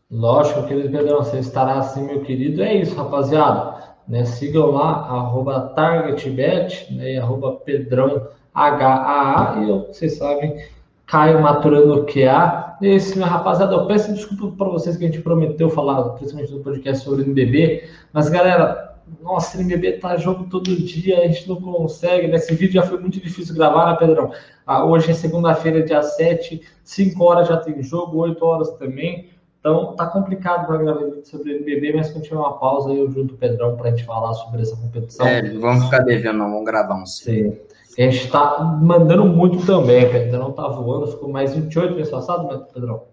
Lógico, 0.10 0.68
querido 0.68 0.91
Pedrão, 0.91 1.18
você 1.18 1.39
estará 1.39 1.80
assim, 1.80 2.06
meu 2.06 2.22
querido. 2.22 2.62
É 2.62 2.76
isso, 2.76 2.95
rapaziada. 2.95 3.95
Né? 4.08 4.24
Sigam 4.24 4.72
lá, 4.72 5.08
arroba 5.08 5.74
TargetBet, 5.76 6.93
né? 6.93 7.18
arroba 7.18 7.60
e 7.66 9.70
eu, 9.70 9.88
vocês 9.88 10.18
sabem, 10.18 10.64
Caio 11.08 11.41
Maturano 11.41 12.06
QA. 12.06 12.78
Esse, 12.82 13.16
minha 13.16 13.28
rapaziada, 13.28 13.74
eu 13.74 13.88
peço 13.88 14.14
desculpa 14.14 14.56
para 14.56 14.70
vocês 14.70 14.95
que 14.95 15.06
a 15.06 15.08
gente 15.08 15.22
prometeu 15.22 15.72
falar, 15.72 16.03
principalmente 16.10 16.53
no 16.53 16.60
podcast 16.60 17.03
sobre 17.03 17.24
o 17.24 17.26
NBB, 17.26 17.89
mas 18.14 18.30
galera, 18.30 18.86
nossa, 19.22 19.60
NBB 19.60 19.93
tá 19.93 20.18
jogo 20.18 20.47
todo 20.49 20.76
dia, 20.76 21.20
a 21.20 21.28
gente 21.28 21.47
não 21.47 21.56
consegue, 21.56 22.28
né? 22.28 22.36
Esse 22.36 22.53
vídeo 22.53 22.74
já 22.74 22.84
foi 22.84 22.99
muito 22.99 23.20
difícil 23.20 23.56
gravar, 23.56 23.91
né, 23.91 23.97
Pedrão? 23.97 24.32
Ah, 24.66 24.86
hoje 24.86 25.12
é 25.12 25.14
segunda-feira, 25.14 25.84
dia 25.84 26.01
7, 26.01 26.62
5 26.84 27.24
horas 27.24 27.47
já 27.47 27.58
tem 27.58 27.82
jogo, 27.82 28.18
8 28.18 28.45
horas 28.45 28.72
também. 28.72 29.30
Então, 29.66 29.95
tá 29.95 30.05
complicado 30.05 30.68
para 30.68 30.78
gravar 30.78 31.05
vídeo 31.05 31.26
sobre 31.26 31.51
o 31.51 31.55
NBB, 31.55 31.95
mas 31.95 32.11
quando 32.11 32.24
tiver 32.24 32.36
uma 32.36 32.55
pausa, 32.59 32.93
eu 32.93 33.09
junto 33.09 33.34
o 33.34 33.38
Pedrão 33.38 33.76
para 33.76 33.88
a 33.88 33.89
gente 33.89 34.05
falar 34.05 34.32
sobre 34.36 34.61
essa 34.61 34.76
competição. 34.76 35.26
É, 35.26 35.41
vamos 35.53 35.86
ficar 35.86 36.03
devendo, 36.03 36.38
não, 36.38 36.51
vamos 36.51 36.66
gravar 36.66 36.93
um 36.93 37.05
sim. 37.07 37.57
A 37.97 38.01
gente 38.03 38.26
está 38.26 38.59
mandando 38.59 39.26
muito 39.26 39.66
também. 39.66 40.05
Ainda 40.05 40.38
não 40.38 40.51
tá 40.51 40.68
voando, 40.68 41.07
ficou 41.07 41.30
mais 41.30 41.55
28 41.55 41.95
mês 41.95 42.11
passado, 42.11 42.47
né, 42.47 42.63
Pedrão? 42.72 43.05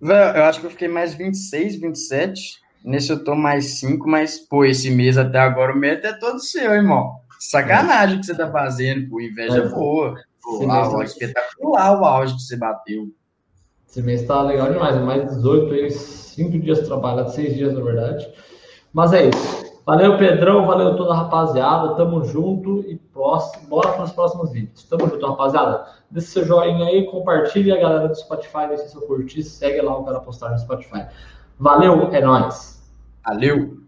Eu 0.00 0.44
acho 0.44 0.60
que 0.60 0.66
eu 0.66 0.70
fiquei 0.70 0.86
mais 0.86 1.14
26, 1.14 1.80
27. 1.80 2.60
Nesse 2.84 3.10
eu 3.10 3.24
tô 3.24 3.34
mais 3.34 3.80
5, 3.80 4.08
mas, 4.08 4.38
pô, 4.38 4.64
esse 4.64 4.88
mês 4.88 5.18
até 5.18 5.40
agora 5.40 5.72
o 5.72 5.76
meta 5.76 6.06
é 6.06 6.12
todo 6.12 6.38
seu, 6.38 6.72
irmão. 6.72 7.16
Sacanagem 7.40 8.18
o 8.18 8.20
que 8.20 8.26
você 8.26 8.36
tá 8.36 8.48
fazendo, 8.48 9.10
pô. 9.10 9.20
Inveja 9.20 9.64
é, 9.64 9.68
boa. 9.68 10.14
Pô, 10.40 10.64
lá, 10.64 11.02
espetacular 11.02 12.00
o 12.00 12.04
auge 12.04 12.36
que 12.36 12.42
você 12.42 12.56
bateu. 12.56 13.08
Esse 13.92 14.00
mês 14.00 14.26
tá 14.26 14.40
legal 14.40 14.72
demais, 14.72 14.96
mais 15.04 15.36
18 15.36 15.74
aí, 15.74 15.90
5 15.90 16.58
dias 16.60 16.80
trabalhados, 16.80 17.34
6 17.34 17.54
dias 17.54 17.74
na 17.74 17.82
verdade. 17.82 18.26
Mas 18.90 19.12
é 19.12 19.28
isso. 19.28 19.70
Valeu, 19.84 20.16
Pedrão, 20.16 20.64
valeu 20.64 20.96
toda 20.96 21.12
a 21.12 21.16
rapaziada, 21.16 21.94
tamo 21.94 22.24
junto 22.24 22.80
e 22.88 22.96
próximo, 22.96 23.68
bora 23.68 23.92
para 23.92 24.04
os 24.04 24.12
próximos 24.12 24.50
vídeos. 24.50 24.82
Tamo 24.84 25.10
junto, 25.10 25.26
rapaziada. 25.26 25.84
Deixa 26.10 26.28
seu 26.28 26.46
joinha 26.46 26.86
aí, 26.86 27.04
compartilhe 27.04 27.70
a 27.70 27.78
galera 27.78 28.08
do 28.08 28.14
Spotify, 28.14 28.66
deixa 28.68 28.88
seu 28.88 29.02
curtir, 29.02 29.42
segue 29.42 29.82
lá 29.82 29.94
o 29.94 30.04
cara 30.04 30.20
postar 30.20 30.52
no 30.52 30.58
Spotify. 30.58 31.04
Valeu, 31.58 32.08
é 32.12 32.20
nóis. 32.22 32.82
Valeu. 33.22 33.81